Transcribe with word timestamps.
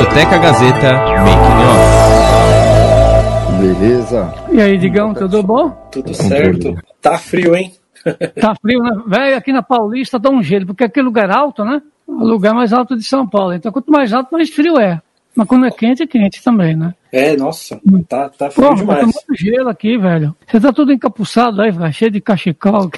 Discoteca 0.00 0.38
Gazeta 0.38 0.92
Making 0.94 1.60
Off. 1.68 3.60
Beleza. 3.60 4.34
E 4.50 4.58
aí, 4.58 4.78
Digão, 4.78 5.12
tudo 5.12 5.42
bom? 5.42 5.68
Tudo 5.92 6.14
certo. 6.14 6.74
Tá 7.02 7.18
frio, 7.18 7.54
hein? 7.54 7.74
Tá 8.40 8.54
frio, 8.54 8.80
né? 8.82 8.92
Velho, 9.06 9.36
aqui 9.36 9.52
na 9.52 9.62
Paulista 9.62 10.18
dá 10.18 10.30
um 10.30 10.42
gelo, 10.42 10.64
porque 10.68 10.84
aquele 10.84 11.04
lugar 11.04 11.30
alto, 11.30 11.62
né? 11.66 11.82
O 12.06 12.24
lugar 12.24 12.54
mais 12.54 12.72
alto 12.72 12.96
de 12.96 13.04
São 13.04 13.28
Paulo. 13.28 13.52
Então, 13.52 13.70
quanto 13.70 13.92
mais 13.92 14.10
alto, 14.14 14.32
mais 14.32 14.48
frio 14.48 14.80
é. 14.80 15.02
Mas 15.36 15.46
quando 15.46 15.66
é 15.66 15.70
quente, 15.70 16.02
é 16.02 16.06
quente 16.06 16.42
também, 16.42 16.74
né? 16.74 16.94
É, 17.12 17.36
nossa, 17.36 17.78
tá, 18.08 18.30
tá 18.30 18.50
frio 18.50 18.70
Pô, 18.70 18.74
demais. 18.74 19.00
Tá 19.00 19.04
muito 19.04 19.34
gelo 19.36 19.68
aqui, 19.68 19.98
velho. 19.98 20.34
Você 20.46 20.58
tá 20.58 20.72
tudo 20.72 20.94
encapuçado 20.94 21.60
aí, 21.60 21.70
velho, 21.70 21.92
cheio 21.92 22.10
de 22.10 22.22
cachecol. 22.22 22.90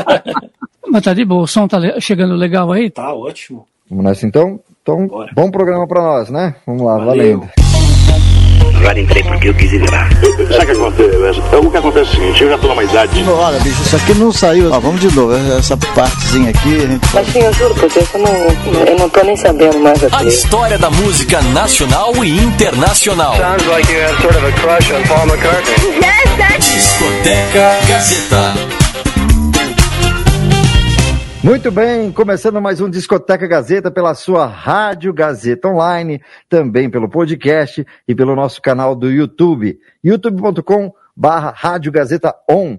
Mas 0.88 1.02
tá 1.02 1.12
de 1.12 1.26
boa, 1.26 1.42
o 1.42 1.46
som 1.46 1.68
tá 1.68 2.00
chegando 2.00 2.34
legal 2.34 2.72
aí? 2.72 2.88
Tá 2.88 3.12
ótimo. 3.12 3.66
Vamos 3.90 4.04
nessa 4.06 4.26
então? 4.26 4.58
Então, 4.86 5.04
Bora. 5.08 5.28
bom 5.34 5.50
programa 5.50 5.84
pra 5.88 6.00
nós, 6.00 6.30
né? 6.30 6.54
Vamos 6.64 6.86
lá, 6.86 6.92
Valeu. 6.98 7.40
valendo. 7.40 7.50
Agora 8.78 9.00
entrei 9.00 9.24
porque 9.24 9.48
eu 9.48 9.54
quis 9.54 9.72
ir 9.72 9.80
lá. 9.90 10.08
Sabe 10.12 10.28
o 10.30 10.46
que 10.46 10.70
acontece? 10.70 11.40
Então, 11.48 11.60
o 11.60 11.70
que 11.72 11.76
acontece 11.76 11.98
é 12.06 12.12
o 12.12 12.14
seguinte, 12.14 12.42
eu 12.44 12.50
já 12.50 12.58
tô 12.58 12.68
numa 12.68 12.84
idade. 12.84 13.24
Olha, 13.28 13.58
bicho, 13.58 13.82
isso 13.82 13.96
aqui 13.96 14.14
não 14.14 14.30
saiu. 14.30 14.70
Ó, 14.72 14.78
vamos 14.78 15.00
de 15.00 15.12
novo. 15.12 15.34
Essa 15.58 15.76
partezinha 15.76 16.50
aqui, 16.50 16.76
a 16.76 16.86
gente 16.86 17.08
Mas 17.12 17.26
sim, 17.32 17.40
eu 17.40 17.52
juro 17.54 17.74
por 17.74 17.90
Deus, 17.90 18.06
eu 18.14 18.20
não, 18.20 18.86
eu 18.86 18.96
não 19.00 19.08
tô 19.08 19.24
nem 19.24 19.36
sabendo 19.36 19.80
mais 19.80 20.04
A 20.04 20.06
aqui. 20.18 20.28
história 20.28 20.78
da 20.78 20.88
música 20.88 21.42
nacional 21.52 22.12
e 22.24 22.38
internacional. 22.38 23.34
Sounds 23.36 23.66
like 23.66 23.92
you 23.92 24.00
have 24.04 24.22
sort 24.22 24.36
of 24.36 24.46
a 24.46 24.52
crush 24.52 24.92
on 24.92 25.02
Paul 25.08 25.26
McCartney. 25.26 25.98
Discoteca 26.60 27.76
Gazeta. 27.88 28.75
Muito 31.46 31.70
bem, 31.70 32.10
começando 32.10 32.60
mais 32.60 32.80
um 32.80 32.90
Discoteca 32.90 33.46
Gazeta 33.46 33.88
pela 33.88 34.16
sua 34.16 34.46
Rádio 34.46 35.14
Gazeta 35.14 35.68
Online, 35.68 36.20
também 36.48 36.90
pelo 36.90 37.08
podcast 37.08 37.86
e 38.08 38.16
pelo 38.16 38.34
nosso 38.34 38.60
canal 38.60 38.96
do 38.96 39.08
YouTube, 39.08 39.78
youtube.com 40.02 40.92
barra 41.16 41.54
Rádio 41.56 41.92
Gazeta 41.92 42.34
On. 42.50 42.76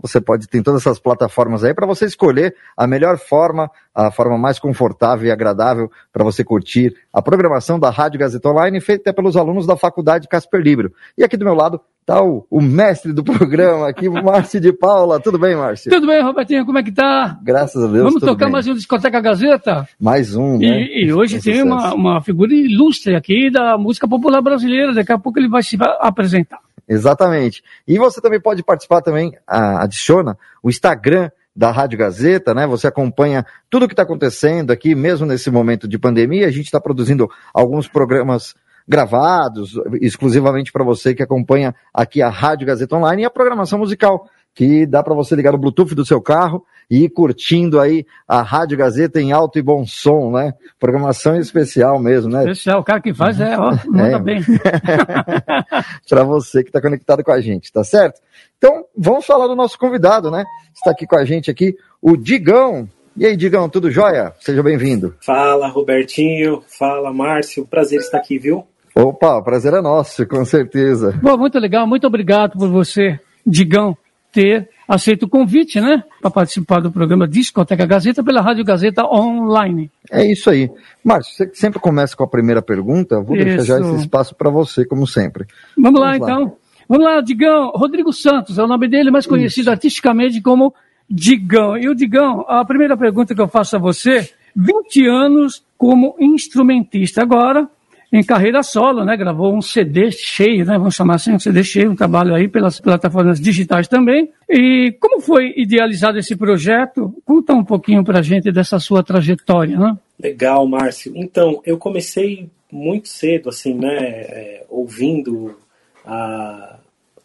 Você 0.00 0.20
pode 0.20 0.46
ter 0.46 0.62
todas 0.62 0.82
essas 0.82 1.00
plataformas 1.00 1.64
aí 1.64 1.74
para 1.74 1.86
você 1.86 2.04
escolher 2.04 2.54
a 2.76 2.86
melhor 2.86 3.18
forma, 3.18 3.68
a 3.92 4.10
forma 4.12 4.38
mais 4.38 4.58
confortável 4.58 5.26
e 5.26 5.30
agradável 5.30 5.90
para 6.12 6.22
você 6.22 6.44
curtir 6.44 6.94
a 7.12 7.20
programação 7.20 7.80
da 7.80 7.90
Rádio 7.90 8.20
Gazeta 8.20 8.48
Online 8.48 8.80
feita 8.80 9.12
pelos 9.12 9.36
alunos 9.36 9.66
da 9.66 9.76
Faculdade 9.76 10.28
Casper 10.28 10.60
Libro. 10.60 10.92
E 11.16 11.24
aqui 11.24 11.36
do 11.36 11.44
meu 11.44 11.54
lado 11.54 11.80
está 12.00 12.22
o, 12.22 12.46
o 12.48 12.60
mestre 12.60 13.12
do 13.12 13.24
programa 13.24 13.88
aqui, 13.88 14.08
o 14.08 14.14
Márcio 14.22 14.60
de 14.60 14.72
Paula. 14.72 15.20
Tudo 15.20 15.38
bem, 15.38 15.56
Márcio? 15.56 15.90
Tudo 15.90 16.06
bem, 16.06 16.22
Robertinho, 16.22 16.64
como 16.64 16.78
é 16.78 16.82
que 16.82 16.92
tá? 16.92 17.36
Graças 17.42 17.82
a 17.82 17.88
Deus. 17.88 18.04
Vamos 18.04 18.20
tocar 18.20 18.46
bem. 18.46 18.52
mais 18.52 18.68
um 18.68 18.74
Discoteca 18.74 19.20
Gazeta? 19.20 19.88
Mais 20.00 20.36
um, 20.36 20.58
né? 20.58 20.80
E, 20.80 21.06
e 21.06 21.12
hoje 21.12 21.38
Um 21.38 21.40
tem 21.40 21.62
uma, 21.62 21.92
uma 21.92 22.20
figura 22.22 22.54
ilustre 22.54 23.16
aqui 23.16 23.50
da 23.50 23.76
música 23.76 24.06
popular 24.06 24.40
brasileira. 24.40 24.94
Daqui 24.94 25.12
a 25.12 25.18
pouco 25.18 25.40
ele 25.40 25.48
vai 25.48 25.62
se 25.62 25.76
apresentar. 26.00 26.60
Exatamente. 26.88 27.62
E 27.86 27.98
você 27.98 28.20
também 28.20 28.40
pode 28.40 28.62
participar 28.62 29.02
também, 29.02 29.36
adiciona 29.46 30.38
o 30.62 30.70
Instagram 30.70 31.30
da 31.54 31.70
Rádio 31.70 31.98
Gazeta, 31.98 32.54
né? 32.54 32.66
Você 32.66 32.86
acompanha 32.86 33.44
tudo 33.68 33.84
o 33.84 33.88
que 33.88 33.92
está 33.92 34.04
acontecendo 34.04 34.70
aqui, 34.70 34.94
mesmo 34.94 35.26
nesse 35.26 35.50
momento 35.50 35.88
de 35.88 35.98
pandemia. 35.98 36.46
A 36.46 36.50
gente 36.50 36.66
está 36.66 36.80
produzindo 36.80 37.28
alguns 37.52 37.88
programas 37.88 38.54
gravados, 38.86 39.72
exclusivamente 40.00 40.72
para 40.72 40.82
você 40.82 41.14
que 41.14 41.22
acompanha 41.22 41.74
aqui 41.92 42.22
a 42.22 42.30
Rádio 42.30 42.66
Gazeta 42.66 42.96
Online 42.96 43.22
e 43.22 43.24
a 43.26 43.30
programação 43.30 43.78
musical, 43.78 44.30
que 44.58 44.84
dá 44.84 45.04
para 45.04 45.14
você 45.14 45.36
ligar 45.36 45.54
o 45.54 45.58
Bluetooth 45.58 45.94
do 45.94 46.04
seu 46.04 46.20
carro 46.20 46.64
e 46.90 47.04
ir 47.04 47.10
curtindo 47.10 47.78
aí 47.78 48.04
a 48.26 48.42
Rádio 48.42 48.76
Gazeta 48.76 49.20
em 49.20 49.30
alto 49.30 49.56
e 49.56 49.62
bom 49.62 49.86
som, 49.86 50.32
né? 50.32 50.52
Programação 50.80 51.36
especial 51.36 52.00
mesmo, 52.00 52.28
né? 52.32 52.42
Pessoal, 52.42 52.80
o 52.80 52.82
cara 52.82 53.00
que 53.00 53.14
faz 53.14 53.40
é, 53.40 53.56
ó, 53.56 53.70
manda 53.86 54.16
É. 54.16 54.18
bem. 54.18 54.40
para 56.10 56.24
você 56.24 56.64
que 56.64 56.70
está 56.70 56.80
conectado 56.80 57.22
com 57.22 57.30
a 57.30 57.40
gente, 57.40 57.72
tá 57.72 57.84
certo? 57.84 58.20
Então, 58.56 58.84
vamos 58.96 59.24
falar 59.24 59.46
do 59.46 59.54
nosso 59.54 59.78
convidado, 59.78 60.28
né? 60.28 60.44
Está 60.74 60.90
aqui 60.90 61.06
com 61.06 61.16
a 61.16 61.24
gente 61.24 61.48
aqui 61.52 61.76
o 62.02 62.16
Digão. 62.16 62.88
E 63.16 63.24
aí, 63.26 63.36
Digão, 63.36 63.68
tudo 63.68 63.92
jóia? 63.92 64.32
Seja 64.40 64.60
bem-vindo. 64.60 65.14
Fala, 65.24 65.68
Robertinho. 65.68 66.64
Fala, 66.66 67.12
Márcio. 67.12 67.64
Prazer 67.64 68.00
estar 68.00 68.18
aqui, 68.18 68.38
viu? 68.40 68.64
Opa, 68.92 69.36
o 69.36 69.42
prazer 69.44 69.72
é 69.72 69.80
nosso, 69.80 70.26
com 70.26 70.44
certeza. 70.44 71.16
Pô, 71.22 71.36
muito 71.36 71.60
legal, 71.60 71.86
muito 71.86 72.08
obrigado 72.08 72.58
por 72.58 72.68
você, 72.68 73.20
Digão, 73.46 73.96
ter 74.32 74.68
aceito 74.86 75.24
o 75.24 75.28
convite, 75.28 75.80
né? 75.80 76.02
Para 76.20 76.30
participar 76.30 76.80
do 76.80 76.90
programa 76.90 77.28
Discoteca 77.28 77.84
Gazeta 77.84 78.22
pela 78.24 78.40
Rádio 78.40 78.64
Gazeta 78.64 79.04
Online. 79.04 79.90
É 80.10 80.30
isso 80.30 80.48
aí. 80.48 80.70
Márcio, 81.04 81.34
você 81.34 81.50
sempre 81.54 81.78
começa 81.78 82.16
com 82.16 82.24
a 82.24 82.28
primeira 82.28 82.62
pergunta, 82.62 83.20
vou 83.20 83.36
deixar 83.36 83.64
já 83.64 83.80
Isso. 83.80 83.90
esse 83.90 84.00
espaço 84.02 84.34
para 84.34 84.50
você, 84.50 84.84
como 84.84 85.06
sempre. 85.06 85.46
Vamos 85.76 86.00
lá, 86.00 86.12
Vamos 86.12 86.26
lá. 86.26 86.32
então. 86.32 86.56
Vamos 86.88 87.04
lá, 87.04 87.20
Digão. 87.20 87.70
Rodrigo 87.74 88.12
Santos 88.12 88.58
é 88.58 88.62
o 88.62 88.66
nome 88.66 88.88
dele, 88.88 89.10
mais 89.10 89.26
conhecido 89.26 89.70
artisticamente 89.70 90.40
como 90.40 90.74
Digão. 91.08 91.76
E 91.76 91.86
o 91.86 91.94
Digão, 91.94 92.46
a 92.48 92.64
primeira 92.64 92.96
pergunta 92.96 93.34
que 93.34 93.40
eu 93.40 93.48
faço 93.48 93.76
a 93.76 93.78
você: 93.78 94.30
20 94.56 95.06
anos 95.06 95.62
como 95.76 96.16
instrumentista. 96.18 97.20
Agora, 97.20 97.68
em 98.12 98.22
carreira 98.22 98.62
solo, 98.62 99.04
né? 99.04 99.16
Gravou 99.16 99.54
um 99.54 99.60
CD 99.60 100.10
cheio, 100.10 100.64
né? 100.64 100.78
Vamos 100.78 100.94
chamar 100.94 101.16
assim, 101.16 101.32
um 101.32 101.38
CD 101.38 101.62
cheio, 101.62 101.90
um 101.90 101.96
trabalho 101.96 102.34
aí 102.34 102.48
pelas 102.48 102.80
plataformas 102.80 103.40
digitais 103.40 103.86
também. 103.86 104.30
E 104.48 104.96
como 105.00 105.20
foi 105.20 105.52
idealizado 105.56 106.18
esse 106.18 106.34
projeto? 106.34 107.14
Conta 107.24 107.52
um 107.52 107.64
pouquinho 107.64 108.02
pra 108.02 108.22
gente 108.22 108.50
dessa 108.50 108.78
sua 108.78 109.02
trajetória, 109.02 109.78
né? 109.78 109.96
Legal, 110.20 110.66
Márcio. 110.66 111.12
Então, 111.14 111.60
eu 111.64 111.76
comecei 111.76 112.48
muito 112.72 113.08
cedo, 113.08 113.48
assim, 113.48 113.74
né? 113.74 113.96
é, 113.96 114.64
ouvindo 114.68 115.56
a, 116.04 116.78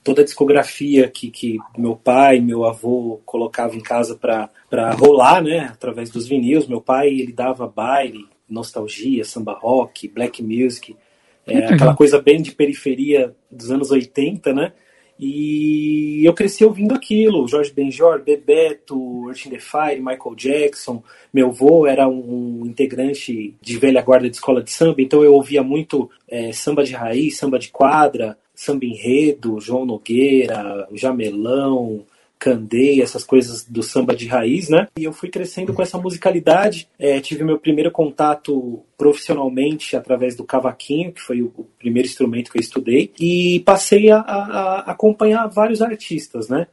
toda 0.04 0.22
a 0.22 0.26
discografia 0.26 1.10
que, 1.10 1.32
que 1.32 1.58
meu 1.78 1.96
pai, 1.96 2.40
meu 2.40 2.66
avô 2.66 3.22
colocava 3.26 3.76
em 3.76 3.82
casa 3.82 4.16
para 4.16 4.92
rolar, 4.92 5.42
né? 5.42 5.70
Através 5.72 6.10
dos 6.10 6.28
vinis. 6.28 6.68
Meu 6.68 6.82
pai, 6.82 7.08
ele 7.08 7.32
dava 7.32 7.68
baile, 7.68 8.26
nostalgia, 8.53 9.24
samba 9.25 9.53
rock, 9.53 10.08
black 10.08 10.41
music. 10.41 10.96
É, 11.46 11.66
aquela 11.66 11.96
coisa 11.96 12.22
bem 12.22 12.41
de 12.41 12.52
periferia 12.52 13.36
dos 13.52 13.69
anos 13.69 13.91
80, 13.91 14.53
né? 14.53 14.72
E 15.19 16.22
eu 16.25 16.34
cresci 16.34 16.66
ouvindo 16.66 16.94
aquilo, 16.94 17.47
Jorge 17.47 17.72
Benjor, 17.72 18.22
Bebeto, 18.24 19.28
Earth 19.28 19.46
in 19.46 19.52
the 19.52 19.59
Fire, 19.59 20.00
Michael 20.00 20.36
Jackson. 20.36 21.03
Meu 21.34 21.50
avô 21.50 21.86
era 21.86 22.08
um, 22.08 22.62
um 22.62 22.66
integrante 22.66 23.56
de 23.62 23.78
velha 23.78 24.02
guarda 24.02 24.30
de 24.30 24.36
escola 24.36 24.64
de 24.64 24.72
samba, 24.72 25.02
então 25.02 25.24
eu 25.24 25.34
ouvia 25.34 25.64
muito 25.64 26.09
é, 26.28 26.52
samba 26.52 26.84
de 26.84 26.94
raiz, 26.94 27.38
samba 27.38 27.59
de 27.59 27.70
quadra, 27.70 28.38
samba 28.56 28.85
enredo, 28.85 29.59
João 29.59 29.85
Nogueira, 29.85 30.88
Jamelão, 30.94 32.06
Candei, 32.44 33.02
essas 33.02 33.24
coisas 33.24 33.64
do 33.64 33.81
samba 33.81 34.14
de 34.14 34.28
raiz, 34.28 34.68
né? 34.68 34.90
E 34.98 35.06
eu 35.06 35.14
fui 35.14 35.30
crescendo 35.30 35.74
com 35.74 35.81
essa 35.81 35.98
musicalidade. 35.98 36.90
É, 37.00 37.22
tive 37.22 37.42
meu 37.42 37.58
primeiro 37.58 37.90
contato 37.90 38.84
profissionalmente 38.98 39.96
através 39.96 40.36
do 40.36 40.44
cavaquinho, 40.44 41.14
que 41.14 41.22
foi 41.22 41.42
o, 41.42 41.46
o 41.58 41.64
primeiro 41.80 42.06
instrumento 42.08 42.52
que 42.52 42.58
eu 42.58 42.62
estudei, 42.62 43.12
e 43.18 43.62
passei 43.62 44.12
a, 44.12 44.18
a- 44.20 44.80
a 44.88 44.92
acompanhar 44.92 45.48
vários 45.48 45.82
artistas, 45.82 46.50
né? 46.50 46.68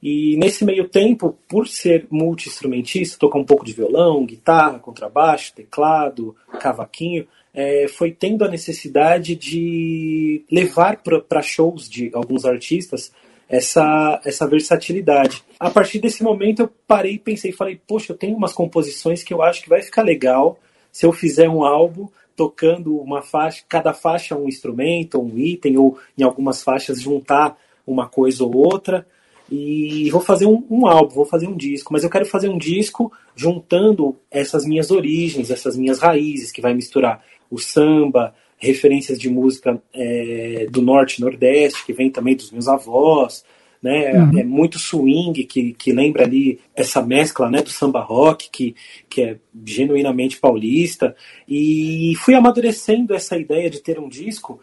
E 0.00 0.36
nesse 0.36 0.64
meio 0.64 0.88
tempo, 0.88 1.36
por 1.48 1.66
ser 1.66 2.06
multi-instrumentista, 2.08 3.18
tocar 3.18 3.40
um 3.40 3.44
pouco 3.44 3.64
de 3.64 3.72
violão, 3.72 4.24
guitarra, 4.24 4.78
contrabaixo, 4.78 5.54
teclado, 5.54 6.36
cavaquinho, 6.60 7.26
é, 7.52 7.88
foi 7.88 8.12
tendo 8.12 8.44
a 8.44 8.48
necessidade 8.48 9.34
de 9.34 10.44
levar 10.52 11.02
para 11.02 11.42
shows 11.42 11.88
de 11.88 12.10
alguns 12.14 12.44
artistas 12.44 13.10
essa, 13.48 14.20
essa 14.24 14.46
versatilidade. 14.46 15.42
A 15.58 15.70
partir 15.70 15.98
desse 15.98 16.22
momento 16.22 16.62
eu 16.62 16.70
parei 16.86 17.14
e 17.14 17.18
pensei, 17.18 17.52
falei, 17.52 17.80
poxa, 17.86 18.12
eu 18.12 18.16
tenho 18.16 18.36
umas 18.36 18.52
composições 18.52 19.22
que 19.22 19.32
eu 19.32 19.42
acho 19.42 19.62
que 19.62 19.68
vai 19.68 19.82
ficar 19.82 20.02
legal 20.02 20.58
se 20.92 21.06
eu 21.06 21.12
fizer 21.12 21.48
um 21.48 21.64
álbum 21.64 22.08
tocando 22.34 22.96
uma 22.96 23.22
faixa, 23.22 23.62
cada 23.68 23.94
faixa 23.94 24.36
um 24.36 24.46
instrumento, 24.46 25.20
um 25.20 25.38
item, 25.38 25.78
ou 25.78 25.98
em 26.16 26.22
algumas 26.22 26.62
faixas 26.62 27.00
juntar 27.00 27.56
uma 27.86 28.06
coisa 28.08 28.44
ou 28.44 28.54
outra. 28.54 29.06
E 29.50 30.10
vou 30.10 30.20
fazer 30.20 30.44
um, 30.44 30.62
um 30.68 30.86
álbum, 30.86 31.14
vou 31.14 31.24
fazer 31.24 31.46
um 31.46 31.56
disco, 31.56 31.92
mas 31.92 32.02
eu 32.02 32.10
quero 32.10 32.26
fazer 32.26 32.48
um 32.48 32.58
disco 32.58 33.12
juntando 33.34 34.16
essas 34.30 34.66
minhas 34.66 34.90
origens, 34.90 35.50
essas 35.50 35.76
minhas 35.76 36.00
raízes, 36.00 36.50
que 36.50 36.60
vai 36.60 36.74
misturar 36.74 37.22
o 37.50 37.58
samba, 37.58 38.34
referências 38.58 39.18
de 39.18 39.28
música 39.28 39.80
é, 39.92 40.66
do 40.70 40.82
norte 40.82 41.18
e 41.18 41.20
nordeste, 41.20 41.84
que 41.84 41.92
vem 41.92 42.10
também 42.10 42.36
dos 42.36 42.50
meus 42.50 42.68
avós, 42.68 43.44
né? 43.82 44.12
É 44.40 44.42
muito 44.42 44.78
swing, 44.78 45.44
que, 45.44 45.72
que 45.74 45.92
lembra 45.92 46.24
ali 46.24 46.58
essa 46.74 47.02
mescla 47.02 47.50
né, 47.50 47.62
do 47.62 47.70
samba 47.70 48.00
rock, 48.00 48.50
que, 48.50 48.74
que 49.08 49.22
é 49.22 49.36
genuinamente 49.64 50.38
paulista. 50.38 51.14
E 51.48 52.14
fui 52.18 52.34
amadurecendo 52.34 53.14
essa 53.14 53.36
ideia 53.36 53.70
de 53.70 53.80
ter 53.80 54.00
um 54.00 54.08
disco 54.08 54.60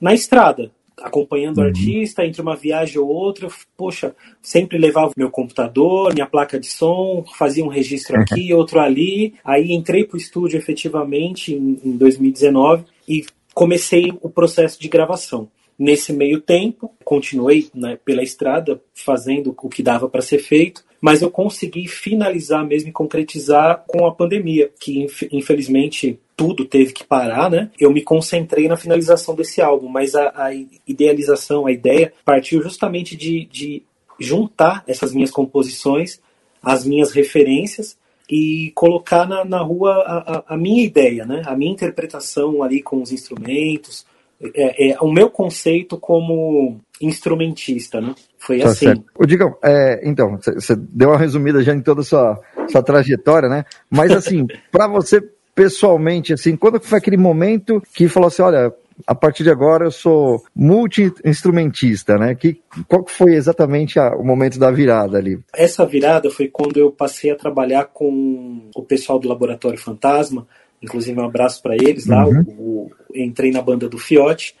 na 0.00 0.14
estrada, 0.14 0.70
acompanhando 0.98 1.58
o 1.58 1.62
artista, 1.62 2.24
entre 2.24 2.42
uma 2.42 2.54
viagem 2.54 2.98
ou 2.98 3.08
outra, 3.08 3.46
eu, 3.46 3.52
poxa, 3.76 4.14
sempre 4.42 4.78
levava 4.78 5.12
meu 5.16 5.30
computador, 5.30 6.12
minha 6.12 6.26
placa 6.26 6.60
de 6.60 6.66
som, 6.66 7.24
fazia 7.38 7.64
um 7.64 7.68
registro 7.68 8.20
aqui, 8.20 8.52
outro 8.52 8.78
ali. 8.80 9.34
Aí 9.44 9.72
entrei 9.72 10.04
para 10.04 10.16
o 10.16 10.20
estúdio 10.20 10.58
efetivamente 10.58 11.54
em, 11.54 11.80
em 11.82 11.96
2019 11.96 12.84
e 13.10 13.26
comecei 13.52 14.12
o 14.22 14.30
processo 14.30 14.80
de 14.80 14.88
gravação. 14.88 15.50
Nesse 15.76 16.12
meio 16.12 16.40
tempo, 16.40 16.94
continuei 17.04 17.68
né, 17.74 17.98
pela 18.04 18.22
estrada 18.22 18.80
fazendo 18.94 19.56
o 19.60 19.68
que 19.68 19.82
dava 19.82 20.08
para 20.08 20.22
ser 20.22 20.38
feito, 20.38 20.84
mas 21.00 21.22
eu 21.22 21.30
consegui 21.30 21.88
finalizar 21.88 22.64
mesmo 22.64 22.90
e 22.90 22.92
concretizar 22.92 23.82
com 23.88 24.06
a 24.06 24.14
pandemia, 24.14 24.70
que 24.78 25.06
infelizmente 25.32 26.20
tudo 26.36 26.64
teve 26.64 26.92
que 26.92 27.02
parar, 27.02 27.50
né? 27.50 27.70
Eu 27.80 27.90
me 27.90 28.02
concentrei 28.02 28.68
na 28.68 28.76
finalização 28.76 29.34
desse 29.34 29.60
álbum, 29.60 29.88
mas 29.88 30.14
a, 30.14 30.30
a 30.34 30.50
idealização, 30.86 31.66
a 31.66 31.72
ideia 31.72 32.12
partiu 32.24 32.62
justamente 32.62 33.16
de, 33.16 33.46
de 33.46 33.82
juntar 34.18 34.84
essas 34.86 35.14
minhas 35.14 35.30
composições, 35.30 36.20
as 36.62 36.84
minhas 36.84 37.10
referências 37.10 37.98
e 38.30 38.70
colocar 38.74 39.26
na, 39.26 39.44
na 39.44 39.58
rua 39.58 39.92
a, 40.06 40.36
a, 40.36 40.54
a, 40.54 40.56
minha 40.56 40.84
ideia, 40.84 41.26
né? 41.26 41.42
A 41.46 41.56
minha 41.56 41.72
interpretação 41.72 42.62
ali 42.62 42.80
com 42.80 43.02
os 43.02 43.10
instrumentos, 43.10 44.06
é, 44.54 44.92
é 44.92 44.96
o 45.00 45.10
meu 45.10 45.28
conceito 45.28 45.98
como 45.98 46.80
instrumentista, 47.00 48.00
né? 48.00 48.14
Foi 48.38 48.60
tá 48.60 48.68
assim. 48.68 48.86
Certo. 48.86 49.04
O 49.18 49.26
Digão, 49.26 49.56
é, 49.64 50.08
então, 50.08 50.38
você 50.38 50.76
deu 50.76 51.08
uma 51.08 51.18
resumida 51.18 51.62
já 51.62 51.74
em 51.74 51.80
toda 51.80 52.02
a 52.02 52.04
sua, 52.04 52.40
sua 52.68 52.82
trajetória, 52.82 53.48
né? 53.48 53.64
Mas 53.90 54.12
assim, 54.12 54.46
para 54.70 54.86
você 54.86 55.20
pessoalmente, 55.54 56.32
assim, 56.32 56.56
quando 56.56 56.80
foi 56.80 56.98
aquele 56.98 57.16
momento 57.16 57.82
que 57.92 58.08
falou 58.08 58.28
assim, 58.28 58.42
olha, 58.42 58.72
a 59.06 59.14
partir 59.14 59.42
de 59.42 59.50
agora 59.50 59.84
eu 59.84 59.90
sou 59.90 60.42
multi-instrumentista, 60.54 62.16
né? 62.16 62.34
Que, 62.34 62.60
qual 62.88 63.04
foi 63.06 63.34
exatamente 63.34 63.98
a, 63.98 64.14
o 64.14 64.24
momento 64.24 64.58
da 64.58 64.70
virada 64.70 65.18
ali? 65.18 65.38
Essa 65.54 65.86
virada 65.86 66.30
foi 66.30 66.48
quando 66.48 66.76
eu 66.76 66.90
passei 66.90 67.30
a 67.30 67.36
trabalhar 67.36 67.86
com 67.86 68.68
o 68.74 68.82
pessoal 68.82 69.18
do 69.18 69.28
Laboratório 69.28 69.78
Fantasma, 69.78 70.46
inclusive 70.82 71.18
um 71.18 71.24
abraço 71.24 71.62
para 71.62 71.74
eles 71.74 72.06
lá, 72.06 72.26
uhum. 72.26 72.44
o, 72.46 72.52
o, 72.52 72.90
entrei 73.14 73.50
na 73.50 73.62
banda 73.62 73.88
do 73.88 73.98
Fiote, 73.98 74.54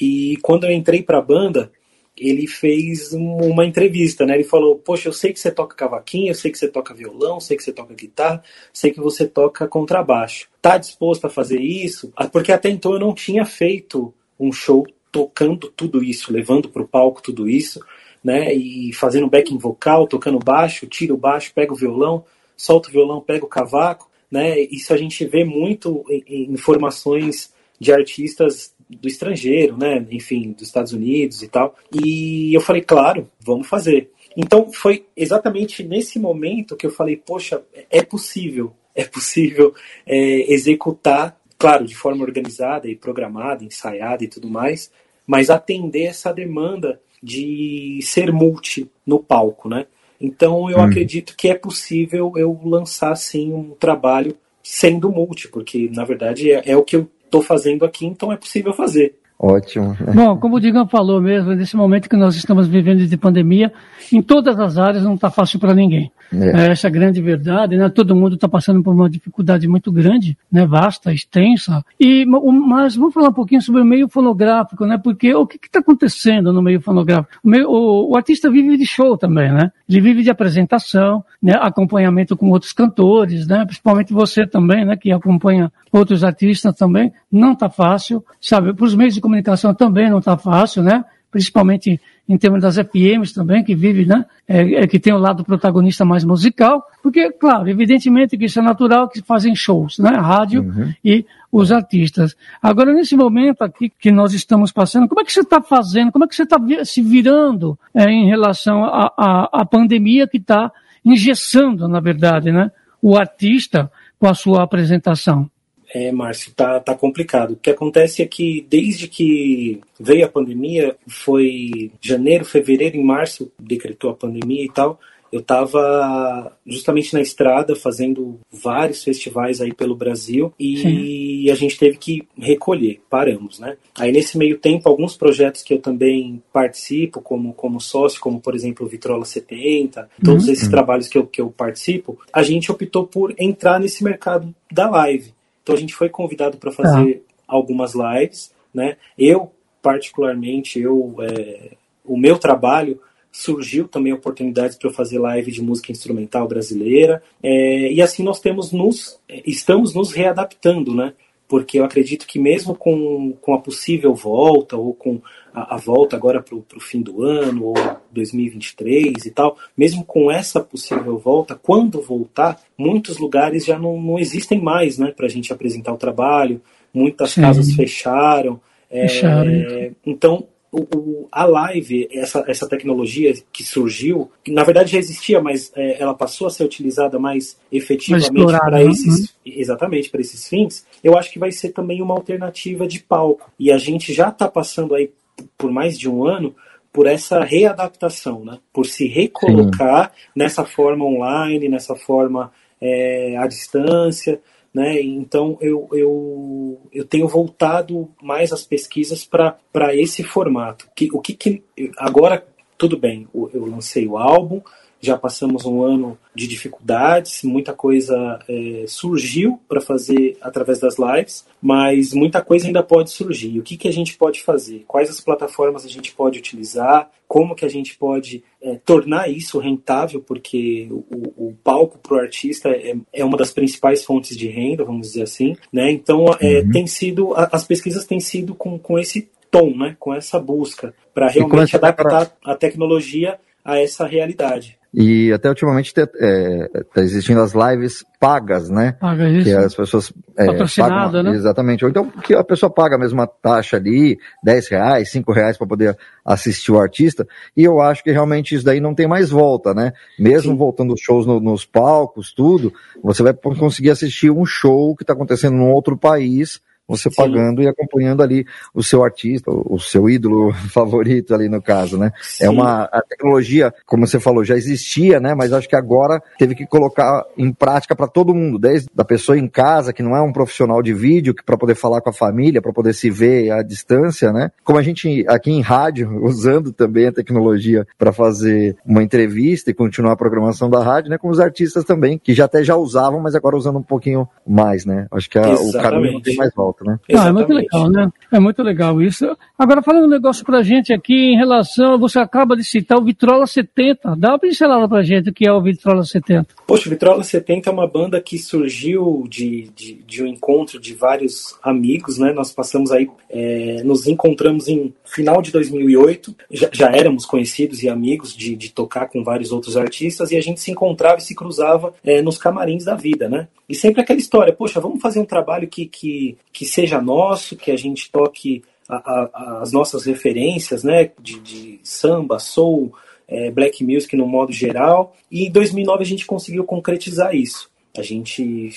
e 0.00 0.36
quando 0.42 0.64
eu 0.64 0.72
entrei 0.72 1.02
para 1.02 1.18
a 1.18 1.22
banda, 1.22 1.70
ele 2.16 2.46
fez 2.46 3.12
uma 3.12 3.64
entrevista, 3.66 4.24
né? 4.24 4.34
Ele 4.34 4.44
falou: 4.44 4.76
Poxa, 4.76 5.08
eu 5.08 5.12
sei 5.12 5.32
que 5.32 5.40
você 5.40 5.50
toca 5.50 5.76
cavaquinho, 5.76 6.30
eu 6.30 6.34
sei 6.34 6.50
que 6.50 6.58
você 6.58 6.68
toca 6.68 6.94
violão, 6.94 7.34
eu 7.34 7.40
sei 7.40 7.56
que 7.56 7.62
você 7.62 7.72
toca 7.72 7.94
guitarra, 7.94 8.42
sei 8.72 8.90
que 8.90 9.00
você 9.00 9.26
toca 9.26 9.68
contrabaixo. 9.68 10.48
Tá 10.62 10.78
disposto 10.78 11.26
a 11.26 11.30
fazer 11.30 11.60
isso? 11.60 12.12
Ah, 12.16 12.28
porque 12.28 12.52
até 12.52 12.70
então 12.70 12.92
eu 12.92 13.00
não 13.00 13.14
tinha 13.14 13.44
feito 13.44 14.14
um 14.40 14.50
show 14.50 14.86
tocando 15.12 15.70
tudo 15.70 16.02
isso, 16.02 16.32
levando 16.32 16.68
para 16.68 16.82
o 16.82 16.88
palco 16.88 17.22
tudo 17.22 17.48
isso, 17.48 17.80
né? 18.24 18.54
E 18.54 18.92
fazendo 18.92 19.28
backing 19.28 19.58
vocal, 19.58 20.06
tocando 20.06 20.38
baixo, 20.38 20.86
tira 20.86 21.12
o 21.12 21.18
baixo, 21.18 21.52
pega 21.54 21.72
o 21.72 21.76
violão, 21.76 22.24
solta 22.56 22.88
o 22.88 22.92
violão, 22.92 23.20
pega 23.20 23.44
o 23.44 23.48
cavaco, 23.48 24.10
né? 24.30 24.58
Isso 24.60 24.92
a 24.92 24.96
gente 24.96 25.24
vê 25.26 25.44
muito 25.44 26.04
em, 26.08 26.52
em 26.52 26.56
formações 26.56 27.54
de 27.78 27.92
artistas 27.92 28.74
do 28.88 29.08
estrangeiro, 29.08 29.76
né? 29.76 30.04
Enfim, 30.10 30.52
dos 30.52 30.68
Estados 30.68 30.92
Unidos 30.92 31.42
e 31.42 31.48
tal. 31.48 31.74
E 31.92 32.54
eu 32.54 32.60
falei, 32.60 32.82
claro, 32.82 33.28
vamos 33.40 33.66
fazer. 33.66 34.10
Então 34.36 34.70
foi 34.70 35.06
exatamente 35.16 35.82
nesse 35.82 36.18
momento 36.18 36.76
que 36.76 36.86
eu 36.86 36.90
falei, 36.90 37.16
poxa, 37.16 37.62
é 37.90 38.02
possível, 38.02 38.72
é 38.94 39.04
possível 39.04 39.74
é, 40.06 40.52
executar, 40.52 41.40
claro, 41.58 41.86
de 41.86 41.96
forma 41.96 42.22
organizada 42.22 42.86
e 42.86 42.94
programada, 42.94 43.64
ensaiada 43.64 44.22
e 44.22 44.28
tudo 44.28 44.48
mais, 44.48 44.90
mas 45.26 45.48
atender 45.48 46.04
essa 46.04 46.32
demanda 46.32 47.00
de 47.22 47.98
ser 48.02 48.30
multi 48.30 48.90
no 49.06 49.18
palco, 49.18 49.68
né? 49.68 49.86
Então 50.20 50.70
eu 50.70 50.78
hum. 50.78 50.82
acredito 50.82 51.34
que 51.36 51.48
é 51.48 51.54
possível 51.54 52.32
eu 52.36 52.58
lançar 52.62 53.14
sim 53.16 53.52
um 53.52 53.70
trabalho 53.70 54.36
sendo 54.62 55.10
multi, 55.10 55.48
porque 55.48 55.88
na 55.92 56.04
verdade 56.04 56.52
é, 56.52 56.62
é 56.66 56.76
o 56.76 56.82
que 56.82 56.96
eu 56.96 57.08
estou 57.26 57.42
fazendo 57.42 57.84
aqui, 57.84 58.06
então 58.06 58.32
é 58.32 58.36
possível 58.36 58.72
fazer. 58.72 59.14
Ótimo. 59.38 59.94
Bom, 60.14 60.38
como 60.38 60.56
o 60.56 60.60
Digam 60.60 60.88
falou 60.88 61.20
mesmo, 61.20 61.54
nesse 61.54 61.76
momento 61.76 62.08
que 62.08 62.16
nós 62.16 62.34
estamos 62.36 62.66
vivendo 62.66 63.06
de 63.06 63.16
pandemia, 63.18 63.70
em 64.10 64.22
todas 64.22 64.58
as 64.58 64.78
áreas 64.78 65.04
não 65.04 65.14
está 65.14 65.30
fácil 65.30 65.60
para 65.60 65.74
ninguém. 65.74 66.10
É. 66.32 66.70
Essa 66.70 66.86
é 66.86 66.88
a 66.88 66.92
grande 66.92 67.20
verdade, 67.20 67.76
né? 67.76 67.88
Todo 67.88 68.16
mundo 68.16 68.34
está 68.34 68.48
passando 68.48 68.82
por 68.82 68.92
uma 68.92 69.08
dificuldade 69.08 69.68
muito 69.68 69.92
grande, 69.92 70.36
né? 70.50 70.66
Vasta, 70.66 71.12
extensa. 71.12 71.84
E, 71.98 72.24
mas 72.26 72.96
vamos 72.96 73.14
falar 73.14 73.28
um 73.28 73.32
pouquinho 73.32 73.62
sobre 73.62 73.80
o 73.80 73.84
meio 73.84 74.08
fonográfico, 74.08 74.84
né? 74.86 74.98
Porque 74.98 75.34
o 75.34 75.46
que 75.46 75.58
está 75.62 75.80
acontecendo 75.80 76.52
no 76.52 76.62
meio 76.62 76.80
fonográfico? 76.80 77.38
O, 77.42 77.48
meio, 77.48 77.68
o, 77.68 78.10
o, 78.10 78.16
artista 78.16 78.50
vive 78.50 78.76
de 78.76 78.86
show 78.86 79.16
também, 79.16 79.52
né? 79.52 79.70
Ele 79.88 80.00
vive 80.00 80.22
de 80.22 80.30
apresentação, 80.30 81.24
né? 81.42 81.54
Acompanhamento 81.60 82.36
com 82.36 82.50
outros 82.50 82.72
cantores, 82.72 83.46
né? 83.46 83.64
Principalmente 83.64 84.12
você 84.12 84.46
também, 84.46 84.84
né? 84.84 84.96
Que 84.96 85.12
acompanha 85.12 85.70
outros 85.92 86.24
artistas 86.24 86.74
também. 86.74 87.12
Não 87.30 87.52
está 87.52 87.68
fácil, 87.68 88.24
sabe? 88.40 88.74
Para 88.74 88.84
os 88.84 88.94
meios 88.94 89.14
de 89.14 89.20
comunicação 89.20 89.74
também 89.74 90.10
não 90.10 90.18
está 90.18 90.36
fácil, 90.36 90.82
né? 90.82 91.04
Principalmente 91.30 92.00
em 92.28 92.36
termos 92.36 92.60
das 92.60 92.76
FMs 92.76 93.32
também, 93.32 93.62
que 93.62 93.74
vive, 93.74 94.04
né? 94.04 94.24
É, 94.48 94.82
é, 94.82 94.86
que 94.86 94.98
tem 94.98 95.12
o 95.12 95.18
lado 95.18 95.44
protagonista 95.44 96.04
mais 96.04 96.24
musical, 96.24 96.84
porque, 97.02 97.30
claro, 97.32 97.68
evidentemente 97.68 98.36
que 98.36 98.46
isso 98.46 98.58
é 98.58 98.62
natural 98.62 99.08
que 99.08 99.22
fazem 99.22 99.54
shows, 99.54 99.98
né? 99.98 100.10
Rádio 100.10 100.62
uhum. 100.62 100.92
e 101.04 101.24
os 101.52 101.70
artistas. 101.70 102.36
Agora, 102.60 102.92
nesse 102.92 103.16
momento 103.16 103.62
aqui 103.62 103.88
que 103.88 104.10
nós 104.10 104.34
estamos 104.34 104.72
passando, 104.72 105.08
como 105.08 105.20
é 105.20 105.24
que 105.24 105.32
você 105.32 105.40
está 105.40 105.60
fazendo, 105.60 106.10
como 106.10 106.24
é 106.24 106.28
que 106.28 106.34
você 106.34 106.42
está 106.42 106.58
se 106.84 107.00
virando 107.00 107.78
é, 107.94 108.04
em 108.10 108.26
relação 108.26 108.84
à 108.84 109.64
pandemia 109.70 110.26
que 110.26 110.38
está 110.38 110.72
engessando, 111.04 111.86
na 111.86 112.00
verdade, 112.00 112.50
né? 112.50 112.70
O 113.00 113.16
artista 113.16 113.90
com 114.18 114.26
a 114.26 114.34
sua 114.34 114.62
apresentação? 114.62 115.48
É, 115.96 116.12
Márcio, 116.12 116.52
tá, 116.54 116.78
tá 116.78 116.94
complicado. 116.94 117.52
O 117.52 117.56
que 117.56 117.70
acontece 117.70 118.20
é 118.20 118.26
que 118.26 118.66
desde 118.68 119.08
que 119.08 119.80
veio 119.98 120.26
a 120.26 120.28
pandemia, 120.28 120.94
foi 121.06 121.90
janeiro, 122.02 122.44
fevereiro, 122.44 122.98
em 122.98 123.02
março, 123.02 123.50
decretou 123.58 124.10
a 124.10 124.14
pandemia 124.14 124.62
e 124.62 124.68
tal, 124.68 125.00
eu 125.32 125.40
estava 125.40 126.52
justamente 126.66 127.14
na 127.14 127.20
estrada 127.20 127.74
fazendo 127.74 128.38
vários 128.50 129.02
festivais 129.02 129.60
aí 129.60 129.72
pelo 129.72 129.96
Brasil 129.96 130.52
e 130.58 130.76
Sim. 130.76 131.50
a 131.50 131.54
gente 131.54 131.78
teve 131.78 131.96
que 131.96 132.28
recolher, 132.38 133.00
paramos, 133.08 133.58
né? 133.58 133.76
Aí 133.98 134.12
nesse 134.12 134.36
meio 134.36 134.58
tempo, 134.58 134.88
alguns 134.88 135.16
projetos 135.16 135.62
que 135.62 135.74
eu 135.74 135.78
também 135.78 136.42
participo 136.52 137.20
como, 137.20 137.52
como 137.54 137.80
sócio, 137.80 138.20
como 138.20 138.40
por 138.40 138.54
exemplo 138.54 138.86
o 138.86 138.88
Vitrola 138.88 139.24
70, 139.24 140.08
todos 140.22 140.46
uhum. 140.46 140.52
esses 140.52 140.68
trabalhos 140.68 141.08
que 141.08 141.18
eu, 141.18 141.26
que 141.26 141.40
eu 141.40 141.50
participo, 141.50 142.18
a 142.32 142.42
gente 142.42 142.70
optou 142.70 143.06
por 143.06 143.34
entrar 143.38 143.80
nesse 143.80 144.04
mercado 144.04 144.54
da 144.70 144.88
live. 144.88 145.35
Então 145.66 145.74
a 145.74 145.78
gente 145.78 145.96
foi 145.96 146.08
convidado 146.08 146.58
para 146.58 146.70
fazer 146.70 147.24
ah. 147.28 147.42
algumas 147.48 147.92
lives, 147.92 148.52
né? 148.72 148.96
Eu 149.18 149.50
particularmente, 149.82 150.78
eu 150.78 151.16
é, 151.18 151.72
o 152.04 152.16
meu 152.16 152.38
trabalho 152.38 153.00
surgiu 153.32 153.88
também 153.88 154.12
oportunidades 154.12 154.76
para 154.76 154.88
eu 154.88 154.94
fazer 154.94 155.18
live 155.18 155.50
de 155.50 155.60
música 155.60 155.90
instrumental 155.90 156.46
brasileira 156.46 157.20
é, 157.42 157.92
e 157.92 158.00
assim 158.00 158.22
nós 158.22 158.38
temos 158.38 158.70
nos 158.70 159.20
estamos 159.44 159.92
nos 159.92 160.12
readaptando, 160.12 160.94
né? 160.94 161.14
Porque 161.48 161.80
eu 161.80 161.84
acredito 161.84 162.28
que 162.28 162.38
mesmo 162.38 162.72
com, 162.72 163.32
com 163.40 163.52
a 163.52 163.60
possível 163.60 164.14
volta 164.14 164.76
ou 164.76 164.94
com 164.94 165.20
a, 165.56 165.76
a 165.76 165.78
volta 165.78 166.14
agora 166.14 166.42
para 166.42 166.54
o 166.54 166.80
fim 166.80 167.00
do 167.00 167.22
ano 167.22 167.64
ou 167.64 167.74
2023 168.12 169.24
e 169.24 169.30
tal, 169.30 169.56
mesmo 169.74 170.04
com 170.04 170.30
essa 170.30 170.60
possível 170.60 171.16
volta, 171.18 171.54
quando 171.54 172.02
voltar, 172.02 172.60
muitos 172.76 173.16
lugares 173.16 173.64
já 173.64 173.78
não, 173.78 173.98
não 173.98 174.18
existem 174.18 174.60
mais 174.60 174.98
né, 174.98 175.10
para 175.16 175.24
a 175.24 175.30
gente 175.30 175.50
apresentar 175.50 175.94
o 175.94 175.96
trabalho, 175.96 176.60
muitas 176.92 177.30
Sim. 177.30 177.40
casas 177.40 177.72
fecharam. 177.72 178.60
É, 178.90 179.92
então, 180.04 180.46
o, 180.70 181.26
a 181.32 181.46
live, 181.46 182.06
essa, 182.12 182.44
essa 182.46 182.68
tecnologia 182.68 183.32
que 183.50 183.64
surgiu, 183.64 184.30
que 184.44 184.52
na 184.52 184.62
verdade 184.62 184.92
já 184.92 184.98
existia, 184.98 185.40
mas 185.40 185.72
é, 185.74 186.02
ela 186.02 186.14
passou 186.14 186.46
a 186.46 186.50
ser 186.50 186.64
utilizada 186.64 187.18
mais 187.18 187.56
efetivamente 187.72 188.30
para 188.30 188.70
né? 188.70 188.84
esses, 188.84 189.34
exatamente 189.44 190.10
para 190.10 190.20
esses 190.20 190.46
fins, 190.46 190.86
eu 191.02 191.16
acho 191.16 191.32
que 191.32 191.38
vai 191.38 191.50
ser 191.50 191.70
também 191.70 192.02
uma 192.02 192.14
alternativa 192.14 192.86
de 192.86 193.00
palco. 193.00 193.50
E 193.58 193.72
a 193.72 193.78
gente 193.78 194.12
já 194.12 194.28
está 194.28 194.48
passando 194.48 194.94
aí 194.94 195.10
por 195.56 195.70
mais 195.70 195.98
de 195.98 196.08
um 196.08 196.24
ano 196.24 196.54
por 196.92 197.06
essa 197.06 197.44
readaptação, 197.44 198.44
né? 198.44 198.58
por 198.72 198.86
se 198.86 199.06
recolocar 199.06 200.10
Sim. 200.14 200.30
nessa 200.34 200.64
forma 200.64 201.04
online, 201.04 201.68
nessa 201.68 201.94
forma 201.94 202.50
é, 202.80 203.36
à 203.36 203.46
distância. 203.46 204.40
Né? 204.72 205.02
Então 205.02 205.58
eu, 205.60 205.88
eu, 205.92 206.80
eu 206.92 207.04
tenho 207.04 207.28
voltado 207.28 208.08
mais 208.22 208.52
as 208.52 208.64
pesquisas 208.64 209.24
para 209.24 209.94
esse 209.94 210.22
formato. 210.22 210.88
Que, 210.94 211.10
o 211.12 211.20
que, 211.20 211.34
que 211.34 211.62
agora 211.98 212.46
tudo 212.78 212.96
bem, 212.98 213.26
eu 213.34 213.64
lancei 213.66 214.06
o 214.06 214.18
álbum, 214.18 214.60
já 215.06 215.16
passamos 215.16 215.64
um 215.64 215.82
ano 215.82 216.18
de 216.34 216.46
dificuldades, 216.46 217.42
muita 217.42 217.72
coisa 217.72 218.38
é, 218.48 218.84
surgiu 218.86 219.60
para 219.68 219.80
fazer 219.80 220.36
através 220.40 220.78
das 220.80 220.96
lives, 220.98 221.46
mas 221.62 222.12
muita 222.12 222.42
coisa 222.42 222.66
ainda 222.66 222.82
pode 222.82 223.10
surgir. 223.10 223.58
O 223.58 223.62
que, 223.62 223.76
que 223.76 223.88
a 223.88 223.92
gente 223.92 224.16
pode 224.16 224.42
fazer? 224.42 224.84
Quais 224.86 225.08
as 225.08 225.20
plataformas 225.20 225.84
a 225.84 225.88
gente 225.88 226.12
pode 226.12 226.38
utilizar? 226.38 227.10
Como 227.26 227.54
que 227.54 227.64
a 227.64 227.68
gente 227.68 227.96
pode 227.96 228.42
é, 228.60 228.76
tornar 228.84 229.30
isso 229.30 229.58
rentável? 229.58 230.20
Porque 230.20 230.88
o, 230.90 231.48
o 231.48 231.56
palco 231.64 231.98
para 231.98 232.16
o 232.16 232.20
artista 232.20 232.68
é, 232.68 232.94
é, 233.12 233.24
uma 233.24 233.36
das 233.36 233.52
principais 233.52 234.04
fontes 234.04 234.36
de 234.36 234.48
renda, 234.48 234.84
vamos 234.84 235.08
dizer 235.08 235.22
assim. 235.22 235.56
Né? 235.72 235.90
Então, 235.90 236.26
é, 236.40 236.60
uhum. 236.60 236.70
tem 236.70 236.86
sido 236.86 237.32
as 237.34 237.64
pesquisas 237.64 238.04
têm 238.04 238.20
sido 238.20 238.54
com, 238.54 238.78
com 238.78 238.98
esse 238.98 239.28
tom, 239.50 239.76
né? 239.76 239.96
com 239.98 240.12
essa 240.12 240.38
busca, 240.38 240.94
para 241.14 241.28
realmente 241.28 241.76
adaptar 241.76 242.36
a 242.44 242.54
tecnologia 242.54 243.38
a 243.64 243.80
essa 243.80 244.06
realidade. 244.06 244.75
E 244.94 245.32
até 245.32 245.48
ultimamente 245.48 245.86
está 245.86 246.08
é, 246.18 246.68
tá 246.94 247.02
existindo 247.02 247.40
as 247.40 247.52
lives 247.52 248.04
pagas, 248.18 248.70
né? 248.70 248.92
Paga 248.92 249.28
isso. 249.28 249.44
Que 249.44 249.52
as 249.52 249.74
pessoas 249.74 250.12
é, 250.36 250.46
Patrocinada, 250.46 250.94
pagam, 250.94 251.22
né? 251.24 251.30
Exatamente. 251.32 251.84
Ou 251.84 251.90
então 251.90 252.10
que 252.10 252.34
a 252.34 252.42
pessoa 252.42 252.72
paga 252.72 252.96
mesmo 252.96 253.18
uma 253.18 253.26
taxa 253.26 253.76
ali, 253.76 254.18
10 254.42 254.68
reais, 254.68 255.10
5 255.10 255.32
reais 255.32 255.58
para 255.58 255.66
poder 255.66 255.98
assistir 256.24 256.72
o 256.72 256.80
artista. 256.80 257.26
E 257.56 257.62
eu 257.62 257.80
acho 257.80 258.02
que 258.02 258.10
realmente 258.10 258.54
isso 258.54 258.64
daí 258.64 258.80
não 258.80 258.94
tem 258.94 259.06
mais 259.06 259.30
volta, 259.30 259.74
né? 259.74 259.92
Mesmo 260.18 260.52
Sim. 260.52 260.58
voltando 260.58 260.94
os 260.94 261.00
shows 261.00 261.26
no, 261.26 261.40
nos 261.40 261.66
palcos, 261.66 262.32
tudo, 262.32 262.72
você 263.02 263.22
vai 263.22 263.34
conseguir 263.34 263.90
assistir 263.90 264.30
um 264.30 264.46
show 264.46 264.96
que 264.96 265.02
está 265.02 265.12
acontecendo 265.12 265.56
num 265.56 265.70
outro 265.70 265.96
país 265.96 266.60
você 266.86 267.10
Sim. 267.10 267.16
pagando 267.16 267.62
e 267.62 267.68
acompanhando 267.68 268.22
ali 268.22 268.46
o 268.72 268.82
seu 268.82 269.02
artista, 269.02 269.50
o 269.50 269.78
seu 269.78 270.08
ídolo 270.08 270.52
favorito 270.70 271.34
ali 271.34 271.48
no 271.48 271.60
caso, 271.60 271.98
né? 271.98 272.12
É 272.14 272.20
Sim. 272.22 272.44
É 272.46 272.50
uma 272.50 272.84
a 272.84 273.02
tecnologia, 273.02 273.72
como 273.84 274.06
você 274.06 274.20
falou, 274.20 274.44
já 274.44 274.56
existia, 274.56 275.18
né? 275.18 275.34
Mas 275.34 275.52
acho 275.52 275.68
que 275.68 275.76
agora 275.76 276.22
teve 276.38 276.54
que 276.54 276.66
colocar 276.66 277.24
em 277.36 277.52
prática 277.52 277.96
para 277.96 278.06
todo 278.06 278.34
mundo, 278.34 278.58
desde 278.58 278.88
a 278.96 279.04
pessoa 279.04 279.38
em 279.38 279.48
casa 279.48 279.92
que 279.92 280.02
não 280.02 280.16
é 280.16 280.22
um 280.22 280.32
profissional 280.32 280.82
de 280.82 280.94
vídeo, 280.94 281.34
que 281.34 281.44
para 281.44 281.56
poder 281.56 281.74
falar 281.74 282.00
com 282.00 282.10
a 282.10 282.12
família, 282.12 282.62
para 282.62 282.72
poder 282.72 282.92
se 282.92 283.10
ver 283.10 283.50
à 283.50 283.62
distância, 283.62 284.32
né? 284.32 284.50
Como 284.64 284.78
a 284.78 284.82
gente 284.82 285.24
aqui 285.28 285.50
em 285.50 285.60
rádio 285.60 286.18
usando 286.22 286.72
também 286.72 287.06
a 287.06 287.12
tecnologia 287.12 287.86
para 287.98 288.12
fazer 288.12 288.76
uma 288.84 289.02
entrevista 289.02 289.70
e 289.70 289.74
continuar 289.74 290.12
a 290.12 290.16
programação 290.16 290.70
da 290.70 290.82
rádio, 290.82 291.10
né? 291.10 291.18
Como 291.18 291.32
os 291.32 291.40
artistas 291.40 291.84
também 291.84 292.18
que 292.18 292.34
já 292.34 292.44
até 292.44 292.62
já 292.62 292.76
usavam, 292.76 293.20
mas 293.20 293.34
agora 293.34 293.56
usando 293.56 293.78
um 293.78 293.82
pouquinho 293.82 294.28
mais, 294.46 294.84
né? 294.84 295.06
Acho 295.10 295.28
que 295.28 295.38
a, 295.38 295.54
o 295.54 295.72
caminho 295.72 296.14
não 296.14 296.22
tem 296.22 296.36
mais 296.36 296.52
volta 296.54 296.75
volta, 296.76 296.84
né? 296.84 296.98
Não, 297.08 297.26
é 297.26 297.32
muito 297.32 297.52
legal, 297.52 297.90
né? 297.90 298.08
É 298.30 298.40
muito 298.40 298.62
legal 298.62 299.02
isso. 299.02 299.36
Agora, 299.58 299.82
falando 299.82 300.04
um 300.04 300.10
negócio 300.10 300.44
pra 300.44 300.62
gente 300.62 300.92
aqui 300.92 301.14
em 301.14 301.36
relação, 301.36 301.98
você 301.98 302.18
acaba 302.18 302.56
de 302.56 302.64
citar 302.64 302.98
o 302.98 303.04
Vitrola 303.04 303.46
70. 303.46 304.16
Dá 304.16 304.30
uma 304.30 304.38
pincelada 304.38 304.88
pra 304.88 305.02
gente 305.02 305.30
o 305.30 305.32
que 305.32 305.46
é 305.46 305.52
o 305.52 305.62
Vitrola 305.62 306.04
70. 306.04 306.48
Poxa, 306.66 306.88
o 306.88 306.90
Vitrola 306.90 307.22
70 307.22 307.70
é 307.70 307.72
uma 307.72 307.86
banda 307.86 308.20
que 308.20 308.38
surgiu 308.38 309.24
de, 309.28 309.70
de, 309.74 309.94
de 310.06 310.22
um 310.22 310.26
encontro 310.26 310.78
de 310.78 310.94
vários 310.94 311.56
amigos, 311.62 312.18
né? 312.18 312.32
Nós 312.32 312.52
passamos 312.52 312.90
aí, 312.90 313.08
é, 313.30 313.82
nos 313.84 314.06
encontramos 314.06 314.68
em 314.68 314.92
final 315.04 315.40
de 315.40 315.52
2008, 315.52 316.34
já, 316.50 316.68
já 316.72 316.90
éramos 316.90 317.24
conhecidos 317.24 317.82
e 317.82 317.88
amigos 317.88 318.36
de, 318.36 318.54
de 318.54 318.70
tocar 318.70 319.06
com 319.08 319.22
vários 319.22 319.52
outros 319.52 319.76
artistas 319.76 320.30
e 320.32 320.36
a 320.36 320.40
gente 320.40 320.60
se 320.60 320.70
encontrava 320.70 321.18
e 321.18 321.22
se 321.22 321.34
cruzava 321.34 321.94
é, 322.04 322.20
nos 322.20 322.36
camarins 322.36 322.84
da 322.84 322.94
vida, 322.94 323.28
né? 323.28 323.48
E 323.68 323.74
sempre 323.74 324.00
aquela 324.00 324.18
história, 324.18 324.52
poxa, 324.52 324.80
vamos 324.80 325.00
fazer 325.00 325.18
um 325.18 325.24
trabalho 325.24 325.66
que, 325.66 325.86
que, 325.86 326.36
que 326.52 326.65
seja 326.66 327.00
nosso, 327.00 327.56
que 327.56 327.70
a 327.70 327.76
gente 327.76 328.10
toque 328.10 328.62
a, 328.88 328.96
a, 328.96 329.60
as 329.62 329.72
nossas 329.72 330.04
referências, 330.04 330.84
né, 330.84 331.10
de, 331.20 331.40
de 331.40 331.80
samba, 331.82 332.38
soul, 332.38 332.92
é, 333.28 333.50
black 333.50 333.82
music 333.82 334.16
no 334.16 334.26
modo 334.26 334.52
geral. 334.52 335.16
E 335.30 335.46
em 335.46 335.50
2009 335.50 336.02
a 336.02 336.06
gente 336.06 336.26
conseguiu 336.26 336.64
concretizar 336.64 337.34
isso. 337.34 337.70
A 337.96 338.02
gente 338.02 338.70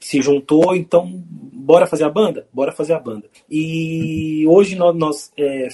se 0.00 0.20
juntou, 0.20 0.76
então 0.76 1.10
bora 1.26 1.86
fazer 1.86 2.04
a 2.04 2.10
banda? 2.10 2.46
Bora 2.52 2.72
fazer 2.72 2.92
a 2.92 3.00
banda. 3.00 3.24
E 3.50 4.44
hoje 4.46 4.76
nós, 4.76 4.94
nós 4.94 5.32
é, 5.38 5.68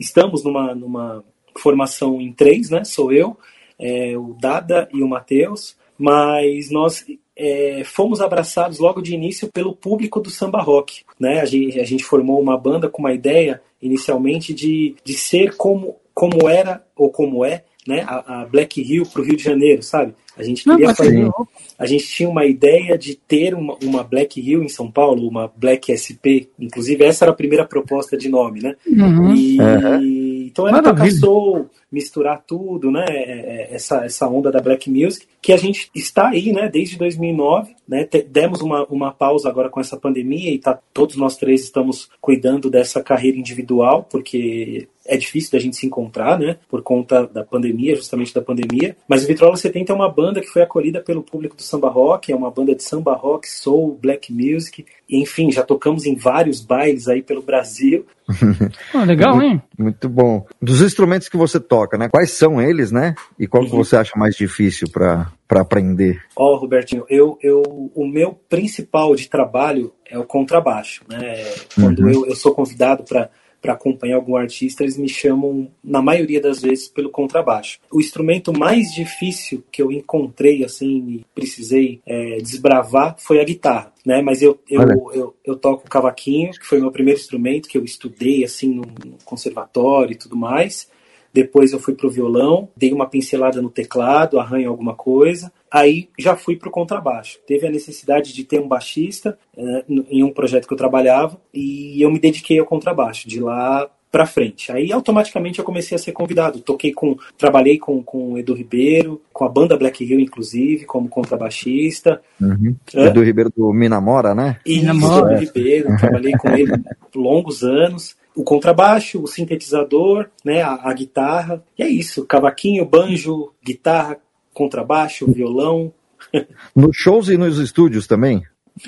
estamos 0.00 0.42
numa, 0.42 0.74
numa 0.74 1.22
formação 1.58 2.20
em 2.20 2.32
três, 2.32 2.70
né? 2.70 2.82
Sou 2.84 3.12
eu, 3.12 3.36
é, 3.78 4.16
o 4.16 4.34
Dada 4.40 4.88
e 4.92 5.02
o 5.02 5.08
Matheus, 5.08 5.76
mas 5.98 6.70
nós 6.70 7.04
é, 7.36 7.82
fomos 7.84 8.20
abraçados 8.20 8.78
logo 8.78 9.00
de 9.00 9.14
início 9.14 9.48
pelo 9.48 9.74
público 9.74 10.20
do 10.20 10.30
samba 10.30 10.60
rock. 10.60 11.02
Né? 11.18 11.40
A, 11.40 11.44
gente, 11.44 11.80
a 11.80 11.84
gente 11.84 12.04
formou 12.04 12.40
uma 12.40 12.56
banda 12.56 12.88
com 12.88 13.02
uma 13.02 13.12
ideia 13.12 13.60
inicialmente 13.80 14.54
de, 14.54 14.94
de 15.04 15.14
ser 15.14 15.56
como, 15.56 15.96
como 16.14 16.48
era 16.48 16.84
ou 16.96 17.10
como 17.10 17.44
é 17.44 17.64
né, 17.86 18.04
a, 18.06 18.42
a 18.42 18.46
Black 18.46 18.80
Hill 18.80 19.04
para 19.06 19.22
o 19.22 19.24
Rio 19.24 19.36
de 19.36 19.42
Janeiro, 19.42 19.82
sabe? 19.82 20.14
A 20.36 20.42
gente 20.42 20.64
queria 20.64 20.86
Não, 20.86 20.94
fazer. 20.94 21.30
A 21.78 21.84
gente 21.84 22.06
tinha 22.06 22.28
uma 22.28 22.46
ideia 22.46 22.96
de 22.96 23.14
ter 23.14 23.54
uma, 23.54 23.76
uma, 23.82 24.02
Black 24.02 24.40
Hill 24.40 24.62
em 24.62 24.68
São 24.68 24.90
Paulo, 24.90 25.28
uma 25.28 25.52
Black 25.54 25.92
SP. 25.92 26.48
Inclusive, 26.58 27.04
essa 27.04 27.24
era 27.24 27.32
a 27.32 27.36
primeira 27.36 27.66
proposta 27.66 28.16
de 28.16 28.28
nome, 28.28 28.62
né? 28.62 28.74
Uhum. 28.86 29.34
E, 29.34 29.60
uhum. 29.60 30.46
Então 30.46 30.66
era 30.66 30.82
tocar 30.82 31.10
soul, 31.10 31.68
misturar 31.92 32.42
tudo, 32.46 32.90
né? 32.90 33.04
É, 33.08 33.12
é, 33.12 33.74
essa, 33.74 34.04
essa 34.04 34.26
onda 34.26 34.50
da 34.50 34.60
Black 34.60 34.90
Music, 34.90 35.26
que 35.40 35.52
a 35.52 35.56
gente 35.56 35.90
está 35.94 36.28
aí, 36.28 36.52
né? 36.52 36.68
Desde 36.68 36.96
2009, 36.96 37.76
né? 37.86 38.08
Demos 38.28 38.60
uma, 38.62 38.84
uma 38.86 39.12
pausa 39.12 39.48
agora 39.48 39.68
com 39.68 39.80
essa 39.80 39.96
pandemia 39.96 40.50
e 40.50 40.58
tá, 40.58 40.78
todos 40.92 41.16
nós 41.16 41.36
três 41.36 41.62
estamos 41.62 42.08
cuidando 42.20 42.70
dessa 42.70 43.02
carreira 43.02 43.36
individual, 43.36 44.06
porque 44.10 44.88
é 45.06 45.16
difícil 45.16 45.52
da 45.52 45.58
gente 45.58 45.76
se 45.76 45.86
encontrar, 45.86 46.38
né? 46.38 46.56
Por 46.68 46.82
conta 46.82 47.26
da 47.26 47.44
pandemia, 47.44 47.96
justamente 47.96 48.34
da 48.34 48.40
pandemia. 48.40 48.96
Mas 49.08 49.24
o 49.24 49.26
Vitrola 49.26 49.56
70 49.56 49.92
é 49.92 49.94
uma 49.94 50.08
banda 50.08 50.40
que 50.40 50.46
foi 50.46 50.62
acolhida 50.62 51.00
pelo 51.00 51.22
público 51.22 51.56
do 51.56 51.62
samba 51.62 51.88
rock, 51.88 52.32
é 52.32 52.36
uma 52.36 52.50
banda 52.50 52.74
de 52.74 52.82
samba 52.82 53.14
rock, 53.14 53.48
soul, 53.48 53.98
black 54.00 54.32
music. 54.32 54.84
Enfim, 55.10 55.50
já 55.50 55.62
tocamos 55.62 56.06
em 56.06 56.14
vários 56.14 56.60
bailes 56.60 57.08
aí 57.08 57.22
pelo 57.22 57.42
Brasil. 57.42 58.06
ah, 58.94 59.04
legal, 59.04 59.42
hein? 59.42 59.60
Muito 59.76 60.08
bom. 60.08 60.46
Dos 60.60 60.80
instrumentos 60.80 61.28
que 61.28 61.36
você 61.36 61.58
toca, 61.58 61.81
né? 61.98 62.08
Quais 62.08 62.32
são 62.32 62.60
eles, 62.60 62.90
né? 62.90 63.14
E 63.38 63.46
qual 63.46 63.62
uhum. 63.62 63.70
que 63.70 63.76
você 63.76 63.96
acha 63.96 64.12
mais 64.16 64.34
difícil 64.34 64.88
para 64.90 65.32
aprender? 65.50 66.22
Ó, 66.36 66.54
oh, 66.54 66.56
Robertinho, 66.56 67.04
eu, 67.08 67.38
eu, 67.42 67.62
o 67.94 68.06
meu 68.06 68.32
principal 68.48 69.14
de 69.14 69.28
trabalho 69.28 69.92
é 70.08 70.18
o 70.18 70.24
contrabaixo, 70.24 71.02
né? 71.08 71.44
Quando 71.74 72.00
uhum. 72.00 72.10
eu, 72.10 72.26
eu 72.26 72.36
sou 72.36 72.54
convidado 72.54 73.04
para 73.04 73.30
para 73.62 73.74
acompanhar 73.74 74.16
algum 74.16 74.36
artista, 74.36 74.82
eles 74.82 74.98
me 74.98 75.08
chamam, 75.08 75.70
na 75.82 76.02
maioria 76.02 76.40
das 76.40 76.60
vezes, 76.60 76.88
pelo 76.88 77.08
contrabaixo. 77.08 77.78
O 77.92 78.00
instrumento 78.00 78.52
mais 78.52 78.92
difícil 78.92 79.62
que 79.70 79.80
eu 79.80 79.92
encontrei, 79.92 80.64
assim, 80.64 81.08
e 81.08 81.24
precisei 81.32 82.00
é, 82.04 82.38
desbravar 82.38 83.14
foi 83.18 83.40
a 83.40 83.44
guitarra, 83.44 83.92
né? 84.04 84.20
Mas 84.20 84.42
eu, 84.42 84.58
eu, 84.68 84.82
eu, 85.14 85.36
eu, 85.44 85.56
toco 85.56 85.88
cavaquinho, 85.88 86.50
que 86.50 86.66
foi 86.66 86.78
o 86.78 86.82
meu 86.82 86.90
primeiro 86.90 87.20
instrumento 87.20 87.68
que 87.68 87.78
eu 87.78 87.84
estudei, 87.84 88.42
assim, 88.42 88.74
no 88.74 88.82
conservatório 89.24 90.12
e 90.12 90.18
tudo 90.18 90.36
mais. 90.36 90.90
Depois 91.32 91.72
eu 91.72 91.78
fui 91.78 91.94
pro 91.94 92.10
violão, 92.10 92.68
dei 92.76 92.92
uma 92.92 93.08
pincelada 93.08 93.62
no 93.62 93.70
teclado, 93.70 94.38
arranho 94.38 94.68
alguma 94.68 94.94
coisa. 94.94 95.52
Aí 95.70 96.08
já 96.18 96.36
fui 96.36 96.56
pro 96.56 96.70
contrabaixo. 96.70 97.38
Teve 97.46 97.66
a 97.66 97.70
necessidade 97.70 98.32
de 98.32 98.44
ter 98.44 98.60
um 98.60 98.68
baixista 98.68 99.38
é, 99.56 99.84
em 99.88 100.22
um 100.22 100.32
projeto 100.32 100.66
que 100.66 100.74
eu 100.74 100.78
trabalhava 100.78 101.40
e 101.52 102.02
eu 102.02 102.10
me 102.10 102.18
dediquei 102.18 102.58
ao 102.58 102.66
contrabaixo. 102.66 103.28
De 103.28 103.40
lá 103.40 103.88
para 104.12 104.26
frente. 104.26 104.70
Aí 104.70 104.92
automaticamente 104.92 105.58
eu 105.58 105.64
comecei 105.64 105.96
a 105.96 105.98
ser 105.98 106.12
convidado. 106.12 106.60
Toquei 106.60 106.92
com, 106.92 107.16
trabalhei 107.38 107.78
com, 107.78 108.02
com 108.02 108.34
o 108.34 108.38
Edu 108.38 108.52
Ribeiro, 108.52 109.22
com 109.32 109.46
a 109.46 109.48
banda 109.48 109.74
Black 109.74 110.04
Hill, 110.04 110.20
inclusive, 110.20 110.84
como 110.84 111.08
contrabaixista. 111.08 112.20
Uhum. 112.38 112.76
É. 112.94 113.06
Edu 113.06 113.22
Ribeiro 113.22 113.50
do 113.56 113.72
Minamora, 113.72 114.34
né? 114.34 114.58
Isso, 114.66 114.80
Minamora. 114.80 115.32
Edu 115.32 115.46
Ribeiro, 115.46 115.96
trabalhei 115.96 116.32
com 116.32 116.50
ele 116.50 116.72
longos 117.16 117.64
anos 117.64 118.14
o 118.34 118.42
contrabaixo, 118.42 119.22
o 119.22 119.26
sintetizador, 119.26 120.28
né, 120.44 120.62
a, 120.62 120.88
a, 120.88 120.92
guitarra. 120.92 121.62
E 121.78 121.82
é 121.82 121.88
isso, 121.88 122.24
cavaquinho, 122.24 122.84
banjo, 122.84 123.52
guitarra, 123.64 124.18
contrabaixo, 124.52 125.30
violão. 125.30 125.92
Nos 126.74 126.96
shows 126.96 127.28
e 127.28 127.36
nos 127.36 127.58
estúdios 127.58 128.06
também? 128.06 128.42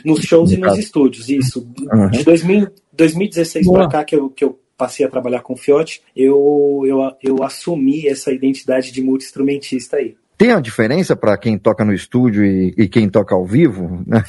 Nos 0.05 0.21
shows 0.21 0.51
no 0.51 0.59
e 0.59 0.61
caso. 0.61 0.77
nos 0.77 0.85
estúdios, 0.85 1.29
isso. 1.29 1.69
Uhum. 1.93 2.11
De 2.11 2.25
2000, 2.25 2.69
2016 2.93 3.71
para 3.71 3.89
cá 3.89 4.05
que 4.05 4.17
eu, 4.17 4.31
que 4.31 4.45
eu 4.45 4.59
passei 4.77 5.05
a 5.05 5.11
trabalhar 5.11 5.41
com 5.41 5.53
o 5.53 5.57
Fiote, 5.57 6.03
eu, 6.17 6.83
eu, 6.87 6.99
eu 7.23 7.43
assumi 7.43 8.09
essa 8.09 8.33
identidade 8.33 8.93
de 8.93 9.03
multi-instrumentista 9.03 9.97
aí. 9.97 10.17
Tem 10.37 10.51
a 10.51 10.61
diferença 10.61 11.15
para 11.15 11.37
quem 11.39 11.57
toca 11.57 11.85
no 11.85 11.93
estúdio 11.93 12.45
e, 12.45 12.75
e, 12.77 12.89
quem 12.89 13.09
toca 13.09 13.35
ao 13.35 13.47
vivo? 13.47 14.03
Né? 14.07 14.25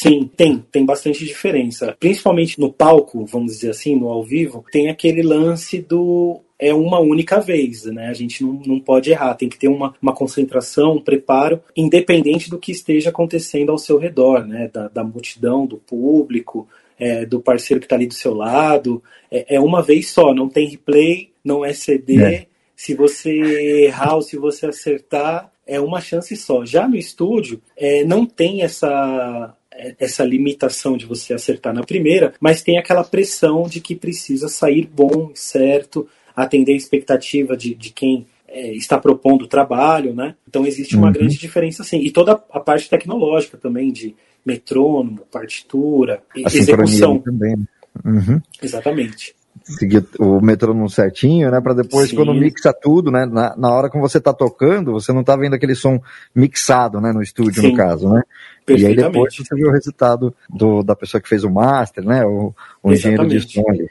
Sim, 0.00 0.30
tem, 0.34 0.64
tem 0.72 0.82
bastante 0.82 1.26
diferença. 1.26 1.94
Principalmente 2.00 2.58
no 2.58 2.72
palco, 2.72 3.26
vamos 3.26 3.52
dizer 3.52 3.68
assim, 3.68 3.94
no 3.94 4.08
ao 4.08 4.24
vivo, 4.24 4.64
tem 4.72 4.88
aquele 4.88 5.22
lance 5.22 5.78
do 5.78 6.40
é 6.58 6.72
uma 6.72 6.98
única 6.98 7.38
vez, 7.38 7.84
né? 7.84 8.08
A 8.08 8.14
gente 8.14 8.42
não, 8.42 8.62
não 8.64 8.80
pode 8.80 9.10
errar, 9.10 9.34
tem 9.34 9.46
que 9.46 9.58
ter 9.58 9.68
uma, 9.68 9.94
uma 10.00 10.14
concentração, 10.14 10.94
um 10.94 11.02
preparo, 11.02 11.60
independente 11.76 12.48
do 12.48 12.58
que 12.58 12.72
esteja 12.72 13.10
acontecendo 13.10 13.72
ao 13.72 13.76
seu 13.76 13.98
redor, 13.98 14.46
né? 14.46 14.70
Da, 14.72 14.88
da 14.88 15.04
multidão, 15.04 15.66
do 15.66 15.76
público, 15.76 16.66
é, 16.98 17.26
do 17.26 17.38
parceiro 17.38 17.78
que 17.78 17.84
está 17.84 17.96
ali 17.96 18.06
do 18.06 18.14
seu 18.14 18.32
lado. 18.32 19.02
É, 19.30 19.56
é, 19.56 19.60
uma 19.60 19.82
vez 19.82 20.08
só, 20.08 20.32
não 20.32 20.48
tem 20.48 20.66
replay, 20.66 21.30
não 21.44 21.62
é 21.62 21.74
CD. 21.74 22.22
É 22.22 22.46
Se 22.74 22.94
você 22.94 23.84
errar 23.84 24.14
ou 24.14 24.22
se 24.22 24.38
você 24.38 24.64
acertar, 24.64 25.52
é 25.66 25.78
uma 25.78 26.00
chance 26.00 26.34
só. 26.36 26.64
Já 26.64 26.88
no 26.88 26.96
estúdio, 26.96 27.60
é, 27.76 28.02
não 28.02 28.24
tem 28.24 28.62
essa, 28.62 29.54
essa 29.98 30.24
limitação 30.24 30.96
de 30.96 31.06
você 31.06 31.32
acertar 31.32 31.72
na 31.72 31.82
primeira, 31.82 32.34
mas 32.40 32.62
tem 32.62 32.78
aquela 32.78 33.04
pressão 33.04 33.62
de 33.62 33.80
que 33.80 33.94
precisa 33.94 34.48
sair 34.48 34.88
bom, 34.92 35.30
certo, 35.34 36.08
atender 36.34 36.72
a 36.72 36.76
expectativa 36.76 37.56
de, 37.56 37.74
de 37.74 37.90
quem 37.90 38.26
é, 38.48 38.72
está 38.74 38.98
propondo 38.98 39.42
o 39.42 39.48
trabalho, 39.48 40.14
né? 40.14 40.34
Então 40.48 40.66
existe 40.66 40.96
uma 40.96 41.06
uhum. 41.06 41.12
grande 41.12 41.38
diferença, 41.38 41.84
sim. 41.84 42.00
E 42.00 42.10
toda 42.10 42.32
a 42.32 42.60
parte 42.60 42.90
tecnológica 42.90 43.56
também, 43.56 43.92
de 43.92 44.14
metrônomo, 44.44 45.20
partitura, 45.30 46.22
a 46.34 46.40
execução. 46.56 47.18
Também. 47.20 47.56
Né? 47.56 47.64
Uhum. 48.04 48.40
Exatamente 48.62 49.34
seguir 49.70 50.04
o 50.18 50.40
metrônomo 50.40 50.88
certinho, 50.88 51.50
né? 51.50 51.60
Para 51.60 51.74
depois, 51.74 52.10
Sim. 52.10 52.16
quando 52.16 52.34
mixa 52.34 52.72
tudo, 52.72 53.10
né? 53.10 53.26
Na, 53.26 53.56
na 53.56 53.70
hora 53.70 53.90
que 53.90 53.98
você 53.98 54.20
tá 54.20 54.32
tocando, 54.32 54.92
você 54.92 55.12
não 55.12 55.24
tá 55.24 55.36
vendo 55.36 55.54
aquele 55.54 55.74
som 55.74 56.00
mixado, 56.34 57.00
né? 57.00 57.12
No 57.12 57.22
estúdio, 57.22 57.62
Sim. 57.62 57.70
no 57.70 57.76
caso, 57.76 58.08
né? 58.08 58.22
E 58.68 58.86
aí 58.86 58.94
depois 58.94 59.34
você 59.34 59.54
vê 59.54 59.66
o 59.66 59.72
resultado 59.72 60.34
do, 60.48 60.82
da 60.82 60.94
pessoa 60.94 61.20
que 61.20 61.28
fez 61.28 61.44
o 61.44 61.50
master, 61.50 62.04
né? 62.04 62.24
O, 62.24 62.54
o 62.82 62.92
engenheiro 62.92 63.26
de 63.26 63.40
som 63.40 63.64
ali. 63.68 63.88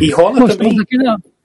E 0.00 0.10
rola 0.10 0.48
também 0.48 0.76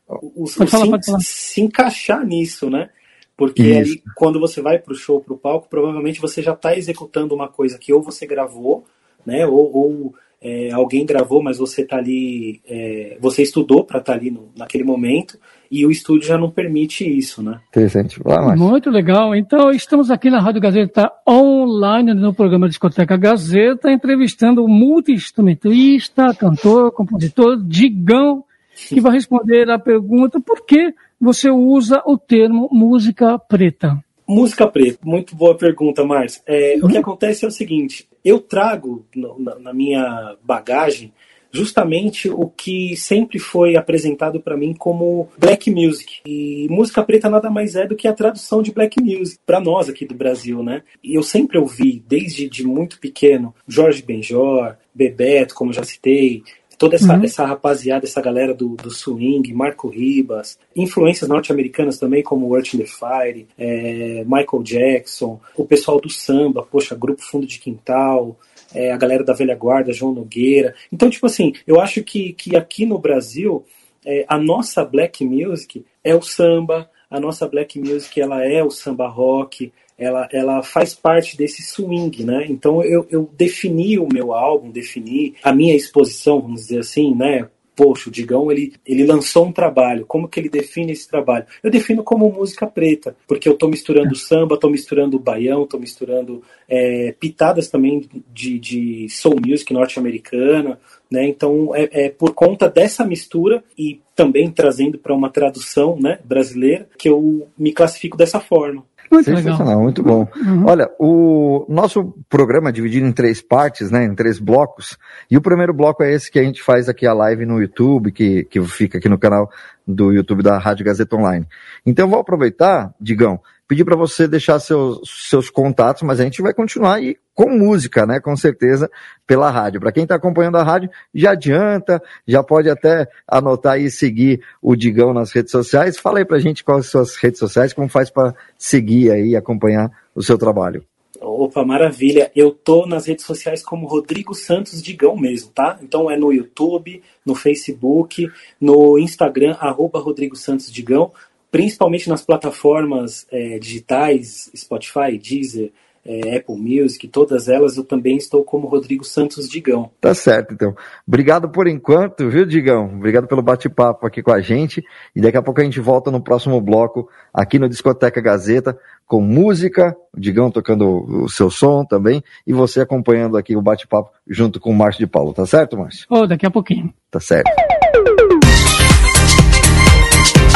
o, 0.08 0.44
o, 0.44 0.48
falar, 0.48 1.02
se, 1.02 1.12
se, 1.22 1.62
encaixar 1.62 2.26
nisso, 2.26 2.70
né? 2.70 2.90
Porque 3.38 3.62
ali, 3.62 4.02
quando 4.16 4.40
você 4.40 4.62
vai 4.62 4.80
para 4.80 4.94
o 4.94 4.96
show, 4.96 5.20
para 5.20 5.34
o 5.34 5.38
palco, 5.38 5.68
provavelmente 5.70 6.22
você 6.22 6.42
já 6.42 6.54
está 6.54 6.78
executando 6.78 7.36
uma 7.36 7.50
coisa 7.50 7.78
que 7.78 7.92
ou 7.92 8.02
você 8.02 8.26
gravou, 8.26 8.86
né? 9.26 9.46
Ou, 9.46 9.76
ou 9.76 10.16
é, 10.42 10.72
alguém 10.72 11.06
gravou, 11.06 11.42
mas 11.42 11.58
você 11.58 11.82
está 11.82 11.98
ali, 11.98 12.62
é, 12.68 13.18
você 13.20 13.42
estudou 13.42 13.84
para 13.84 14.00
estar 14.00 14.14
tá 14.14 14.20
ali 14.20 14.30
no, 14.32 14.50
naquele 14.56 14.84
momento 14.84 15.40
e 15.72 15.86
o 15.86 15.92
estúdio 15.92 16.28
já 16.28 16.38
não 16.38 16.50
permite 16.50 17.04
isso, 17.04 17.42
né? 17.42 17.60
Interessante. 17.70 18.20
Muito 18.56 18.90
legal. 18.90 19.36
Então, 19.36 19.72
estamos 19.72 20.12
aqui 20.12 20.30
na 20.30 20.40
Rádio 20.40 20.62
Gazeta 20.62 21.12
online, 21.28 22.14
no 22.14 22.34
programa 22.34 22.70
Discoteca 22.70 23.18
Gazeta, 23.18 23.92
entrevistando 23.92 24.64
o 24.64 24.68
multi-instrumentista, 24.68 26.34
cantor, 26.34 26.92
compositor, 26.92 27.58
Digão, 27.62 28.44
que 28.88 29.02
vai 29.02 29.14
responder 29.14 29.70
a 29.70 29.80
pergunta 29.80 30.40
por 30.40 30.66
que 30.66 30.94
você 31.20 31.50
usa 31.50 32.02
o 32.06 32.18
termo 32.18 32.70
música 32.72 33.40
preta. 33.40 33.98
Música 34.28 34.68
preta, 34.68 35.00
muito 35.04 35.36
boa 35.36 35.56
pergunta, 35.56 36.04
Márcio. 36.04 36.42
É, 36.46 36.76
uhum. 36.76 36.88
O 36.88 36.90
que 36.90 36.98
acontece 36.98 37.46
é 37.46 37.48
o 37.48 37.52
seguinte: 37.52 38.08
eu 38.24 38.40
trago 38.40 39.06
na, 39.16 39.60
na 39.60 39.74
minha 39.74 40.36
bagagem 40.44 41.14
justamente 41.56 42.30
o 42.30 42.48
que 42.50 42.98
sempre 42.98 43.40
foi 43.40 43.78
apresentado 43.78 44.42
para 44.42 44.58
mim 44.58 44.74
como 44.74 45.30
black 45.38 45.72
music. 45.72 46.22
E 46.26 46.68
música 46.70 47.02
preta 47.02 47.30
nada 47.30 47.50
mais 47.50 47.76
é 47.76 47.88
do 47.88 47.96
que 47.96 48.08
a 48.08 48.14
tradução 48.14 48.62
de 48.62 48.74
black 48.74 49.02
music 49.02 49.40
para 49.46 49.62
nós 49.62 49.88
aqui 49.88 50.06
do 50.06 50.14
Brasil, 50.14 50.62
né? 50.62 50.84
E 51.02 51.16
eu 51.16 51.24
sempre 51.24 51.58
ouvi, 51.58 52.04
desde 52.06 52.50
de 52.50 52.68
muito 52.68 53.00
pequeno, 53.00 53.56
Jorge 53.66 54.04
Benjor, 54.04 54.76
Bebeto, 54.94 55.56
como 55.56 55.72
já 55.72 55.84
citei, 55.84 56.44
toda 56.78 56.96
essa, 56.96 57.14
uhum. 57.14 57.24
essa 57.24 57.46
rapaziada, 57.46 58.06
essa 58.06 58.22
galera 58.22 58.54
do, 58.54 58.76
do 58.76 58.90
swing, 58.90 59.54
Marco 59.54 59.88
Ribas, 59.88 60.58
influências 60.76 61.30
norte-americanas 61.30 61.98
também, 61.98 62.24
como 62.24 62.56
Earth 62.56 62.74
in 62.74 62.80
the 62.80 62.86
Fire, 62.86 63.48
é, 63.58 64.24
Michael 64.26 64.64
Jackson, 64.64 65.40
o 65.56 65.66
pessoal 65.66 66.00
do 66.00 66.10
samba, 66.10 66.64
poxa, 66.64 66.96
Grupo 66.96 67.22
Fundo 67.22 67.46
de 67.46 67.60
Quintal, 67.60 68.38
é, 68.74 68.92
a 68.92 68.98
galera 68.98 69.24
da 69.24 69.34
velha 69.34 69.56
guarda, 69.56 69.94
João 69.94 70.14
Nogueira. 70.14 70.76
Então, 70.92 71.10
tipo 71.10 71.26
assim, 71.26 71.54
eu 71.66 71.80
acho 71.80 72.04
que, 72.04 72.34
que 72.34 72.56
aqui 72.56 72.86
no 72.86 73.00
Brasil, 73.00 73.64
é, 74.06 74.26
a 74.28 74.38
nossa 74.38 74.84
black 74.84 75.24
music 75.26 75.86
é 76.04 76.14
o 76.14 76.22
samba, 76.22 76.90
a 77.10 77.20
nossa 77.20 77.48
black 77.48 77.80
music 77.80 78.20
ela 78.20 78.44
é 78.44 78.64
o 78.64 78.70
samba 78.70 79.08
rock, 79.08 79.72
ela, 79.98 80.28
ela 80.32 80.64
faz 80.64 80.94
parte 80.94 81.38
desse 81.38 81.62
swing, 81.62 82.24
né? 82.24 82.46
Então 82.50 82.84
eu, 82.84 83.06
eu 83.10 83.30
defini 83.38 83.98
o 83.98 84.08
meu 84.12 84.34
álbum, 84.34 84.70
defini 84.70 85.36
a 85.44 85.54
minha 85.54 85.76
exposição, 85.76 86.42
vamos 86.42 86.62
dizer 86.62 86.80
assim, 86.80 87.16
né? 87.16 87.48
Poxa, 87.76 88.08
o 88.08 88.12
Digão 88.12 88.50
ele, 88.50 88.74
ele 88.86 89.06
lançou 89.06 89.46
um 89.46 89.52
trabalho. 89.52 90.06
Como 90.06 90.30
que 90.30 90.40
ele 90.40 90.48
define 90.48 90.94
esse 90.94 91.10
trabalho? 91.10 91.46
Eu 91.62 91.70
defino 91.70 92.04
como 92.04 92.32
música 92.32 92.66
preta, 92.66 93.18
porque 93.28 93.50
eu 93.50 93.54
estou 93.54 93.70
misturando 93.70 94.16
samba, 94.16 94.56
estou 94.56 94.72
misturando 94.72 95.20
baião, 95.20 95.64
estou 95.64 95.78
misturando 95.78 96.42
é, 96.70 97.14
pitadas 97.20 97.68
também 97.68 98.08
de, 98.34 98.60
de 98.60 99.10
soul 99.10 99.36
music 99.46 99.74
norte-americana. 99.74 100.80
Né? 101.12 101.28
Então, 101.28 101.76
é, 101.76 101.90
é, 101.92 102.10
por 102.10 102.34
conta 102.34 102.70
dessa 102.70 103.04
mistura 103.06 103.62
e 103.78 104.00
também 104.16 104.50
trazendo 104.50 104.98
para 104.98 105.14
uma 105.14 105.30
tradução 105.30 106.00
né, 106.00 106.20
brasileira 106.24 106.88
que 106.98 107.10
eu 107.10 107.46
me 107.58 107.74
classifico 107.74 108.16
dessa 108.16 108.40
forma. 108.40 108.86
Muito 109.12 109.26
Sensacional, 109.26 109.68
legal. 109.68 109.82
muito 109.82 110.04
bom. 110.04 110.28
Uhum. 110.36 110.66
Olha, 110.66 110.90
o 111.00 111.66
nosso 111.70 112.14
programa 112.30 112.70
é 112.70 112.72
dividido 112.72 113.06
em 113.06 113.12
três 113.12 113.42
partes, 113.42 113.92
né, 113.92 114.04
em 114.06 114.16
três 114.16 114.40
blocos, 114.40 114.98
e 115.30 115.38
o 115.38 115.42
primeiro 115.42 115.74
bloco 115.74 116.04
é 116.04 116.14
esse 116.14 116.32
que 116.32 116.40
a 116.40 116.44
gente 116.44 116.62
faz 116.62 116.90
aqui 116.90 117.06
a 117.06 117.14
live 117.14 117.46
no 117.46 117.62
YouTube, 117.62 118.12
que, 118.12 118.44
que 118.46 118.62
fica 118.64 118.98
aqui 118.98 119.10
no 119.10 119.18
canal 119.18 119.50
do 119.88 120.12
YouTube 120.12 120.42
da 120.42 120.58
Rádio 120.58 120.86
Gazeta 120.86 121.16
Online. 121.16 121.46
Então 121.86 122.06
eu 122.06 122.10
vou 122.10 122.20
aproveitar, 122.20 122.94
Digão, 123.00 123.40
pedir 123.68 123.84
para 123.84 123.96
você 123.96 124.28
deixar 124.28 124.60
seus, 124.60 125.28
seus 125.30 125.50
contatos, 125.50 126.04
mas 126.04 126.20
a 126.20 126.24
gente 126.24 126.42
vai 126.42 126.54
continuar 126.54 126.96
aí 126.96 127.18
com 127.34 127.50
música, 127.50 128.06
né? 128.06 128.20
Com 128.20 128.36
certeza, 128.36 128.90
pela 129.26 129.50
rádio. 129.50 129.80
Para 129.80 129.92
quem 129.92 130.04
está 130.04 130.16
acompanhando 130.16 130.58
a 130.58 130.64
rádio, 130.64 130.90
já 131.14 131.32
adianta, 131.32 132.02
já 132.28 132.44
pode 132.44 132.70
até 132.70 133.08
anotar 133.28 133.80
e 133.80 133.90
seguir 133.90 134.42
o 134.62 134.76
Digão 134.76 135.14
nas 135.14 135.32
redes 135.32 135.52
sociais. 135.52 135.98
Fala 135.98 136.20
aí 136.20 136.26
pra 136.26 136.40
gente 136.40 136.64
quais 136.64 136.86
as 136.86 136.92
suas 136.92 137.16
redes 137.16 137.40
sociais, 137.40 137.74
como 137.74 137.90
faz 137.90 138.10
para 138.10 138.34
seguir 138.58 139.12
aí 139.12 139.30
e 139.30 139.36
acompanhar 139.36 139.92
o 140.14 140.22
seu 140.22 140.38
trabalho. 140.38 140.84
Opa, 141.20 141.66
maravilha. 141.66 142.32
Eu 142.36 142.52
tô 142.52 142.86
nas 142.86 143.08
redes 143.08 143.26
sociais 143.26 143.64
como 143.64 143.88
Rodrigo 143.88 144.36
Santos 144.36 144.82
Digão 144.82 145.16
mesmo, 145.16 145.50
tá? 145.52 145.80
Então 145.82 146.12
é 146.12 146.18
no 146.18 146.32
YouTube, 146.32 147.02
no 147.26 147.34
Facebook, 147.34 148.30
no 148.60 149.00
Instagram, 149.00 149.56
arroba 149.60 150.00
Rodrigo 150.00 150.36
Santos 150.36 150.72
Digão 150.72 151.12
principalmente 151.56 152.10
nas 152.10 152.22
plataformas 152.22 153.26
é, 153.32 153.58
digitais, 153.58 154.52
Spotify, 154.54 155.18
Deezer, 155.18 155.72
é, 156.06 156.36
Apple 156.36 156.58
Music, 156.58 157.08
todas 157.08 157.48
elas, 157.48 157.78
eu 157.78 157.86
também 157.86 158.18
estou 158.18 158.44
como 158.44 158.68
Rodrigo 158.68 159.06
Santos 159.06 159.48
Digão. 159.48 159.90
Tá 160.02 160.14
certo, 160.14 160.54
então. 160.54 160.76
Obrigado 161.08 161.48
por 161.48 161.66
enquanto, 161.66 162.30
viu, 162.30 162.46
Digão? 162.46 162.98
Obrigado 162.98 163.26
pelo 163.26 163.42
bate-papo 163.42 164.06
aqui 164.06 164.22
com 164.22 164.34
a 164.34 164.42
gente. 164.42 164.84
E 165.16 165.22
daqui 165.22 165.38
a 165.38 165.42
pouco 165.42 165.62
a 165.62 165.64
gente 165.64 165.80
volta 165.80 166.12
no 166.12 166.22
próximo 166.22 166.60
bloco, 166.60 167.10
aqui 167.34 167.58
no 167.58 167.70
Discoteca 167.70 168.20
Gazeta, 168.20 168.78
com 169.08 169.22
música, 169.22 169.96
o 170.14 170.20
Digão 170.20 170.52
tocando 170.52 171.24
o 171.24 171.30
seu 171.30 171.50
som 171.50 171.86
também, 171.86 172.22
e 172.46 172.52
você 172.52 172.82
acompanhando 172.82 173.38
aqui 173.38 173.56
o 173.56 173.62
bate-papo 173.62 174.12
junto 174.28 174.60
com 174.60 174.72
o 174.72 174.76
Márcio 174.76 175.06
de 175.06 175.10
Paulo, 175.10 175.32
tá 175.32 175.46
certo, 175.46 175.78
Márcio? 175.78 176.06
Oh, 176.10 176.28
daqui 176.28 176.46
a 176.46 176.52
pouquinho. 176.52 176.94
Tá 177.10 177.22
certo. 177.22 177.50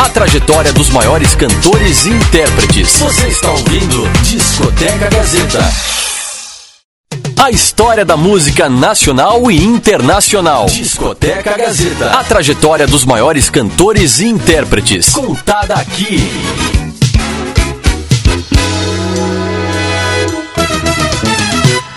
A 0.02 0.08
trajetória 0.08 0.72
dos 0.72 0.90
maiores 0.92 1.36
cantores 1.36 2.06
e 2.06 2.12
intérpretes. 2.12 3.00
Você 3.00 3.28
está 3.28 3.52
ouvindo 3.52 4.08
Discoteca 4.24 5.10
Gazeta. 5.10 5.60
A 7.38 7.52
história 7.52 8.06
da 8.06 8.16
música 8.16 8.70
nacional 8.70 9.52
e 9.52 9.62
internacional. 9.62 10.68
Discoteca 10.68 11.58
Gazeta. 11.58 12.12
A 12.12 12.24
trajetória 12.24 12.88
dos 12.88 13.04
maiores 13.04 13.50
cantores 13.50 14.22
e 14.22 14.28
intérpretes. 14.28 15.10
Contada 15.10 15.74
aqui. 15.74 16.20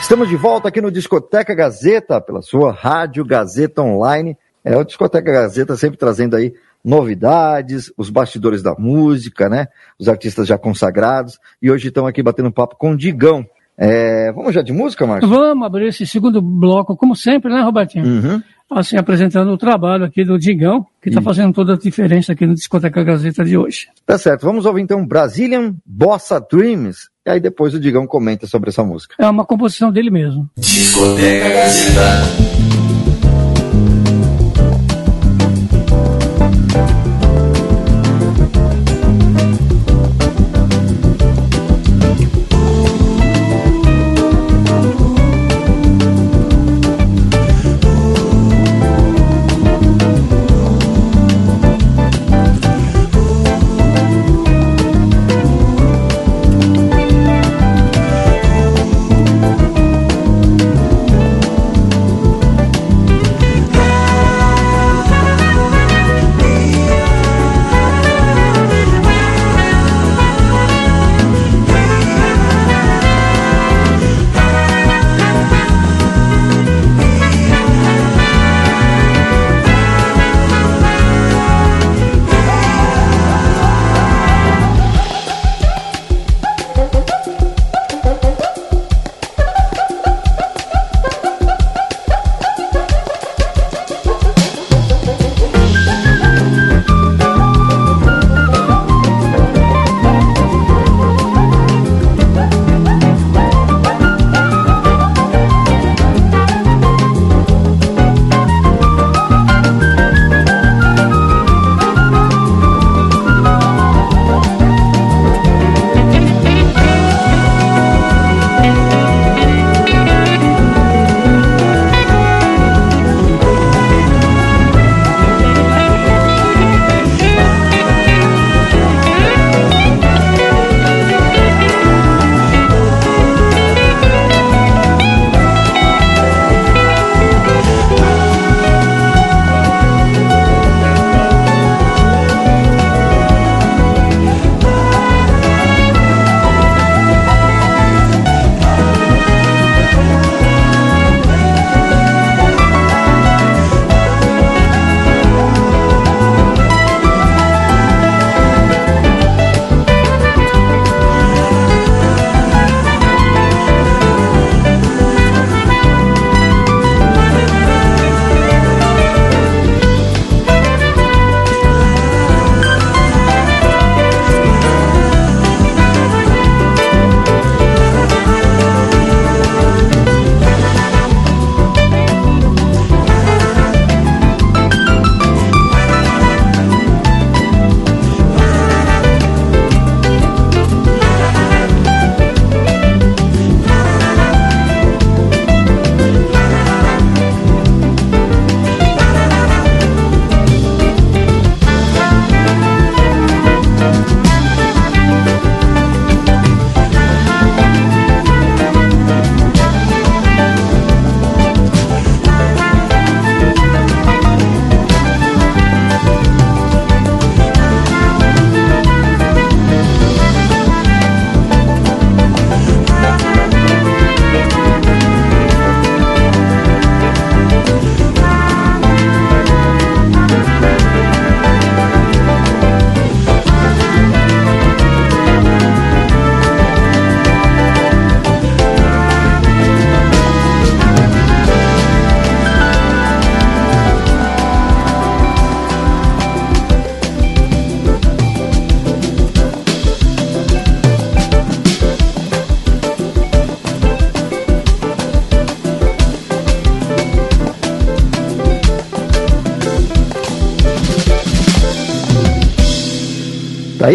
Estamos 0.01 0.29
de 0.29 0.35
volta 0.35 0.67
aqui 0.67 0.81
no 0.81 0.91
Discoteca 0.91 1.55
Gazeta, 1.55 2.21
pela 2.21 2.43
sua 2.43 2.73
Rádio 2.73 3.25
Gazeta 3.25 3.81
Online. 3.81 4.37
É 4.65 4.77
o 4.77 4.83
Discoteca 4.83 5.31
Gazeta 5.31 5.77
sempre 5.77 5.97
trazendo 5.97 6.35
aí 6.35 6.53
novidades, 6.85 7.93
os 7.97 8.11
bastidores 8.11 8.63
da 8.63 8.75
música, 8.79 9.49
né? 9.49 9.67
Os 9.99 10.09
artistas 10.09 10.47
já 10.47 10.59
consagrados. 10.59 11.39
E 11.61 11.71
hoje 11.71 11.89
estão 11.89 12.07
aqui 12.07 12.23
batendo 12.23 12.53
papo 12.53 12.77
com 12.77 12.93
o 12.93 12.97
Digão. 12.97 13.45
É, 13.79 14.31
vamos 14.33 14.55
já 14.55 14.63
de 14.63 14.73
música, 14.73 15.07
Márcio? 15.07 15.29
Vamos 15.29 15.67
abrir 15.67 15.89
esse 15.89 16.07
segundo 16.07 16.43
bloco, 16.43 16.97
como 16.97 17.17
sempre, 17.17 17.53
né, 17.53 17.63
Robertinho? 17.63 18.05
Uhum. 18.05 18.43
Assim, 18.71 18.97
apresentando 18.97 19.51
o 19.51 19.59
trabalho 19.59 20.05
aqui 20.05 20.25
do 20.25 20.39
Digão, 20.39 20.87
que 21.03 21.11
está 21.11 21.21
fazendo 21.21 21.53
toda 21.53 21.75
a 21.75 21.79
diferença 21.79 22.33
aqui 22.33 22.47
no 22.47 22.55
Discoteca 22.55 23.03
Gazeta 23.05 23.45
de 23.45 23.57
hoje. 23.57 23.89
Tá 24.07 24.17
certo. 24.17 24.47
Vamos 24.47 24.65
ouvir 24.65 24.81
então 24.81 25.07
Brazilian 25.07 25.75
Bossa 25.85 26.41
Dreams. 26.41 27.11
E 27.27 27.31
aí 27.31 27.41
depois 27.41 27.75
o 27.75 27.81
Digão 27.81 28.07
comenta 28.07 28.47
sobre 28.47 28.71
essa 28.71 28.83
música. 28.83 29.15
É 29.19 29.29
uma 29.29 29.45
composição 29.45 29.93
dele 29.93 30.11
mesmo. 30.11 30.49
Discoteca 30.57 31.49
Gazeta. 31.51 32.52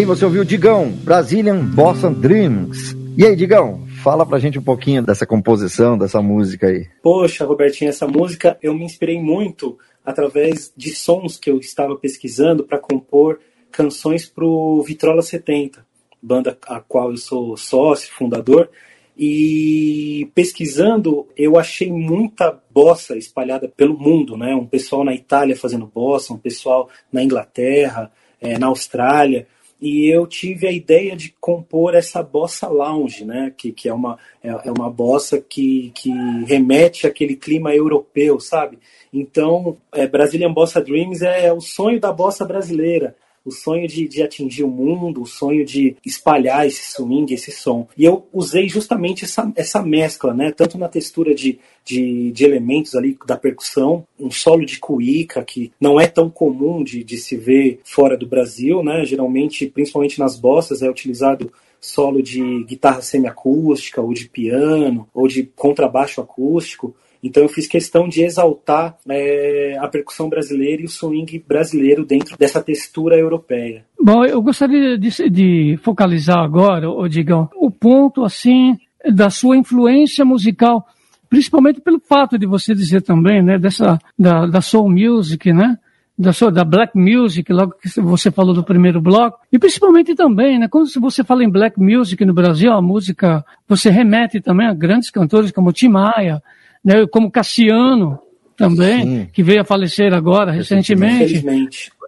Você 0.08 0.24
ouviu 0.24 0.42
Digão, 0.42 0.90
Brazilian 0.90 1.62
Bossa 1.66 2.08
Dreams. 2.08 2.96
E 3.14 3.26
aí, 3.26 3.36
Digão, 3.36 3.86
fala 4.02 4.24
pra 4.24 4.38
gente 4.38 4.58
um 4.58 4.62
pouquinho 4.62 5.02
dessa 5.02 5.26
composição, 5.26 5.98
dessa 5.98 6.22
música 6.22 6.66
aí. 6.66 6.88
Poxa, 7.02 7.44
Robertinho, 7.44 7.90
essa 7.90 8.06
música 8.06 8.56
eu 8.62 8.72
me 8.72 8.86
inspirei 8.86 9.20
muito 9.20 9.78
através 10.02 10.72
de 10.74 10.94
sons 10.94 11.36
que 11.36 11.50
eu 11.50 11.58
estava 11.58 11.94
pesquisando 11.94 12.64
para 12.64 12.78
compor 12.78 13.38
canções 13.70 14.24
pro 14.24 14.82
Vitrola 14.82 15.20
70, 15.20 15.84
banda 16.22 16.56
a 16.66 16.80
qual 16.80 17.10
eu 17.10 17.18
sou 17.18 17.54
sócio, 17.58 18.10
fundador. 18.14 18.70
E 19.14 20.30
pesquisando, 20.34 21.26
eu 21.36 21.58
achei 21.58 21.92
muita 21.92 22.58
bossa 22.70 23.14
espalhada 23.14 23.68
pelo 23.68 23.98
mundo, 23.98 24.38
né? 24.38 24.54
Um 24.54 24.64
pessoal 24.64 25.04
na 25.04 25.12
Itália 25.12 25.54
fazendo 25.54 25.86
bossa, 25.86 26.32
um 26.32 26.38
pessoal 26.38 26.88
na 27.12 27.22
Inglaterra, 27.22 28.10
é, 28.40 28.58
na 28.58 28.68
Austrália 28.68 29.46
e 29.80 30.06
eu 30.12 30.26
tive 30.26 30.66
a 30.66 30.72
ideia 30.72 31.14
de 31.14 31.34
compor 31.40 31.94
essa 31.94 32.22
bossa 32.22 32.66
lounge, 32.68 33.24
né? 33.24 33.52
Que, 33.56 33.72
que 33.72 33.88
é, 33.88 33.94
uma, 33.94 34.18
é, 34.42 34.48
é 34.48 34.72
uma 34.72 34.90
bossa 34.90 35.40
que, 35.40 35.92
que 35.94 36.10
remete 36.46 37.06
àquele 37.06 37.36
clima 37.36 37.74
europeu, 37.74 38.40
sabe? 38.40 38.78
Então, 39.12 39.76
é, 39.94 40.06
Brazilian 40.06 40.52
Bossa 40.52 40.80
Dreams 40.80 41.22
é 41.22 41.52
o 41.52 41.60
sonho 41.60 42.00
da 42.00 42.12
bossa 42.12 42.44
brasileira 42.44 43.14
o 43.48 43.52
sonho 43.52 43.88
de, 43.88 44.06
de 44.06 44.22
atingir 44.22 44.64
o 44.64 44.68
mundo, 44.68 45.22
o 45.22 45.26
sonho 45.26 45.64
de 45.64 45.96
espalhar 46.04 46.66
esse 46.66 46.92
swing, 46.92 47.32
esse 47.32 47.50
som. 47.50 47.88
E 47.96 48.04
eu 48.04 48.26
usei 48.32 48.68
justamente 48.68 49.24
essa, 49.24 49.50
essa 49.56 49.82
mescla, 49.82 50.34
né? 50.34 50.52
Tanto 50.52 50.78
na 50.78 50.88
textura 50.88 51.34
de, 51.34 51.58
de, 51.84 52.30
de, 52.30 52.44
elementos 52.44 52.94
ali 52.94 53.16
da 53.26 53.36
percussão, 53.36 54.04
um 54.18 54.30
solo 54.30 54.64
de 54.64 54.78
cuíca 54.78 55.42
que 55.42 55.72
não 55.80 56.00
é 56.00 56.06
tão 56.06 56.28
comum 56.30 56.84
de, 56.84 57.02
de 57.02 57.16
se 57.16 57.36
ver 57.36 57.80
fora 57.84 58.16
do 58.16 58.26
Brasil, 58.26 58.82
né? 58.82 59.04
Geralmente, 59.04 59.66
principalmente 59.66 60.18
nas 60.18 60.36
bossas, 60.36 60.82
é 60.82 60.90
utilizado 60.90 61.50
solo 61.80 62.22
de 62.22 62.64
guitarra 62.64 63.02
semiacústica, 63.02 64.00
ou 64.00 64.12
de 64.12 64.28
piano, 64.28 65.08
ou 65.14 65.28
de 65.28 65.44
contrabaixo 65.56 66.20
acústico. 66.20 66.94
Então 67.22 67.42
eu 67.42 67.48
fiz 67.48 67.66
questão 67.66 68.08
de 68.08 68.22
exaltar 68.22 68.96
é, 69.08 69.76
a 69.80 69.88
percussão 69.88 70.28
brasileira 70.28 70.82
e 70.82 70.84
o 70.84 70.88
swing 70.88 71.44
brasileiro 71.46 72.04
dentro 72.04 72.36
dessa 72.36 72.62
textura 72.62 73.16
europeia. 73.16 73.84
Bom, 74.00 74.24
eu 74.24 74.40
gostaria 74.40 74.96
de, 74.96 75.30
de 75.30 75.78
focalizar 75.82 76.38
agora, 76.38 76.88
ô 76.88 77.08
Digão, 77.08 77.48
o 77.56 77.70
ponto 77.70 78.24
assim 78.24 78.76
da 79.12 79.30
sua 79.30 79.56
influência 79.56 80.24
musical, 80.24 80.86
principalmente 81.28 81.80
pelo 81.80 82.00
fato 82.00 82.38
de 82.38 82.46
você 82.46 82.74
dizer 82.74 83.02
também, 83.02 83.42
né, 83.42 83.58
dessa 83.58 83.98
da, 84.18 84.46
da 84.46 84.60
soul 84.60 84.88
music, 84.90 85.52
né? 85.52 85.76
da, 86.18 86.32
sua, 86.32 86.50
da 86.50 86.64
black 86.64 86.98
music, 86.98 87.52
logo 87.52 87.74
que 87.80 87.88
você 88.00 88.30
falou 88.30 88.52
do 88.52 88.64
primeiro 88.64 89.00
bloco, 89.00 89.38
e 89.52 89.58
principalmente 89.58 90.16
também, 90.16 90.58
né, 90.58 90.66
quando 90.66 90.88
você 91.00 91.22
fala 91.22 91.44
em 91.44 91.50
black 91.50 91.78
music 91.78 92.24
no 92.24 92.34
Brasil, 92.34 92.72
a 92.72 92.82
música, 92.82 93.44
você 93.68 93.88
remete 93.88 94.40
também 94.40 94.66
a 94.66 94.74
grandes 94.74 95.10
cantores 95.10 95.52
como 95.52 95.72
Tim 95.72 95.88
Maia, 95.88 96.42
né, 96.84 97.06
como 97.06 97.30
Cassiano 97.30 98.18
também, 98.56 99.02
Sim. 99.02 99.28
que 99.32 99.42
veio 99.42 99.60
a 99.60 99.64
falecer 99.64 100.12
agora 100.12 100.50
recentemente. 100.50 101.44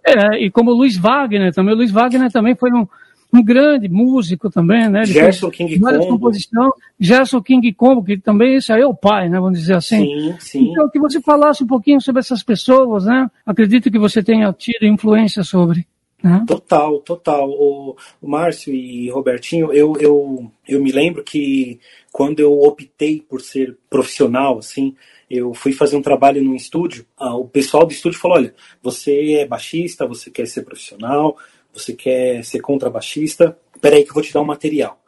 É, 0.05 0.43
e 0.43 0.51
como 0.51 0.71
Luiz 0.71 0.97
Wagner 0.97 1.53
também. 1.53 1.73
O 1.73 1.77
Luiz 1.77 1.91
Wagner 1.91 2.31
também 2.31 2.55
foi 2.55 2.71
um, 2.71 2.87
um 3.33 3.43
grande 3.43 3.87
músico 3.87 4.49
também, 4.49 4.89
né? 4.89 5.03
Ele 5.03 5.13
Gerson 5.13 5.49
King 5.49 5.79
Combo. 5.79 6.31
Gerson 6.99 7.41
King 7.41 7.73
Combo, 7.73 8.03
que 8.03 8.17
também 8.17 8.55
esse 8.55 8.73
aí 8.73 8.81
é 8.81 8.85
o 8.85 8.93
pai, 8.93 9.29
né? 9.29 9.39
Vamos 9.39 9.59
dizer 9.59 9.75
assim. 9.75 10.05
Sim, 10.05 10.35
sim. 10.39 10.71
Então, 10.71 10.89
que 10.89 10.99
você 10.99 11.21
falasse 11.21 11.63
um 11.63 11.67
pouquinho 11.67 12.01
sobre 12.01 12.19
essas 12.19 12.43
pessoas, 12.43 13.05
né? 13.05 13.29
Acredito 13.45 13.89
que 13.89 13.99
você 13.99 14.21
tenha 14.21 14.51
tido 14.51 14.85
influência 14.85 15.43
sobre. 15.43 15.87
Né? 16.23 16.43
Total, 16.47 16.99
total. 16.99 17.49
O, 17.49 17.95
o 18.21 18.27
Márcio 18.27 18.73
e 18.73 19.09
Robertinho, 19.09 19.73
eu, 19.73 19.95
eu, 19.99 20.51
eu 20.67 20.81
me 20.81 20.91
lembro 20.91 21.23
que 21.23 21.79
quando 22.11 22.39
eu 22.39 22.59
optei 22.59 23.21
por 23.21 23.41
ser 23.41 23.77
profissional, 23.89 24.59
assim, 24.59 24.95
eu 25.29 25.53
fui 25.53 25.71
fazer 25.71 25.95
um 25.95 26.01
trabalho 26.01 26.43
num 26.43 26.55
estúdio, 26.55 27.05
ah, 27.17 27.35
o 27.35 27.47
pessoal 27.47 27.85
do 27.85 27.93
estúdio 27.93 28.19
falou, 28.19 28.37
olha, 28.37 28.53
você 28.83 29.33
é 29.33 29.47
baixista, 29.47 30.05
você 30.05 30.29
quer 30.29 30.45
ser 30.45 30.63
profissional, 30.63 31.37
você 31.73 31.93
quer 31.93 32.43
ser 32.43 32.59
contrabaixista, 32.59 33.57
peraí 33.79 34.03
que 34.03 34.09
eu 34.09 34.13
vou 34.13 34.23
te 34.23 34.33
dar 34.33 34.41
um 34.41 34.45
material. 34.45 35.01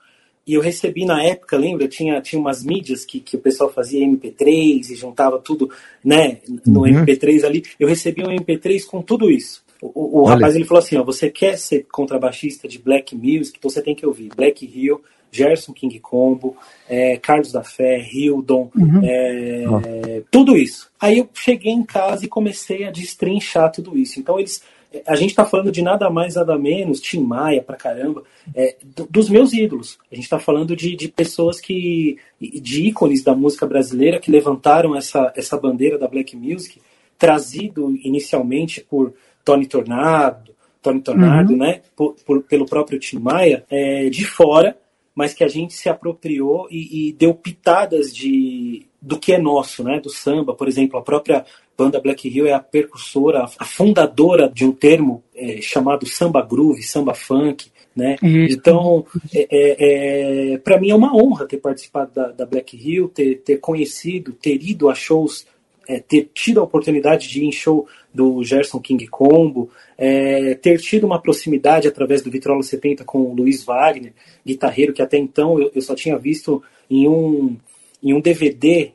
E 0.45 0.55
eu 0.55 0.61
recebi 0.61 1.05
na 1.05 1.23
época, 1.23 1.57
lembra, 1.57 1.87
tinha, 1.87 2.19
tinha 2.21 2.39
umas 2.39 2.63
mídias 2.63 3.05
que, 3.05 3.21
que 3.21 3.37
o 3.37 3.39
pessoal 3.39 3.71
fazia 3.71 4.05
MP3 4.05 4.89
e 4.89 4.95
juntava 4.95 5.39
tudo, 5.39 5.69
né, 6.03 6.39
no 6.65 6.81
uhum. 6.81 7.05
MP3 7.05 7.45
ali. 7.45 7.63
Eu 7.79 7.87
recebi 7.87 8.23
um 8.23 8.35
MP3 8.35 8.85
com 8.85 9.01
tudo 9.01 9.31
isso. 9.31 9.63
O, 9.93 10.21
o 10.21 10.23
rapaz 10.23 10.55
ele 10.55 10.63
falou 10.63 10.81
assim: 10.81 10.95
ó, 10.95 11.03
você 11.03 11.29
quer 11.29 11.57
ser 11.57 11.85
contrabaixista 11.91 12.67
de 12.67 12.79
black 12.79 13.15
music, 13.15 13.57
então 13.57 13.69
você 13.69 13.81
tem 13.81 13.93
que 13.93 14.05
ouvir 14.05 14.29
Black 14.33 14.65
Hill, 14.65 15.01
Gerson 15.29 15.73
King 15.73 15.99
Combo, 15.99 16.55
é, 16.87 17.17
Carlos 17.17 17.51
da 17.51 17.63
Fé, 17.63 17.99
Hildon, 17.99 18.71
uhum. 18.73 19.01
é, 19.03 19.65
uhum. 19.67 20.23
tudo 20.31 20.55
isso. 20.55 20.89
Aí 21.01 21.17
eu 21.17 21.29
cheguei 21.33 21.73
em 21.73 21.83
casa 21.83 22.23
e 22.23 22.29
comecei 22.29 22.85
a 22.85 22.91
destrinchar 22.91 23.71
tudo 23.71 23.97
isso. 23.97 24.19
Então 24.19 24.39
eles. 24.39 24.63
A 25.07 25.15
gente 25.15 25.31
está 25.31 25.43
falando 25.43 25.71
de 25.71 25.81
nada 25.81 26.07
mais, 26.07 26.35
nada 26.35 26.55
menos, 26.55 27.01
Tim 27.01 27.21
Maia 27.21 27.63
pra 27.63 27.75
caramba, 27.75 28.23
é, 28.53 28.75
dos 29.09 29.27
meus 29.27 29.51
ídolos. 29.51 29.97
A 30.11 30.13
gente 30.13 30.25
está 30.25 30.37
falando 30.37 30.75
de, 30.75 30.95
de 30.95 31.09
pessoas 31.09 31.59
que. 31.59 32.17
de 32.39 32.87
ícones 32.87 33.21
da 33.21 33.35
música 33.35 33.65
brasileira 33.65 34.19
que 34.19 34.31
levantaram 34.31 34.95
essa, 34.95 35.33
essa 35.35 35.57
bandeira 35.57 35.97
da 35.97 36.07
black 36.07 36.37
music, 36.37 36.79
trazido 37.17 37.97
inicialmente 38.03 38.81
por 38.81 39.13
Tony 39.43 39.65
Tornado, 39.65 40.53
Tony 40.81 41.01
Tornado, 41.01 41.53
uhum. 41.53 41.57
né, 41.57 41.81
por, 41.95 42.15
por, 42.25 42.43
pelo 42.43 42.65
próprio 42.65 42.99
Tim 42.99 43.19
Maia, 43.19 43.65
é, 43.69 44.09
de 44.09 44.25
fora, 44.25 44.77
mas 45.15 45.33
que 45.33 45.43
a 45.43 45.47
gente 45.47 45.73
se 45.73 45.89
apropriou 45.89 46.67
e, 46.69 47.09
e, 47.09 47.13
deu 47.13 47.33
pitadas 47.33 48.13
de 48.13 48.85
do 49.01 49.19
que 49.19 49.33
é 49.33 49.37
nosso, 49.37 49.83
né, 49.83 49.99
do 49.99 50.09
samba, 50.09 50.53
por 50.53 50.65
exemplo, 50.65 50.97
a 50.97 51.01
própria 51.01 51.45
banda 51.77 51.99
Black 51.99 52.25
Hill 52.27 52.47
é 52.47 52.53
a 52.53 52.59
percursora, 52.59 53.45
a 53.59 53.65
fundadora 53.65 54.49
de 54.49 54.63
um 54.65 54.71
termo 54.71 55.21
é, 55.35 55.59
chamado 55.61 56.05
samba 56.05 56.41
groove, 56.41 56.81
samba 56.83 57.13
funk, 57.13 57.69
né? 57.95 58.15
Então, 58.23 59.05
é, 59.33 59.47
é, 59.51 60.53
é 60.53 60.57
para 60.57 60.79
mim 60.79 60.89
é 60.89 60.95
uma 60.95 61.15
honra 61.15 61.45
ter 61.45 61.57
participado 61.57 62.11
da, 62.13 62.27
da 62.29 62.45
Black 62.45 62.75
Hill, 62.75 63.09
ter, 63.09 63.41
ter 63.41 63.57
conhecido, 63.57 64.31
ter 64.33 64.61
ido 64.63 64.89
a 64.89 64.95
shows 64.95 65.45
é, 65.87 65.99
ter 65.99 66.29
tido 66.33 66.59
a 66.59 66.63
oportunidade 66.63 67.27
de 67.27 67.41
ir 67.41 67.45
em 67.45 67.51
show 67.51 67.87
do 68.13 68.43
Gerson 68.43 68.79
King 68.79 69.07
Combo, 69.07 69.69
é, 69.97 70.55
ter 70.55 70.79
tido 70.79 71.05
uma 71.05 71.21
proximidade 71.21 71.87
através 71.87 72.21
do 72.21 72.31
Vitrola 72.31 72.61
70 72.61 73.03
com 73.03 73.19
o 73.19 73.33
Luiz 73.33 73.63
Wagner, 73.63 74.13
guitarreiro 74.45 74.93
que 74.93 75.01
até 75.01 75.17
então 75.17 75.59
eu, 75.59 75.71
eu 75.73 75.81
só 75.81 75.95
tinha 75.95 76.17
visto 76.17 76.61
em 76.89 77.07
um, 77.07 77.57
em 78.01 78.13
um 78.13 78.21
DVD 78.21 78.91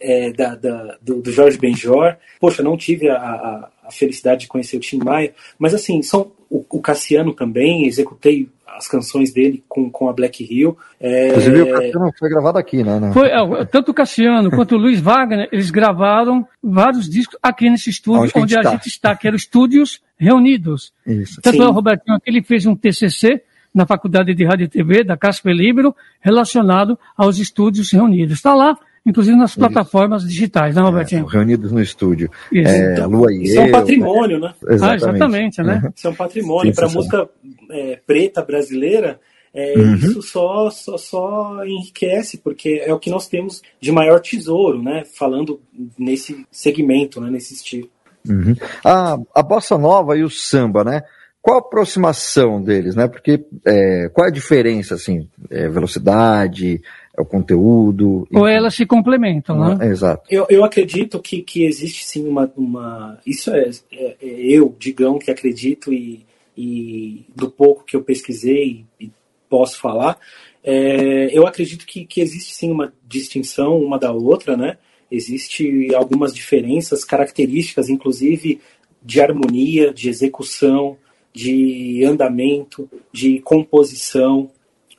é, 0.00 0.30
da, 0.32 0.54
da, 0.54 0.98
do, 1.00 1.22
do, 1.22 1.32
Jorge 1.32 1.58
Benjor. 1.58 2.16
Poxa, 2.40 2.62
não 2.62 2.76
tive 2.76 3.08
a, 3.08 3.16
a, 3.16 3.70
a, 3.84 3.90
felicidade 3.90 4.42
de 4.42 4.48
conhecer 4.48 4.76
o 4.76 4.80
Tim 4.80 4.98
Maia, 4.98 5.34
mas 5.58 5.74
assim, 5.74 6.02
são 6.02 6.32
o, 6.50 6.64
o 6.70 6.80
Cassiano 6.80 7.34
também, 7.34 7.86
executei 7.86 8.48
as 8.76 8.86
canções 8.86 9.32
dele 9.32 9.64
com, 9.68 9.90
com 9.90 10.08
a 10.08 10.12
Black 10.12 10.44
Hill. 10.44 10.76
É... 11.00 11.28
Inclusive 11.28 11.62
o 11.62 11.72
Cassiano 11.72 12.12
foi 12.18 12.28
gravado 12.28 12.58
aqui, 12.58 12.84
né? 12.84 13.10
Foi, 13.12 13.28
é, 13.28 13.64
tanto 13.64 13.90
o 13.90 13.94
Cassiano 13.94 14.50
quanto 14.50 14.74
o 14.74 14.78
Luiz 14.78 15.00
Wagner, 15.00 15.48
eles 15.50 15.70
gravaram 15.70 16.46
vários 16.62 17.08
discos 17.08 17.38
aqui 17.42 17.70
nesse 17.70 17.90
estúdio, 17.90 18.22
onde, 18.22 18.32
onde 18.36 18.54
a, 18.54 18.58
gente, 18.58 18.66
a 18.66 18.70
tá. 18.70 18.76
gente 18.76 18.86
está, 18.88 19.16
que 19.16 19.26
eram 19.26 19.36
estúdios 19.36 20.00
reunidos. 20.18 20.92
Isso. 21.06 21.40
Tanto 21.40 21.56
Sim. 21.56 21.62
é 21.62 21.66
o 21.66 21.72
Robertinho 21.72 22.16
aqui, 22.16 22.30
ele 22.30 22.42
fez 22.42 22.66
um 22.66 22.76
TCC 22.76 23.42
na 23.74 23.86
Faculdade 23.86 24.34
de 24.34 24.44
Rádio 24.44 24.64
e 24.64 24.68
TV 24.68 25.04
da 25.04 25.16
Casper 25.16 25.54
Libero, 25.54 25.94
relacionado 26.20 26.98
aos 27.16 27.38
estúdios 27.38 27.92
reunidos. 27.92 28.36
Está 28.36 28.54
lá, 28.54 28.76
inclusive 29.06 29.36
nas 29.36 29.54
plataformas 29.54 30.22
Isso. 30.22 30.32
digitais, 30.32 30.74
né, 30.74 30.82
Robertinho? 30.82 31.26
É, 31.26 31.32
reunidos 31.32 31.70
no 31.70 31.80
estúdio. 31.80 32.28
Isso. 32.50 32.68
É, 32.68 32.92
então, 32.92 33.08
Lua 33.08 33.32
e 33.32 33.54
eu, 33.54 33.62
é 33.62 33.64
um 33.66 33.70
patrimônio, 33.70 34.40
né? 34.40 34.54
Exatamente, 34.68 35.04
ah, 35.04 35.08
exatamente 35.08 35.62
né? 35.62 35.80
Uhum. 35.82 35.92
Isso 35.94 36.06
é 36.06 36.10
um 36.10 36.14
patrimônio. 36.14 36.74
Para 36.74 36.86
a 36.86 36.90
música 36.90 37.28
é, 37.70 38.00
preta 38.04 38.42
brasileira, 38.42 39.20
é, 39.54 39.78
uhum. 39.78 39.94
isso 39.94 40.20
só, 40.20 40.68
só, 40.70 40.98
só 40.98 41.64
enriquece, 41.64 42.38
porque 42.38 42.82
é 42.84 42.92
o 42.92 42.98
que 42.98 43.08
nós 43.08 43.28
temos 43.28 43.62
de 43.80 43.90
maior 43.92 44.20
tesouro, 44.20 44.82
né? 44.82 45.04
Falando 45.16 45.60
nesse 45.98 46.44
segmento, 46.50 47.20
né? 47.20 47.30
nesse 47.30 47.54
estilo. 47.54 47.88
Uhum. 48.28 48.56
A, 48.84 49.16
a 49.34 49.42
bossa 49.42 49.78
nova 49.78 50.16
e 50.16 50.24
o 50.24 50.28
samba, 50.28 50.84
né? 50.84 51.02
Qual 51.40 51.58
a 51.58 51.60
aproximação 51.60 52.60
deles, 52.60 52.96
né? 52.96 53.06
Porque 53.06 53.46
é, 53.64 54.10
qual 54.12 54.26
é 54.26 54.30
a 54.30 54.34
diferença, 54.34 54.96
assim? 54.96 55.28
É, 55.48 55.68
velocidade, 55.68 56.82
é 57.16 57.20
o 57.20 57.24
conteúdo. 57.24 58.28
Ou 58.32 58.46
elas 58.46 58.74
se 58.74 58.84
complementam, 58.84 59.58
né? 59.58 59.86
É, 59.86 59.90
exato. 59.90 60.22
Eu, 60.30 60.46
eu 60.50 60.64
acredito 60.64 61.20
que, 61.20 61.42
que 61.42 61.64
existe 61.64 62.04
sim 62.04 62.28
uma. 62.28 62.52
uma 62.56 63.18
isso 63.26 63.50
é, 63.50 63.70
é, 63.92 64.04
é, 64.04 64.16
eu, 64.22 64.74
Digão, 64.78 65.18
que 65.18 65.30
acredito 65.30 65.92
e, 65.92 66.24
e 66.56 67.24
do 67.34 67.50
pouco 67.50 67.84
que 67.84 67.96
eu 67.96 68.02
pesquisei 68.02 68.84
e 69.00 69.10
posso 69.48 69.78
falar. 69.78 70.18
É, 70.62 71.30
eu 71.32 71.46
acredito 71.46 71.86
que, 71.86 72.04
que 72.04 72.20
existe 72.20 72.54
sim 72.54 72.70
uma 72.70 72.92
distinção 73.06 73.78
uma 73.78 73.98
da 73.98 74.12
outra, 74.12 74.56
né? 74.56 74.76
Existe 75.10 75.94
algumas 75.94 76.34
diferenças, 76.34 77.04
características, 77.04 77.88
inclusive 77.88 78.60
de 79.02 79.20
harmonia, 79.20 79.94
de 79.94 80.08
execução, 80.08 80.96
de 81.32 82.04
andamento, 82.04 82.90
de 83.12 83.38
composição, 83.40 84.50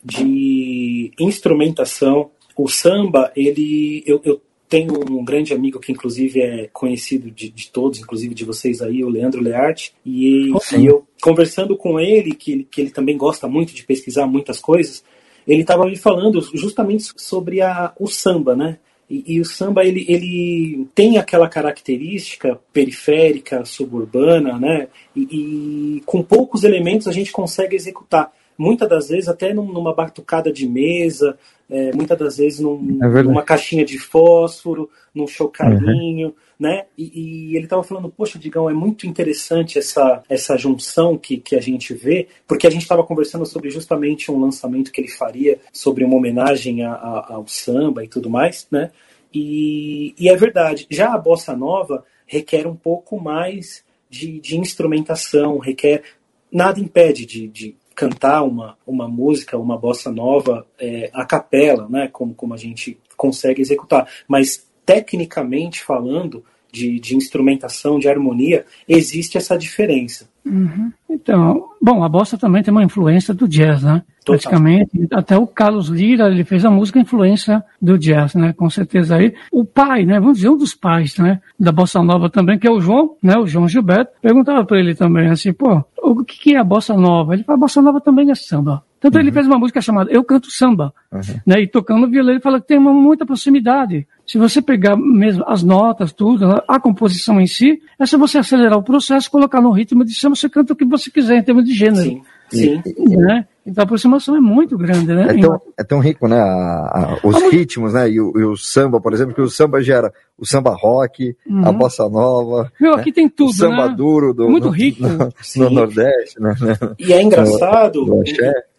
de 0.04 0.87
instrumentação. 1.20 2.32
O 2.56 2.68
samba, 2.68 3.32
ele, 3.36 4.04
eu, 4.06 4.22
eu 4.24 4.42
tenho 4.68 4.94
um 5.10 5.24
grande 5.24 5.54
amigo 5.54 5.80
que 5.80 5.92
inclusive 5.92 6.42
é 6.42 6.70
conhecido 6.74 7.32
de, 7.32 7.50
de 7.50 7.70
todos, 7.70 8.00
inclusive 8.00 8.34
de 8.34 8.44
vocês 8.44 8.82
aí, 8.82 9.04
o 9.04 9.10
Leandro 9.10 9.42
Learte, 9.42 9.94
e, 10.06 10.52
e 10.78 10.86
eu 10.86 11.06
conversando 11.22 11.76
com 11.78 12.00
ele, 12.00 12.32
que, 12.32 12.64
que 12.70 12.82
ele 12.82 12.90
também 12.90 13.18
gosta 13.18 13.48
muito 13.48 13.74
de 13.74 13.84
pesquisar 13.84 14.28
muitas 14.28 14.60
coisas, 14.60 15.04
ele 15.48 15.62
estava 15.62 15.86
me 15.86 15.96
falando 15.96 16.42
justamente 16.54 17.14
sobre 17.16 17.62
a, 17.62 17.94
o 17.98 18.08
samba, 18.08 18.56
né? 18.56 18.78
E, 19.10 19.36
e, 19.36 19.40
o 19.40 19.46
samba 19.46 19.86
ele, 19.86 20.06
ele 20.10 20.86
tem 20.94 21.18
aquela 21.18 21.48
característica 21.48 22.60
periférica, 22.74 23.64
suburbana, 23.64 24.60
né? 24.60 24.90
E, 25.16 25.22
e, 25.22 26.02
com 26.06 26.22
poucos 26.22 26.66
elementos 26.66 27.08
a 27.08 27.14
gente 27.14 27.32
consegue 27.32 27.74
executar. 27.74 28.34
Muitas 28.58 28.90
das 28.90 29.10
vezes 29.10 29.30
até 29.30 29.54
numa 29.54 29.94
batucada 29.94 30.52
de 30.52 30.68
mesa, 30.68 31.38
é, 31.70 31.92
muitas 31.94 32.18
das 32.18 32.38
vezes 32.38 32.60
num, 32.60 33.00
é 33.02 33.24
numa 33.24 33.44
caixinha 33.44 33.86
de 33.86 34.00
fósforo, 34.00 34.90
num 35.14 35.28
chocalhinho, 35.28 36.28
uhum. 36.28 36.34
né? 36.60 36.86
E, 36.98 37.52
e 37.52 37.56
ele 37.56 37.66
estava 37.66 37.84
falando, 37.84 38.10
poxa, 38.10 38.40
Digão, 38.40 38.70
é 38.70 38.74
muito 38.74 39.06
interessante 39.06 39.78
essa, 39.78 40.24
essa 40.30 40.58
junção 40.58 41.18
que, 41.18 41.38
que 41.38 41.56
a 41.56 41.62
gente 41.62 41.94
vê, 41.94 42.28
porque 42.48 42.66
a 42.66 42.70
gente 42.70 42.84
estava 42.84 43.04
conversando 43.04 43.46
sobre 43.46 43.70
justamente 43.70 44.32
um 44.32 44.40
lançamento 44.40 44.92
que 44.92 45.02
ele 45.02 45.10
faria 45.10 45.60
sobre 45.74 46.04
uma 46.04 46.16
homenagem 46.16 46.84
a, 46.84 46.94
a, 46.94 47.34
ao 47.34 47.48
samba 47.48 48.04
e 48.04 48.08
tudo 48.08 48.30
mais, 48.30 48.68
né? 48.72 48.92
E, 49.34 50.16
e 50.18 50.30
é 50.30 50.36
verdade, 50.36 50.88
já 50.90 51.14
a 51.14 51.18
bossa 51.18 51.56
nova 51.56 52.04
requer 52.26 52.66
um 52.66 52.76
pouco 52.76 53.20
mais 53.20 53.84
de, 54.10 54.40
de 54.40 54.58
instrumentação, 54.58 55.58
requer 55.58 56.04
nada 56.52 56.80
impede 56.80 57.26
de, 57.26 57.48
de, 57.48 57.76
cantar 57.98 58.44
uma, 58.44 58.78
uma 58.86 59.08
música, 59.08 59.58
uma 59.58 59.76
bossa 59.76 60.12
nova 60.12 60.68
é, 60.80 61.10
a 61.12 61.26
capela, 61.26 61.90
né, 61.90 62.08
como, 62.08 62.36
como 62.36 62.54
a 62.54 62.58
gente 62.58 63.00
consegue 63.18 63.60
executar. 63.60 64.08
Mas, 64.28 64.68
tecnicamente 64.86 65.84
falando, 65.84 66.46
de, 66.72 67.00
de 67.00 67.16
instrumentação, 67.16 67.98
de 67.98 68.08
harmonia, 68.08 68.66
existe 68.88 69.36
essa 69.36 69.58
diferença. 69.58 70.30
Uhum. 70.46 70.94
Então, 71.10 71.70
bom, 71.82 72.04
a 72.04 72.10
bossa 72.10 72.38
também 72.38 72.62
tem 72.62 72.72
uma 72.72 72.84
influência 72.84 73.34
do 73.34 73.48
jazz, 73.48 73.82
né? 73.82 74.04
Total. 74.28 74.42
Praticamente, 74.42 75.08
até 75.12 75.38
o 75.38 75.48
Carlos 75.48 75.88
Lira, 75.88 76.28
ele 76.28 76.44
fez 76.44 76.66
a 76.66 76.70
música 76.70 77.00
influência 77.00 77.64
do 77.82 77.98
jazz, 77.98 78.36
né? 78.36 78.52
Com 78.52 78.70
certeza 78.70 79.16
aí. 79.16 79.34
O 79.50 79.64
pai, 79.64 80.06
né? 80.06 80.20
Vamos 80.20 80.38
dizer, 80.38 80.50
um 80.50 80.58
dos 80.58 80.76
pais, 80.76 81.18
né? 81.18 81.40
Da 81.58 81.72
bossa 81.72 82.04
nova 82.04 82.30
também, 82.30 82.60
que 82.60 82.68
é 82.68 82.72
o 82.72 82.82
João, 82.82 83.16
né? 83.24 83.38
O 83.38 83.48
João 83.48 83.70
Gilberto. 83.70 84.12
Perguntava 84.22 84.66
para 84.66 84.80
ele 84.80 84.94
também, 84.94 85.30
assim, 85.30 85.54
pô, 85.54 85.82
o 86.04 86.26
que 86.26 86.56
é 86.56 86.60
a 86.60 86.64
bossa 86.64 86.94
nova? 86.96 87.34
Ele 87.34 87.44
fala, 87.44 87.58
a 87.58 87.60
bossa 87.60 87.82
nova 87.82 88.02
também 88.02 88.30
é 88.30 88.36
samba. 88.36 88.84
Tanto 89.00 89.16
uhum. 89.16 89.22
ele 89.22 89.32
fez 89.32 89.46
uma 89.46 89.60
música 89.60 89.80
chamada 89.80 90.12
Eu 90.12 90.24
Canto 90.24 90.50
Samba, 90.52 90.94
uhum. 91.12 91.22
né? 91.46 91.62
E 91.62 91.68
tocando 91.68 92.10
violão, 92.10 92.32
ele 92.32 92.42
fala 92.42 92.60
que 92.60 92.68
tem 92.68 92.78
uma 92.78 92.92
muita 92.92 93.26
proximidade. 93.26 94.08
Se 94.26 94.38
você 94.38 94.62
pegar 94.62 94.98
mesmo 94.98 95.44
as 95.48 95.64
notas, 95.64 96.12
tudo, 96.12 96.62
a 96.68 96.80
composição 96.80 97.40
em 97.40 97.48
si, 97.48 97.80
é 98.00 98.06
só 98.06 98.18
você 98.18 98.40
acelerar 98.40 98.78
o 98.78 98.84
processo, 98.84 99.32
colocar 99.32 99.62
no 99.62 99.72
ritmo 99.72 100.04
de 100.04 100.14
samba, 100.14 100.36
você 100.36 100.50
canta 100.50 100.74
o 100.74 100.76
que 100.76 100.84
você 100.84 101.12
quiser 101.12 101.38
em 101.38 101.44
termos 101.44 101.64
de 101.64 101.74
gênero. 101.74 102.10
Sim, 102.10 102.22
sim. 102.50 102.82
Né? 103.18 103.46
Então 103.66 103.82
a 103.82 103.86
aproximação 103.86 104.36
é 104.36 104.40
muito 104.40 104.78
grande, 104.78 105.08
né? 105.08 105.28
É 105.30 105.42
tão, 105.42 105.62
é 105.78 105.84
tão 105.84 106.00
rico, 106.00 106.28
né? 106.28 106.38
A, 106.38 107.18
a, 107.22 107.28
os 107.28 107.36
ah, 107.36 107.50
ritmos, 107.50 107.94
né? 107.94 108.10
E 108.10 108.22
o, 108.22 108.32
e 108.40 108.44
o, 108.44 108.56
samba, 108.56 109.02
por 109.02 109.14
exemplo, 109.14 109.36
que 109.36 109.42
o 109.42 109.50
samba 109.50 109.82
gera 109.82 110.14
o 110.38 110.46
samba 110.46 110.72
rock, 110.72 111.36
uhum. 111.46 111.68
a 111.68 111.72
bossa 111.72 112.08
nova. 112.08 112.72
Meu, 112.80 112.96
né? 112.96 113.02
aqui 113.02 113.12
tem 113.12 113.28
tudo, 113.28 113.50
o 113.50 113.54
samba 113.54 113.90
né? 113.90 113.96
duro 113.96 114.34
do, 114.34 114.50
muito 114.50 114.70
rico. 114.70 115.04
No, 115.04 115.64
no 115.66 115.70
Nordeste, 115.70 116.42
né? 116.42 116.56
E 116.98 117.12
é 117.12 117.22
engraçado. 117.22 118.06
No, 118.06 118.18
no 118.18 118.24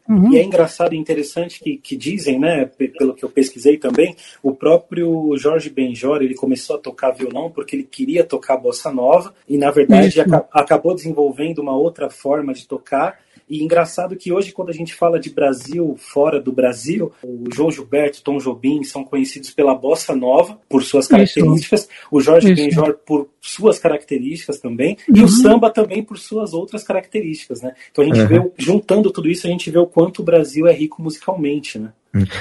Uhum. 0.08 0.32
E 0.32 0.38
é 0.38 0.42
engraçado 0.42 0.94
e 0.94 0.96
interessante 0.96 1.60
que, 1.60 1.76
que 1.76 1.94
dizem, 1.94 2.38
né, 2.38 2.70
pelo 2.98 3.14
que 3.14 3.22
eu 3.22 3.28
pesquisei 3.28 3.76
também, 3.76 4.16
o 4.42 4.54
próprio 4.54 5.36
Jorge 5.36 5.68
Benjor, 5.68 6.22
ele 6.22 6.34
começou 6.34 6.76
a 6.76 6.78
tocar 6.78 7.10
violão 7.10 7.50
porque 7.50 7.76
ele 7.76 7.82
queria 7.82 8.24
tocar 8.24 8.56
bossa 8.56 8.90
nova 8.90 9.34
e, 9.46 9.58
na 9.58 9.70
verdade, 9.70 10.18
aca 10.18 10.48
acabou 10.50 10.94
desenvolvendo 10.94 11.58
uma 11.58 11.76
outra 11.76 12.08
forma 12.08 12.54
de 12.54 12.66
tocar 12.66 13.18
e 13.48 13.62
engraçado 13.62 14.16
que 14.16 14.32
hoje, 14.32 14.52
quando 14.52 14.70
a 14.70 14.72
gente 14.72 14.94
fala 14.94 15.18
de 15.18 15.30
Brasil 15.30 15.96
fora 15.98 16.40
do 16.40 16.52
Brasil, 16.52 17.12
o 17.22 17.44
João 17.52 17.70
Gilberto, 17.70 18.22
Tom 18.22 18.38
Jobim 18.38 18.82
são 18.82 19.04
conhecidos 19.04 19.50
pela 19.50 19.74
bossa 19.74 20.14
nova, 20.14 20.58
por 20.68 20.82
suas 20.82 21.06
características, 21.06 21.82
Isso. 21.82 21.90
o 22.10 22.20
Jorge 22.20 22.54
Benjor 22.54 22.98
por 23.06 23.28
suas 23.40 23.78
características 23.78 24.58
também, 24.58 24.96
uhum. 25.08 25.16
e 25.16 25.20
o 25.20 25.22
uhum. 25.22 25.28
samba 25.28 25.70
também 25.70 26.02
por 26.02 26.18
suas 26.18 26.52
outras 26.52 26.82
características, 26.82 27.62
né? 27.62 27.74
Então 27.90 28.04
a 28.04 28.06
gente 28.06 28.20
uhum. 28.20 28.26
vê, 28.26 28.52
juntando 28.58 29.10
tudo 29.10 29.28
isso, 29.28 29.46
a 29.46 29.50
gente 29.50 29.70
vê 29.70 29.78
o 29.78 29.86
quanto 29.86 30.20
o 30.20 30.24
Brasil 30.24 30.66
é 30.66 30.72
rico 30.72 31.02
musicalmente, 31.02 31.78
né? 31.78 31.92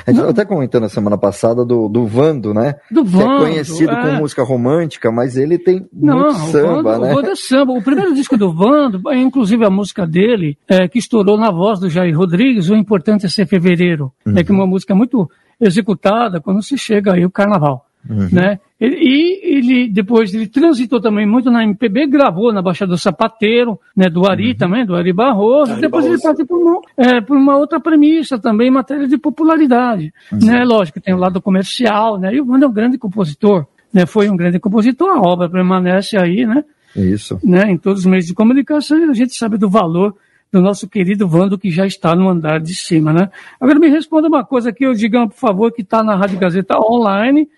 A 0.06 0.12
gente 0.12 0.26
até 0.26 0.46
comentando 0.46 0.84
na 0.84 0.90
semana 0.90 1.18
passada 1.18 1.66
do, 1.66 1.90
do 1.90 2.06
Vando, 2.06 2.54
né? 2.54 2.76
Do 2.90 3.04
Vando. 3.04 3.26
Que 3.26 3.44
é 3.44 3.50
conhecido 3.50 3.92
é... 3.92 4.02
com 4.02 4.22
música 4.22 4.44
romântica, 4.44 5.12
mas 5.12 5.36
ele 5.36 5.58
tem 5.58 5.86
Não, 5.92 6.20
muito 6.20 6.40
samba, 6.52 6.94
Vando, 6.94 7.06
né? 7.06 7.12
O 7.12 7.16
Vando 7.16 7.30
é 7.30 7.36
samba. 7.36 7.74
O 7.74 7.82
primeiro 7.82 8.14
disco 8.14 8.38
do 8.38 8.54
Vando, 8.54 9.02
inclusive 9.14 9.66
a 9.66 9.70
música 9.70 10.08
dele, 10.08 10.58
é, 10.68 10.88
que 10.88 11.00
estourou 11.00 11.38
na 11.38 11.52
voz 11.52 11.80
do 11.80 11.90
Jair 11.90 12.18
Rodrigues, 12.18 12.70
O 12.70 12.76
Importante 12.76 13.26
é 13.26 13.30
Ser 13.30 13.46
Fevereiro. 13.46 14.12
Uhum. 14.26 14.38
É 14.38 14.44
que 14.44 14.52
é 14.52 14.56
uma 14.56 14.68
música 14.68 14.96
muito 14.96 15.30
executada 15.60 16.40
quando 16.40 16.62
se 16.62 16.78
chega 16.78 17.14
aí 17.14 17.26
o 17.26 17.32
carnaval. 17.32 17.86
Uhum. 18.10 18.30
Né? 18.32 18.60
E 18.80 19.58
ele, 19.58 19.90
depois, 19.90 20.32
ele 20.34 20.48
transitou 20.48 21.02
também 21.02 21.26
muito 21.26 21.50
na 21.50 21.64
MPB, 21.64 22.06
gravou 22.08 22.54
na 22.54 22.62
Baixada 22.62 22.92
do 22.92 22.98
Sapateiro, 22.98 23.80
né, 23.96 24.08
do 24.08 24.28
Ari 24.28 24.50
uhum. 24.50 24.56
também, 24.56 24.86
do 24.86 24.96
Ari 24.96 25.12
Barroso. 25.12 25.72
Ari 25.72 25.82
depois 25.82 26.06
Barroso. 26.06 26.22
ele 26.22 26.22
partiu 26.22 26.46
por 26.46 26.58
uma, 26.60 26.82
é, 26.96 27.22
por 27.22 27.36
uma 27.36 27.58
outra 27.58 27.80
premissa 27.80 28.38
também, 28.38 28.68
em 28.68 28.72
matéria 28.72 29.08
de 29.08 29.18
popularidade. 29.18 30.14
Uhum. 30.32 30.40
Né? 30.44 30.64
Lógico, 30.64 31.02
tem 31.02 31.14
o 31.14 31.18
lado 31.18 31.42
comercial, 31.42 32.20
né? 32.20 32.36
E 32.36 32.40
o 32.40 32.46
Mano 32.46 32.66
é 32.66 32.68
um 32.68 32.74
grande 32.74 33.00
compositor, 33.00 33.66
né? 33.92 34.06
Foi 34.06 34.30
um 34.30 34.38
grande 34.38 34.60
compositor, 34.60 35.10
a 35.10 35.22
obra 35.22 35.50
permanece 35.50 36.16
aí, 36.16 36.46
né? 36.46 36.64
Isso. 36.96 37.40
Né? 37.44 37.72
Em 37.72 37.78
todos 37.78 38.02
os 38.02 38.06
meios 38.06 38.26
de 38.26 38.34
comunicação, 38.36 39.10
a 39.10 39.14
gente 39.14 39.36
sabe 39.36 39.58
do 39.58 39.70
valor 39.70 40.16
do 40.52 40.62
nosso 40.62 40.88
querido 40.88 41.28
Vando, 41.28 41.58
que 41.58 41.70
já 41.70 41.86
está 41.86 42.16
no 42.16 42.30
andar 42.30 42.60
de 42.60 42.74
cima, 42.74 43.12
né? 43.12 43.30
Agora 43.60 43.80
me 43.80 43.90
responda 43.90 44.28
uma 44.28 44.46
coisa 44.46 44.70
aqui, 44.70 44.88
o 44.88 44.94
Digão, 44.94 45.28
por 45.28 45.38
favor, 45.38 45.72
que 45.72 45.82
está 45.82 46.04
na 46.04 46.16
Rádio 46.16 46.40
Gazeta 46.40 46.78
Online, 46.80 47.50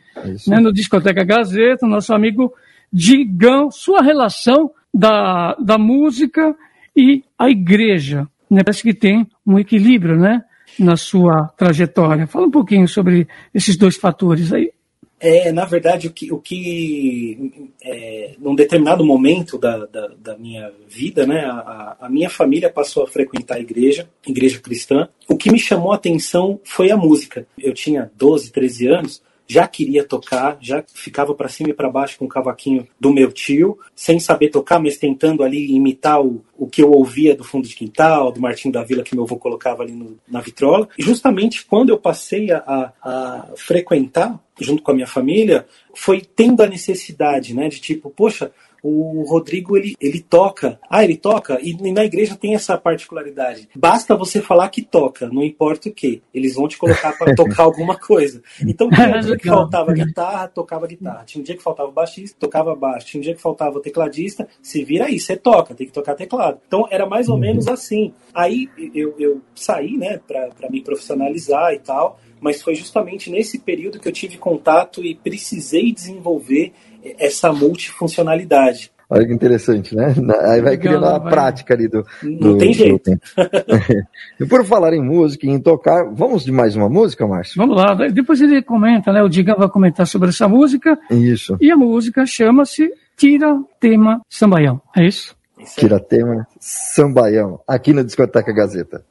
né, 0.48 0.60
no 0.60 0.74
Discoteca 0.74 1.24
Gazeta, 1.24 1.88
nosso 1.88 2.14
amigo 2.14 2.54
Digão, 2.92 3.70
sua 3.72 4.02
relação 4.02 4.72
da, 4.94 5.56
da 5.56 5.78
música 5.78 6.56
e 6.96 7.24
a 7.38 7.50
igreja. 7.50 8.28
Né? 8.50 8.64
Parece 8.64 8.84
que 8.84 8.94
tem 8.94 9.28
um 9.46 9.60
equilíbrio, 9.60 10.18
né? 10.18 10.44
Na 10.78 10.96
sua 10.96 11.48
trajetória. 11.58 12.28
Fala 12.28 12.48
um 12.48 12.52
pouquinho 12.52 12.88
sobre 12.88 13.28
esses 13.54 13.76
dois 13.76 13.98
fatores 13.98 14.54
aí. 14.54 14.72
É, 15.20 15.52
na 15.52 15.66
verdade, 15.66 16.08
o 16.08 16.14
que, 16.14 16.32
o 16.32 16.40
que 16.40 17.66
é, 17.84 18.36
num 18.40 18.56
determinado 18.56 19.04
momento 19.04 19.58
da, 19.58 19.86
da, 19.86 20.08
da 20.18 20.38
minha 20.38 20.72
vida, 20.88 21.28
né, 21.28 21.42
a, 21.42 21.98
a, 22.00 22.10
minha 22.10 22.30
família 22.30 22.70
passou 22.70 23.04
a 23.04 23.08
frequentar 23.08 23.56
a 23.56 23.60
igreja, 23.60 24.10
igreja 24.26 24.60
cristã. 24.60 25.10
O 25.28 25.36
que 25.36 25.52
me 25.52 25.60
chamou 25.60 25.92
a 25.92 25.96
atenção 25.96 26.62
foi 26.64 26.90
a 26.90 26.96
música. 26.96 27.46
Eu 27.58 27.74
tinha 27.74 28.10
12, 28.16 28.50
13 28.54 28.88
anos, 28.88 29.22
já 29.50 29.68
queria 29.68 30.04
tocar, 30.04 30.60
já 30.62 30.84
ficava 30.94 31.34
para 31.34 31.50
cima 31.50 31.72
e 31.72 31.74
para 31.74 31.90
baixo 31.90 32.20
com 32.20 32.26
o 32.26 32.30
cavaquinho 32.30 32.88
do 33.00 33.12
meu 33.12 33.32
tio, 33.32 33.80
sem 33.96 34.20
saber 34.20 34.50
tocar, 34.50 34.80
mas 34.80 34.98
tentando 34.98 35.44
ali 35.44 35.72
imitar 35.72 36.22
o, 36.22 36.46
o 36.56 36.68
que 36.68 36.84
eu 36.84 36.92
ouvia 36.92 37.36
do 37.36 37.44
fundo 37.44 37.68
de 37.68 37.76
quintal, 37.76 38.32
do 38.32 38.40
Martinho 38.40 38.72
da 38.72 38.84
Vila 38.84 39.02
que 39.02 39.16
meu 39.16 39.24
avô 39.24 39.38
colocava 39.38 39.82
ali 39.82 39.94
no, 39.94 40.20
na 40.28 40.40
vitrola. 40.40 40.88
E 40.96 41.02
justamente 41.02 41.66
quando 41.66 41.90
eu 41.90 41.98
passei 41.98 42.52
a, 42.52 42.94
a 43.02 43.48
frequentar 43.58 44.40
junto 44.62 44.84
com 44.84 44.92
a 44.92 44.94
minha 44.94 45.08
família, 45.08 45.66
foi 45.96 46.22
tendo 46.22 46.62
a 46.62 46.68
necessidade, 46.68 47.56
né, 47.56 47.70
de 47.70 47.80
tipo, 47.80 48.10
poxa, 48.10 48.52
o 48.84 49.24
Rodrigo 49.28 49.78
ele, 49.78 49.96
ele 50.00 50.22
toca. 50.22 50.80
Ah, 50.90 51.04
ele 51.04 51.18
toca? 51.18 51.60
E, 51.62 51.74
na 51.92 52.06
igreja 52.06 52.36
tem 52.36 52.56
essa 52.56 52.78
particularidade. 52.78 53.70
Basta 53.76 54.16
você 54.16 54.42
falar 54.42 54.70
que 54.70 54.82
toca, 54.82 55.28
não 55.28 55.44
importa 55.44 55.90
o 55.90 55.92
que. 55.92 56.22
Eles 56.34 56.56
vão 56.56 56.68
te 56.68 56.78
colocar 56.78 57.18
para 57.18 57.34
tocar 57.36 57.64
alguma 57.64 57.98
coisa. 57.98 58.42
Então, 58.62 58.90
tinha 58.90 59.18
um 59.18 59.20
dia 59.22 59.38
que 59.38 59.48
faltava 59.48 59.94
guitarra, 59.94 60.48
tocava 60.48 60.88
guitarra. 60.88 61.24
Tinha 61.26 61.42
um 61.42 61.46
dia 61.46 61.56
que 61.56 61.64
faltava 61.64 61.92
baixista, 61.92 62.38
tocava 62.40 62.76
baixo. 62.76 63.08
Tinha 63.08 63.20
um 63.20 63.24
dia 63.24 63.36
que 63.36 63.42
faltava 63.42 63.82
tecladista, 63.82 64.48
se 64.62 64.84
vira 64.84 65.06
aí, 65.06 65.20
você 65.20 65.36
toca, 65.36 65.76
tem 65.76 65.88
que 65.88 65.94
tocar 65.94 66.16
teclado. 66.16 66.60
Então, 66.68 66.88
era 66.90 67.06
mais 67.06 67.30
ou 67.30 67.38
menos 67.38 67.68
assim. 67.68 68.14
Aí 68.34 68.70
eu, 68.94 69.16
eu 69.20 69.42
saí, 69.56 69.98
né, 69.98 70.20
para 70.28 70.70
me 70.70 70.82
profissionalizar 70.82 71.74
e 71.74 71.80
tal 71.80 72.20
mas 72.40 72.62
foi 72.62 72.76
justamente 72.76 73.30
nesse 73.30 73.60
período 73.60 74.00
que 74.00 74.08
eu 74.08 74.12
tive 74.12 74.38
contato 74.38 75.04
e 75.04 75.16
precisei 75.16 75.92
desenvolver 75.92 76.74
essa 77.18 77.52
multifuncionalidade. 77.52 78.92
Olha 79.12 79.26
que 79.26 79.34
interessante, 79.34 79.96
né? 79.96 80.14
Aí 80.46 80.62
vai 80.62 80.78
criando 80.78 81.06
a 81.06 81.20
prática 81.20 81.74
ali 81.74 81.88
do. 81.88 82.06
Não 82.22 82.54
do, 82.54 82.58
tem 82.60 82.72
jeito. 82.72 83.10
e 84.40 84.46
por 84.46 84.64
falar 84.64 84.94
em 84.94 85.02
música 85.02 85.48
e 85.48 85.50
em 85.50 85.60
tocar, 85.60 86.04
vamos 86.14 86.44
de 86.44 86.52
mais 86.52 86.76
uma 86.76 86.88
música, 86.88 87.26
Márcio? 87.26 87.56
Vamos 87.58 87.76
lá. 87.76 87.96
Depois 87.96 88.40
ele 88.40 88.62
comenta, 88.62 89.12
né? 89.12 89.24
O 89.24 89.28
Diga 89.28 89.56
vai 89.56 89.68
comentar 89.68 90.06
sobre 90.06 90.30
essa 90.30 90.48
música. 90.48 90.96
Isso. 91.10 91.58
E 91.60 91.72
a 91.72 91.76
música 91.76 92.24
chama-se 92.28 92.88
Tira 93.18 93.60
Tema 93.80 94.22
Sambaião. 94.30 94.80
É 94.96 95.08
isso? 95.08 95.36
Tiratema, 95.76 96.48
Sambaião, 96.60 97.60
aqui 97.68 97.94
na 97.94 98.04
Discoteca 98.04 98.54
Gazeta. 98.54 99.04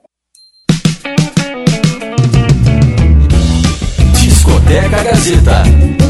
Discoteca 4.68 5.02
Gazeta. 5.02 6.07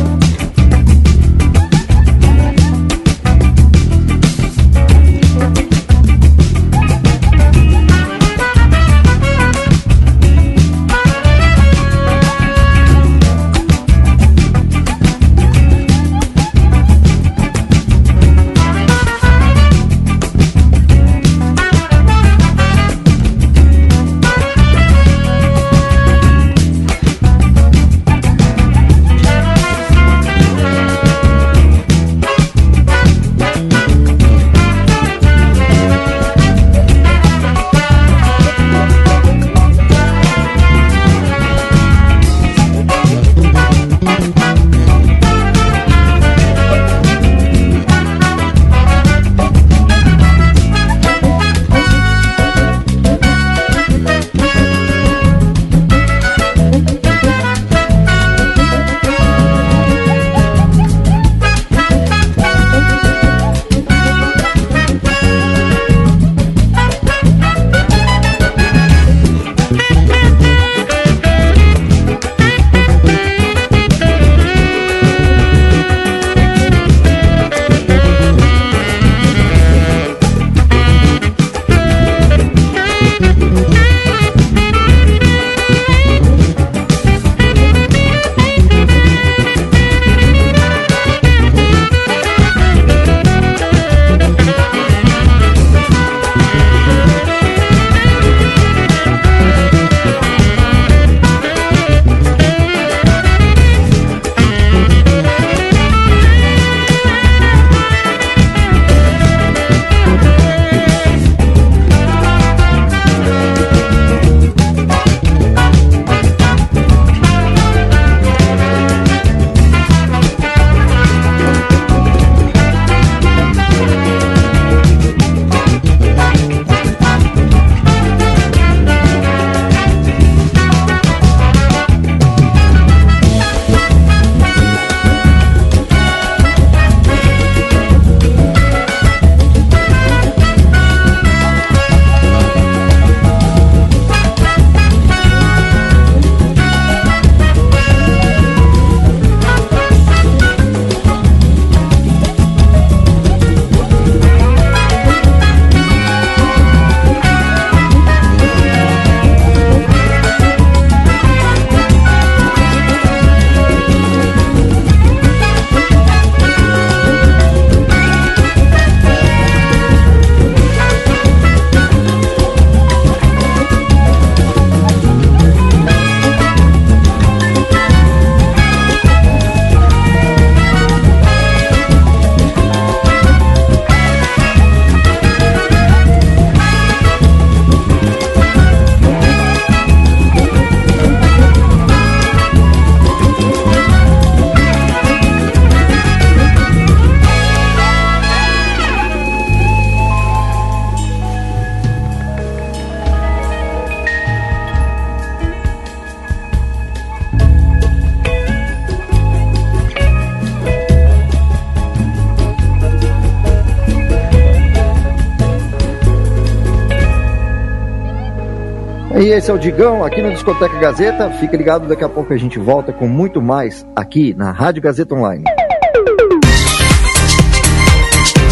Esse 219.49 219.53
é 219.53 219.55
o 219.55 219.59
Digão 219.59 220.05
aqui 220.05 220.21
no 220.21 220.31
Discoteca 220.31 220.77
Gazeta. 220.79 221.31
Fica 221.41 221.57
ligado, 221.57 221.89
daqui 221.89 222.05
a 222.05 222.09
pouco 222.09 222.35
a 222.35 222.37
gente 222.37 222.59
volta 222.59 222.93
com 222.93 223.09
muito 223.09 223.41
mais 223.41 223.87
aqui 223.97 224.35
na 224.35 224.53
Rádio 224.53 224.83
Gazeta 224.83 225.15
Online. 225.15 225.43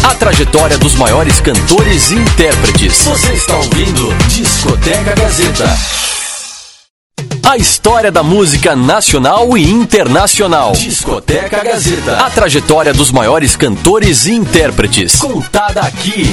A 0.03 0.15
trajetória 0.15 0.75
dos 0.79 0.95
maiores 0.95 1.39
cantores 1.39 2.09
e 2.09 2.15
intérpretes. 2.15 3.05
Você 3.05 3.33
está 3.33 3.57
ouvindo 3.57 4.11
Discoteca 4.27 5.13
Gazeta. 5.13 5.65
A 7.47 7.57
história 7.57 8.11
da 8.11 8.23
música 8.23 8.75
nacional 8.75 9.55
e 9.55 9.69
internacional. 9.69 10.71
Discoteca 10.71 11.63
Gazeta. 11.63 12.25
A 12.25 12.29
trajetória 12.31 12.91
dos 12.91 13.11
maiores 13.11 13.55
cantores 13.55 14.25
e 14.25 14.33
intérpretes. 14.33 15.19
Contada 15.19 15.81
aqui. 15.81 16.25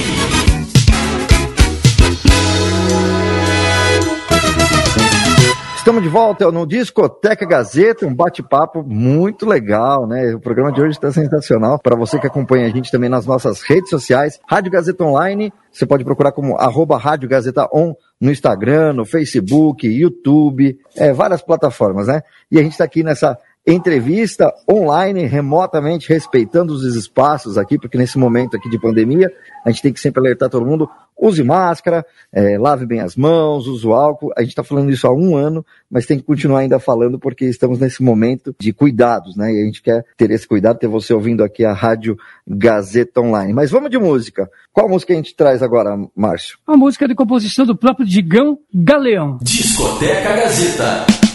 Estamos 5.85 6.03
de 6.03 6.09
volta 6.09 6.51
no 6.51 6.67
Discoteca 6.67 7.45
Gazeta, 7.45 8.07
um 8.07 8.15
bate-papo 8.15 8.83
muito 8.83 9.45
legal, 9.45 10.07
né? 10.07 10.35
O 10.35 10.41
programa 10.41 10.73
de 10.73 10.81
hoje 10.81 10.93
está 10.93 11.13
sensacional. 11.13 11.79
Para 11.79 11.95
você 11.95 12.19
que 12.19 12.27
acompanha 12.27 12.65
a 12.65 12.71
gente 12.71 12.91
também 12.91 13.11
nas 13.11 13.27
nossas 13.27 13.61
redes 13.61 13.91
sociais, 13.91 14.41
Rádio 14.49 14.73
Gazeta 14.73 15.05
Online, 15.05 15.53
você 15.71 15.85
pode 15.85 16.03
procurar 16.03 16.33
como 16.33 16.57
arroba 16.57 16.97
Rádio 16.97 17.29
Gazeta 17.29 17.69
On 17.71 17.93
no 18.19 18.31
Instagram, 18.31 18.95
no 18.95 19.05
Facebook, 19.05 19.87
YouTube, 19.87 20.75
é, 20.97 21.13
várias 21.13 21.43
plataformas, 21.43 22.07
né? 22.07 22.23
E 22.51 22.59
a 22.59 22.63
gente 22.63 22.73
está 22.73 22.85
aqui 22.85 23.03
nessa 23.03 23.39
entrevista 23.67 24.53
online, 24.71 25.25
remotamente, 25.25 26.09
respeitando 26.09 26.73
os 26.73 26.85
espaços 26.97 27.57
aqui, 27.57 27.79
porque 27.79 27.97
nesse 27.97 28.19
momento 28.19 28.57
aqui 28.57 28.69
de 28.69 28.79
pandemia, 28.79 29.33
a 29.65 29.71
gente 29.71 29.83
tem 29.83 29.93
que 29.93 30.01
sempre 30.01 30.21
alertar 30.21 30.51
todo 30.51 30.67
mundo, 30.67 30.89
use 31.17 31.43
máscara, 31.43 32.05
é, 32.33 32.59
lave 32.59 32.85
bem 32.85 33.01
as 33.01 33.17
mãos, 33.17 33.67
use 33.67 33.87
o 33.87 33.95
álcool. 33.95 34.33
A 34.37 34.43
gente 34.43 34.51
está 34.51 34.63
falando 34.63 34.91
isso 34.91 35.07
há 35.07 35.15
um 35.15 35.37
ano, 35.37 35.65
mas 35.91 36.05
tem 36.05 36.19
que 36.19 36.25
continuar 36.25 36.61
ainda 36.61 36.79
falando 36.79 37.19
porque 37.19 37.47
estamos 37.47 37.79
nesse 37.79 38.03
momento 38.03 38.55
de 38.59 38.73
cuidados, 38.73 39.35
né? 39.37 39.53
E 39.53 39.63
a 39.63 39.65
gente 39.65 39.83
quer 39.83 40.05
ter 40.17 40.31
esse 40.31 40.47
cuidado, 40.47 40.79
ter 40.79 40.89
você 40.89 41.15
ouvindo 41.15 41.43
aqui 41.43 41.65
a 41.65 41.73
Rádio 41.73 42.19
Gazeta 42.47 43.21
Online. 43.21 43.53
Mas 43.55 43.71
vamos 43.71 43.91
de 43.91 43.99
música. 43.99 44.51
Qual 44.73 44.89
música 44.89 45.13
a 45.15 45.17
gente 45.17 45.35
traz 45.35 45.63
agora, 45.63 45.97
Márcio? 46.15 46.59
A 46.67 46.77
música 46.77 47.09
de 47.09 47.15
composição 47.15 47.65
do 47.65 47.77
próprio 47.77 48.07
Digão 48.07 48.59
Galeão. 48.75 49.39
Discoteca 49.43 50.37
Gazeta. 50.37 51.34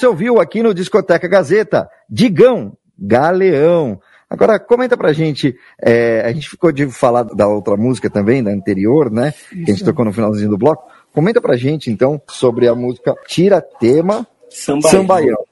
Você 0.00 0.06
ouviu 0.06 0.40
aqui 0.40 0.62
no 0.62 0.72
Discoteca 0.72 1.28
Gazeta, 1.28 1.86
Digão, 2.08 2.74
Galeão. 2.98 4.00
Agora, 4.30 4.58
comenta 4.58 4.96
pra 4.96 5.12
gente, 5.12 5.54
é, 5.78 6.22
a 6.22 6.32
gente 6.32 6.48
ficou 6.48 6.72
de 6.72 6.86
falar 6.86 7.24
da 7.24 7.46
outra 7.46 7.76
música 7.76 8.08
também, 8.08 8.42
da 8.42 8.50
anterior, 8.50 9.10
né? 9.10 9.34
Isso. 9.52 9.64
Que 9.64 9.70
a 9.70 9.74
gente 9.74 9.84
tocou 9.84 10.04
no 10.04 10.12
finalzinho 10.12 10.48
do 10.48 10.56
bloco. 10.56 10.90
Comenta 11.12 11.40
pra 11.40 11.56
gente, 11.56 11.90
então, 11.90 12.20
sobre 12.30 12.66
a 12.66 12.74
música 12.74 13.14
Tira 13.26 13.60
Tema 13.60 14.26
Sambaião. 14.48 14.90
Sambaião. 14.90 15.44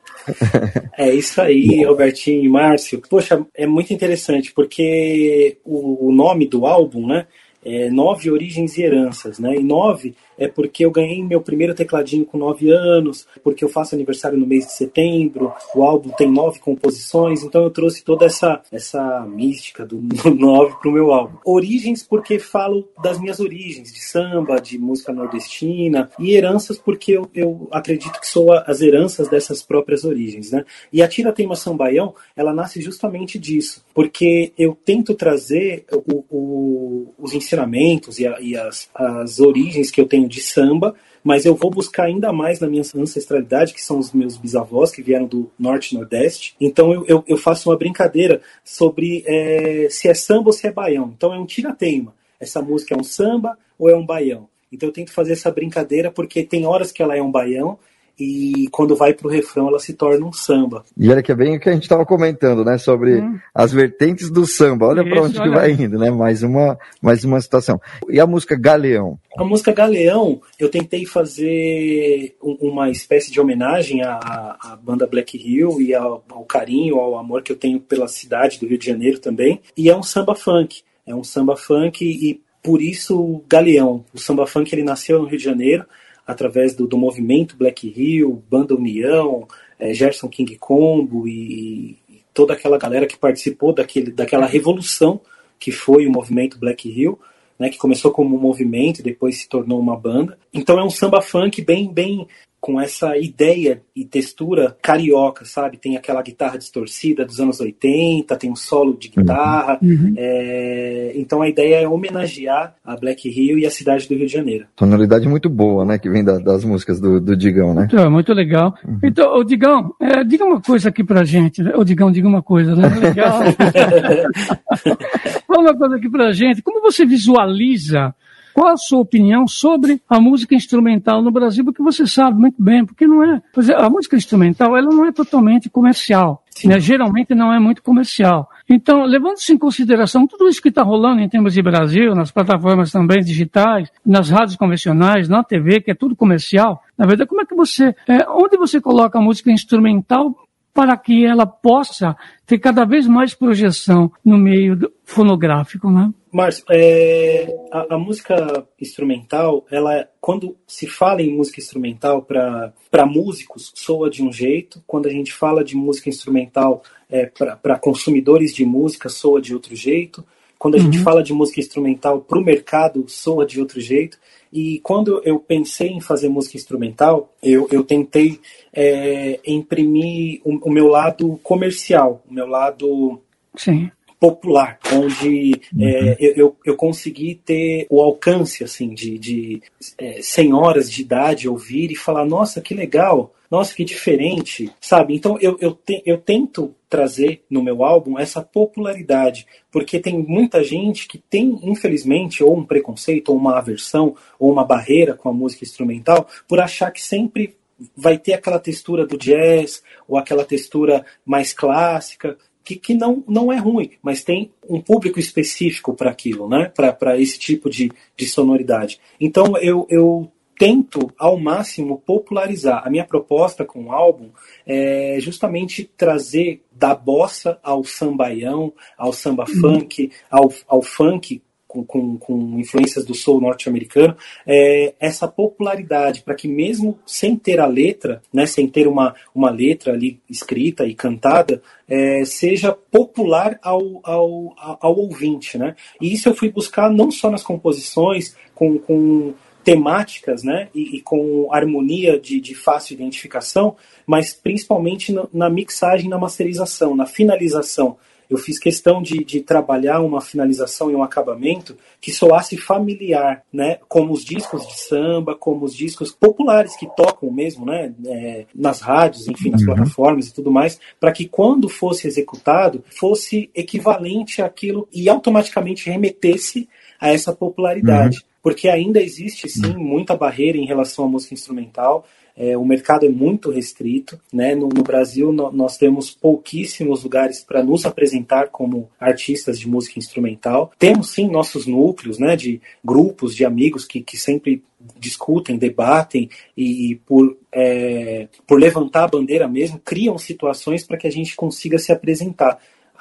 É 0.96 1.12
isso 1.14 1.42
aí, 1.42 1.84
Robertinho 1.84 2.44
e 2.44 2.48
Márcio. 2.48 3.02
Poxa, 3.10 3.44
é 3.54 3.66
muito 3.66 3.92
interessante, 3.92 4.52
porque 4.54 5.58
o, 5.62 6.08
o 6.08 6.12
nome 6.12 6.46
do 6.46 6.64
álbum, 6.64 7.06
né? 7.06 7.26
É 7.62 7.90
Nove 7.90 8.30
Origens 8.30 8.78
e 8.78 8.82
Heranças, 8.82 9.38
né? 9.38 9.56
E 9.56 9.62
nove 9.62 10.14
é 10.38 10.46
porque 10.48 10.84
eu 10.84 10.90
ganhei 10.90 11.22
meu 11.22 11.40
primeiro 11.40 11.74
tecladinho 11.74 12.24
com 12.24 12.38
9 12.38 12.70
anos, 12.70 13.26
porque 13.42 13.64
eu 13.64 13.68
faço 13.68 13.94
aniversário 13.94 14.38
no 14.38 14.46
mês 14.46 14.66
de 14.66 14.72
setembro, 14.72 15.52
o 15.74 15.82
álbum 15.82 16.10
tem 16.10 16.30
nove 16.30 16.60
composições, 16.60 17.42
então 17.42 17.64
eu 17.64 17.70
trouxe 17.70 18.04
toda 18.04 18.24
essa, 18.24 18.62
essa 18.70 19.26
mística 19.26 19.84
do 19.84 20.00
9 20.30 20.76
para 20.80 20.88
o 20.88 20.92
meu 20.92 21.12
álbum. 21.12 21.38
Origens 21.44 22.02
porque 22.02 22.38
falo 22.38 22.88
das 23.02 23.18
minhas 23.20 23.40
origens, 23.40 23.92
de 23.92 24.00
samba, 24.00 24.60
de 24.60 24.78
música 24.78 25.12
nordestina, 25.12 26.10
e 26.18 26.34
heranças 26.34 26.78
porque 26.78 27.12
eu, 27.12 27.28
eu 27.34 27.68
acredito 27.72 28.20
que 28.20 28.26
sou 28.26 28.52
as 28.52 28.80
heranças 28.80 29.28
dessas 29.28 29.62
próprias 29.62 30.04
origens, 30.04 30.52
né? 30.52 30.64
E 30.92 31.02
a 31.02 31.08
Tira 31.08 31.32
Teima 31.32 31.56
Sambaião, 31.56 32.14
ela 32.36 32.54
nasce 32.54 32.80
justamente 32.80 33.38
disso, 33.38 33.84
porque 33.94 34.52
eu 34.56 34.76
tento 34.84 35.14
trazer 35.14 35.84
o, 35.92 36.24
o, 36.30 37.14
os 37.18 37.32
ensinamentos 37.32 38.18
e, 38.18 38.26
a, 38.26 38.40
e 38.40 38.56
as, 38.56 38.88
as 38.94 39.40
origens 39.40 39.90
que 39.90 40.00
eu 40.00 40.06
tenho 40.06 40.27
de 40.28 40.40
samba 40.40 40.94
mas 41.22 41.44
eu 41.44 41.54
vou 41.54 41.70
buscar 41.70 42.04
ainda 42.04 42.32
mais 42.32 42.60
na 42.60 42.68
minha 42.68 42.82
ancestralidade, 42.96 43.74
que 43.74 43.82
são 43.82 43.98
os 43.98 44.12
meus 44.12 44.36
bisavós 44.36 44.90
que 44.90 45.02
vieram 45.02 45.26
do 45.26 45.50
norte 45.58 45.92
e 45.92 45.98
nordeste. 45.98 46.54
Então 46.60 46.92
eu, 46.92 47.04
eu, 47.06 47.24
eu 47.26 47.36
faço 47.36 47.68
uma 47.68 47.76
brincadeira 47.76 48.40
sobre 48.64 49.24
é, 49.26 49.88
se 49.90 50.08
é 50.08 50.14
samba 50.14 50.48
ou 50.48 50.52
se 50.52 50.66
é 50.66 50.72
baião. 50.72 51.12
Então 51.16 51.34
é 51.34 51.38
um 51.38 51.46
tira-teima. 51.46 52.14
Essa 52.40 52.62
música 52.62 52.94
é 52.94 52.98
um 52.98 53.04
samba 53.04 53.58
ou 53.78 53.90
é 53.90 53.96
um 53.96 54.06
baião? 54.06 54.48
Então 54.72 54.88
eu 54.88 54.92
tento 54.92 55.12
fazer 55.12 55.32
essa 55.32 55.50
brincadeira 55.50 56.10
porque 56.10 56.42
tem 56.42 56.66
horas 56.66 56.92
que 56.92 57.02
ela 57.02 57.16
é 57.16 57.22
um 57.22 57.30
baião 57.30 57.78
e 58.18 58.68
quando 58.70 58.96
vai 58.96 59.14
para 59.14 59.26
o 59.26 59.30
refrão 59.30 59.68
ela 59.68 59.78
se 59.78 59.94
torna 59.94 60.26
um 60.26 60.32
samba. 60.32 60.84
E 60.96 61.08
olha 61.10 61.22
que 61.22 61.30
é 61.30 61.34
bem 61.34 61.56
o 61.56 61.60
que 61.60 61.68
a 61.68 61.72
gente 61.72 61.82
estava 61.82 62.04
comentando, 62.04 62.64
né, 62.64 62.76
sobre 62.76 63.20
hum. 63.20 63.38
as 63.54 63.72
vertentes 63.72 64.30
do 64.30 64.46
samba. 64.46 64.86
Olha 64.86 65.04
para 65.04 65.22
onde 65.22 65.38
olha. 65.38 65.48
que 65.48 65.56
vai 65.56 65.70
indo, 65.72 65.98
né? 65.98 66.10
Mais 66.10 66.42
uma, 66.42 66.78
mais 67.00 67.24
uma 67.24 67.40
situação. 67.40 67.80
E 68.08 68.18
a 68.18 68.26
música 68.26 68.56
Galeão? 68.56 69.18
A 69.36 69.44
música 69.44 69.72
Galeão, 69.72 70.40
eu 70.58 70.68
tentei 70.68 71.06
fazer 71.06 72.36
uma 72.40 72.90
espécie 72.90 73.30
de 73.30 73.40
homenagem 73.40 74.02
à, 74.02 74.16
à 74.60 74.78
banda 74.82 75.06
Black 75.06 75.36
Hill 75.36 75.80
e 75.80 75.94
ao, 75.94 76.24
ao 76.28 76.44
carinho, 76.44 76.96
ao 76.96 77.16
amor 77.16 77.42
que 77.42 77.52
eu 77.52 77.56
tenho 77.56 77.78
pela 77.78 78.08
cidade 78.08 78.58
do 78.58 78.66
Rio 78.66 78.78
de 78.78 78.86
Janeiro 78.86 79.18
também. 79.18 79.60
E 79.76 79.88
é 79.88 79.96
um 79.96 80.02
samba 80.02 80.34
funk. 80.34 80.82
É 81.06 81.14
um 81.14 81.22
samba 81.22 81.56
funk 81.56 82.04
e 82.04 82.40
por 82.62 82.82
isso 82.82 83.42
Galeão. 83.48 84.04
O 84.12 84.18
samba 84.18 84.46
funk 84.46 84.74
ele 84.74 84.82
nasceu 84.82 85.20
no 85.20 85.26
Rio 85.26 85.38
de 85.38 85.44
Janeiro 85.44 85.84
através 86.28 86.74
do, 86.74 86.86
do 86.86 86.98
movimento 86.98 87.56
Black 87.56 87.88
Hill, 87.88 88.44
Banda 88.50 88.74
União, 88.74 89.48
é, 89.78 89.94
Gerson 89.94 90.28
King 90.28 90.56
Combo 90.56 91.26
e, 91.26 91.96
e, 92.06 92.20
toda 92.34 92.52
aquela 92.52 92.76
galera 92.76 93.06
que 93.06 93.16
participou 93.16 93.72
daquele, 93.72 94.10
daquela 94.10 94.44
revolução 94.44 95.22
que 95.58 95.72
foi 95.72 96.06
o 96.06 96.12
movimento 96.12 96.58
Black 96.58 96.86
Hill, 96.86 97.18
né, 97.58 97.70
que 97.70 97.78
começou 97.78 98.12
como 98.12 98.36
um 98.36 98.40
movimento 98.40 99.00
e 99.00 99.02
depois 99.02 99.38
se 99.38 99.48
tornou 99.48 99.80
uma 99.80 99.96
banda. 99.96 100.38
Então 100.52 100.78
é 100.78 100.84
um 100.84 100.90
samba 100.90 101.22
funk 101.22 101.64
bem, 101.64 101.90
bem 101.90 102.28
com 102.60 102.80
essa 102.80 103.16
ideia 103.16 103.80
e 103.94 104.04
textura 104.04 104.76
carioca, 104.82 105.44
sabe? 105.44 105.76
Tem 105.76 105.96
aquela 105.96 106.22
guitarra 106.22 106.58
distorcida 106.58 107.24
dos 107.24 107.40
anos 107.40 107.60
80, 107.60 108.36
tem 108.36 108.50
um 108.50 108.56
solo 108.56 108.96
de 108.96 109.08
guitarra. 109.08 109.78
Uhum. 109.80 109.90
uhum. 109.90 110.14
É... 110.16 111.12
Então 111.14 111.42
a 111.42 111.48
ideia 111.48 111.82
é 111.82 111.88
homenagear 111.88 112.74
a 112.84 112.96
Black 112.96 113.28
Rio 113.28 113.58
e 113.58 113.66
a 113.66 113.70
cidade 113.70 114.08
do 114.08 114.14
Rio 114.14 114.26
de 114.26 114.32
Janeiro. 114.32 114.66
Tonalidade 114.76 115.28
muito 115.28 115.48
boa, 115.48 115.84
né? 115.84 115.98
Que 115.98 116.10
vem 116.10 116.24
da, 116.24 116.38
das 116.38 116.64
músicas 116.64 117.00
do, 117.00 117.20
do, 117.20 117.36
Digão, 117.36 117.74
né? 117.74 117.86
Então, 117.88 118.10
muito 118.10 118.32
legal. 118.32 118.74
Uhum. 118.86 118.98
Então, 119.04 119.36
o 119.36 119.44
Digão, 119.44 119.94
é, 120.00 120.24
diga 120.24 120.44
uma 120.44 120.60
coisa 120.60 120.88
aqui 120.88 121.04
pra 121.04 121.24
gente. 121.24 121.62
O 121.62 121.84
Digão, 121.84 122.10
diga 122.10 122.26
uma 122.26 122.42
coisa, 122.42 122.74
né? 122.74 122.88
Legal. 122.98 123.40
Fala 125.46 125.60
uma 125.60 125.76
coisa 125.76 125.96
aqui 125.96 126.10
pra 126.10 126.32
gente. 126.32 126.62
Como 126.62 126.80
você 126.80 127.06
visualiza 127.06 128.14
qual 128.58 128.72
a 128.72 128.76
sua 128.76 128.98
opinião 128.98 129.46
sobre 129.46 130.02
a 130.08 130.18
música 130.18 130.52
instrumental 130.52 131.22
no 131.22 131.30
Brasil? 131.30 131.64
Porque 131.64 131.80
você 131.80 132.04
sabe 132.08 132.40
muito 132.40 132.60
bem, 132.60 132.84
porque 132.84 133.06
não 133.06 133.22
é. 133.22 133.40
A 133.76 133.88
música 133.88 134.16
instrumental 134.16 134.76
ela 134.76 134.88
não 134.88 135.04
é 135.06 135.12
totalmente 135.12 135.70
comercial. 135.70 136.42
Né? 136.64 136.80
Geralmente 136.80 137.36
não 137.36 137.52
é 137.52 137.60
muito 137.60 137.80
comercial. 137.84 138.50
Então, 138.68 139.04
levando-se 139.04 139.52
em 139.52 139.58
consideração 139.58 140.26
tudo 140.26 140.48
isso 140.48 140.60
que 140.60 140.70
está 140.70 140.82
rolando 140.82 141.20
em 141.20 141.28
termos 141.28 141.54
de 141.54 141.62
Brasil, 141.62 142.16
nas 142.16 142.32
plataformas 142.32 142.90
também 142.90 143.22
digitais, 143.22 143.92
nas 144.04 144.28
rádios 144.28 144.56
convencionais, 144.56 145.28
na 145.28 145.44
TV, 145.44 145.80
que 145.80 145.92
é 145.92 145.94
tudo 145.94 146.16
comercial, 146.16 146.82
na 146.98 147.06
verdade, 147.06 147.28
como 147.28 147.42
é 147.42 147.46
que 147.46 147.54
você. 147.54 147.94
É, 148.08 148.28
onde 148.28 148.56
você 148.56 148.80
coloca 148.80 149.20
a 149.20 149.22
música 149.22 149.52
instrumental 149.52 150.34
para 150.74 150.96
que 150.96 151.24
ela 151.24 151.46
possa 151.46 152.16
ter 152.44 152.58
cada 152.58 152.84
vez 152.84 153.06
mais 153.06 153.34
projeção 153.34 154.10
no 154.24 154.36
meio 154.36 154.90
fonográfico, 155.04 155.90
né? 155.90 156.12
Márcio, 156.32 156.64
é, 156.70 157.46
a, 157.72 157.94
a, 157.94 157.98
música 157.98 158.66
instrumental, 158.80 159.64
ela, 159.70 160.08
quando 160.20 160.56
se 160.66 160.86
fala 160.86 161.22
em 161.22 161.34
música 161.34 161.60
instrumental 161.60 162.22
para 162.22 163.06
músicos, 163.06 163.72
soa 163.74 164.10
de 164.10 164.22
um 164.22 164.32
jeito. 164.32 164.82
Quando 164.86 165.06
a 165.06 165.10
gente 165.10 165.32
fala 165.32 165.64
de 165.64 165.76
música 165.76 166.08
instrumental 166.08 166.82
é, 167.08 167.26
para 167.26 167.78
consumidores 167.78 168.54
de 168.54 168.64
música, 168.64 169.08
soa 169.08 169.40
de 169.40 169.54
outro 169.54 169.74
jeito. 169.74 170.24
Quando 170.58 170.74
a 170.74 170.78
uhum. 170.78 170.84
gente 170.84 170.98
fala 170.98 171.22
de 171.22 171.32
música 171.32 171.60
instrumental 171.60 172.20
para 172.20 172.38
o 172.38 172.44
mercado, 172.44 173.04
soa 173.08 173.46
de 173.46 173.60
outro 173.60 173.80
jeito. 173.80 174.18
E 174.52 174.80
quando 174.80 175.22
eu 175.24 175.38
pensei 175.38 175.88
em 175.88 176.00
fazer 176.00 176.28
música 176.28 176.56
instrumental, 176.56 177.32
eu, 177.42 177.68
eu 177.70 177.84
tentei 177.84 178.40
é, 178.72 179.38
imprimir 179.46 180.40
o, 180.44 180.68
o, 180.68 180.70
meu 180.70 180.88
lado 180.88 181.38
comercial, 181.42 182.22
o 182.28 182.34
meu 182.34 182.46
lado 182.46 183.20
Sim 183.56 183.90
popular, 184.20 184.78
onde 184.92 185.60
uhum. 185.74 185.86
é, 185.86 186.16
eu, 186.18 186.56
eu 186.64 186.76
consegui 186.76 187.36
ter 187.36 187.86
o 187.88 188.00
alcance 188.02 188.64
assim 188.64 188.92
de, 188.92 189.18
de 189.18 189.62
é, 189.96 190.20
senhoras 190.20 190.90
de 190.90 191.02
idade 191.02 191.48
ouvir 191.48 191.90
e 191.92 191.96
falar, 191.96 192.24
nossa, 192.24 192.60
que 192.60 192.74
legal, 192.74 193.32
nossa, 193.50 193.74
que 193.74 193.84
diferente, 193.84 194.70
sabe? 194.80 195.14
Então 195.14 195.38
eu, 195.40 195.56
eu, 195.60 195.72
te, 195.72 196.02
eu 196.04 196.18
tento 196.18 196.74
trazer 196.88 197.42
no 197.48 197.62
meu 197.62 197.84
álbum 197.84 198.18
essa 198.18 198.42
popularidade, 198.42 199.46
porque 199.70 200.00
tem 200.00 200.18
muita 200.18 200.62
gente 200.62 201.06
que 201.06 201.18
tem, 201.18 201.58
infelizmente, 201.62 202.42
ou 202.42 202.56
um 202.56 202.64
preconceito, 202.64 203.30
ou 203.30 203.36
uma 203.36 203.58
aversão, 203.58 204.16
ou 204.38 204.50
uma 204.50 204.64
barreira 204.64 205.14
com 205.14 205.28
a 205.28 205.32
música 205.32 205.64
instrumental, 205.64 206.28
por 206.46 206.60
achar 206.60 206.90
que 206.90 207.02
sempre 207.02 207.56
vai 207.96 208.18
ter 208.18 208.32
aquela 208.32 208.58
textura 208.58 209.06
do 209.06 209.16
jazz, 209.16 209.82
ou 210.06 210.18
aquela 210.18 210.44
textura 210.44 211.04
mais 211.24 211.52
clássica 211.52 212.36
que, 212.68 212.76
que 212.76 212.92
não, 212.92 213.24
não 213.26 213.50
é 213.50 213.56
ruim, 213.56 213.92
mas 214.02 214.22
tem 214.22 214.50
um 214.68 214.78
público 214.78 215.18
específico 215.18 215.94
para 215.94 216.10
aquilo, 216.10 216.46
né? 216.46 216.70
para 216.76 217.18
esse 217.18 217.38
tipo 217.38 217.70
de, 217.70 217.90
de 218.14 218.26
sonoridade. 218.26 219.00
Então 219.18 219.56
eu, 219.56 219.86
eu 219.88 220.30
tento 220.58 221.10
ao 221.16 221.38
máximo 221.38 222.02
popularizar. 222.04 222.86
A 222.86 222.90
minha 222.90 223.06
proposta 223.06 223.64
com 223.64 223.84
o 223.84 223.92
álbum 223.92 224.28
é 224.66 225.16
justamente 225.18 225.90
trazer 225.96 226.62
da 226.70 226.94
bossa 226.94 227.58
ao 227.62 227.82
sambaião, 227.84 228.70
ao 228.98 229.14
samba 229.14 229.46
uhum. 229.48 229.60
funk, 229.60 230.12
ao, 230.30 230.52
ao 230.66 230.82
funk 230.82 231.40
com, 231.68 231.84
com, 231.84 232.16
com 232.16 232.58
influências 232.58 233.04
do 233.04 233.14
soul 233.14 233.42
norte-americano, 233.42 234.16
é, 234.46 234.94
essa 234.98 235.28
popularidade 235.28 236.22
para 236.22 236.34
que 236.34 236.48
mesmo 236.48 236.98
sem 237.06 237.36
ter 237.36 237.60
a 237.60 237.66
letra, 237.66 238.22
né, 238.32 238.46
sem 238.46 238.66
ter 238.66 238.88
uma, 238.88 239.14
uma 239.34 239.50
letra 239.50 239.92
ali 239.92 240.18
escrita 240.28 240.86
e 240.86 240.94
cantada, 240.94 241.62
é, 241.86 242.24
seja 242.24 242.72
popular 242.72 243.58
ao, 243.62 244.00
ao, 244.02 244.54
ao 244.80 244.98
ouvinte. 244.98 245.58
Né? 245.58 245.76
E 246.00 246.12
isso 246.12 246.28
eu 246.28 246.34
fui 246.34 246.50
buscar 246.50 246.90
não 246.90 247.10
só 247.10 247.30
nas 247.30 247.42
composições, 247.42 248.34
com, 248.54 248.78
com 248.78 249.34
temáticas 249.62 250.42
né, 250.42 250.68
e, 250.74 250.96
e, 250.96 251.00
com 251.02 251.52
harmonia 251.52 252.18
de, 252.18 252.40
de 252.40 252.54
fácil 252.54 252.94
identificação, 252.94 253.76
mas 254.06 254.32
principalmente 254.32 255.12
na, 255.12 255.28
na 255.32 255.50
mixagem, 255.50 256.08
na 256.08 256.16
masterização, 256.16 256.96
na 256.96 257.04
finalização 257.04 257.98
eu 258.28 258.36
fiz 258.36 258.58
questão 258.58 259.02
de, 259.02 259.24
de 259.24 259.40
trabalhar 259.40 260.00
uma 260.00 260.20
finalização 260.20 260.90
e 260.90 260.94
um 260.94 261.02
acabamento 261.02 261.76
que 262.00 262.12
soasse 262.12 262.56
familiar, 262.56 263.42
né? 263.52 263.78
Como 263.88 264.12
os 264.12 264.24
discos 264.24 264.66
de 264.66 264.78
samba, 264.78 265.34
como 265.34 265.64
os 265.64 265.74
discos 265.74 266.12
populares 266.12 266.76
que 266.76 266.86
tocam 266.94 267.30
mesmo, 267.30 267.64
né? 267.64 267.92
É, 268.06 268.46
nas 268.54 268.80
rádios, 268.80 269.28
enfim, 269.28 269.50
nas 269.50 269.62
uhum. 269.62 269.66
plataformas 269.68 270.28
e 270.28 270.34
tudo 270.34 270.50
mais, 270.50 270.78
para 271.00 271.12
que 271.12 271.26
quando 271.26 271.68
fosse 271.68 272.06
executado 272.06 272.84
fosse 272.88 273.50
equivalente 273.54 274.42
àquilo 274.42 274.88
e 274.92 275.08
automaticamente 275.08 275.88
remetesse 275.88 276.68
a 277.00 277.10
essa 277.10 277.32
popularidade. 277.32 278.18
Uhum. 278.18 278.28
Porque 278.42 278.68
ainda 278.68 279.02
existe, 279.02 279.48
sim, 279.48 279.74
muita 279.76 280.16
barreira 280.16 280.56
em 280.56 280.64
relação 280.64 281.04
à 281.04 281.08
música 281.08 281.34
instrumental. 281.34 282.06
É, 282.38 282.56
o 282.56 282.64
mercado 282.64 283.04
é 283.04 283.08
muito 283.08 283.50
restrito. 283.50 284.18
Né? 284.32 284.54
No, 284.54 284.68
no 284.68 284.84
Brasil, 284.84 285.32
no, 285.32 285.50
nós 285.50 285.76
temos 285.76 286.12
pouquíssimos 286.12 287.02
lugares 287.02 287.42
para 287.42 287.64
nos 287.64 287.84
apresentar 287.84 288.48
como 288.50 288.88
artistas 288.98 289.58
de 289.58 289.68
música 289.68 289.98
instrumental. 289.98 290.70
Temos 290.78 291.10
sim 291.10 291.28
nossos 291.28 291.66
núcleos 291.66 292.20
né, 292.20 292.36
de 292.36 292.60
grupos 292.84 293.34
de 293.34 293.44
amigos 293.44 293.84
que, 293.84 294.00
que 294.00 294.16
sempre 294.16 294.62
discutem, 295.00 295.58
debatem 295.58 296.30
e, 296.56 296.92
e 296.92 296.94
por, 296.94 297.36
é, 297.52 298.28
por 298.46 298.60
levantar 298.60 299.04
a 299.04 299.08
bandeira 299.08 299.48
mesmo, 299.48 299.80
criam 299.84 300.16
situações 300.16 300.84
para 300.84 300.96
que 300.96 301.08
a 301.08 301.10
gente 301.10 301.34
consiga 301.34 301.76
se 301.78 301.90
apresentar. 301.90 302.58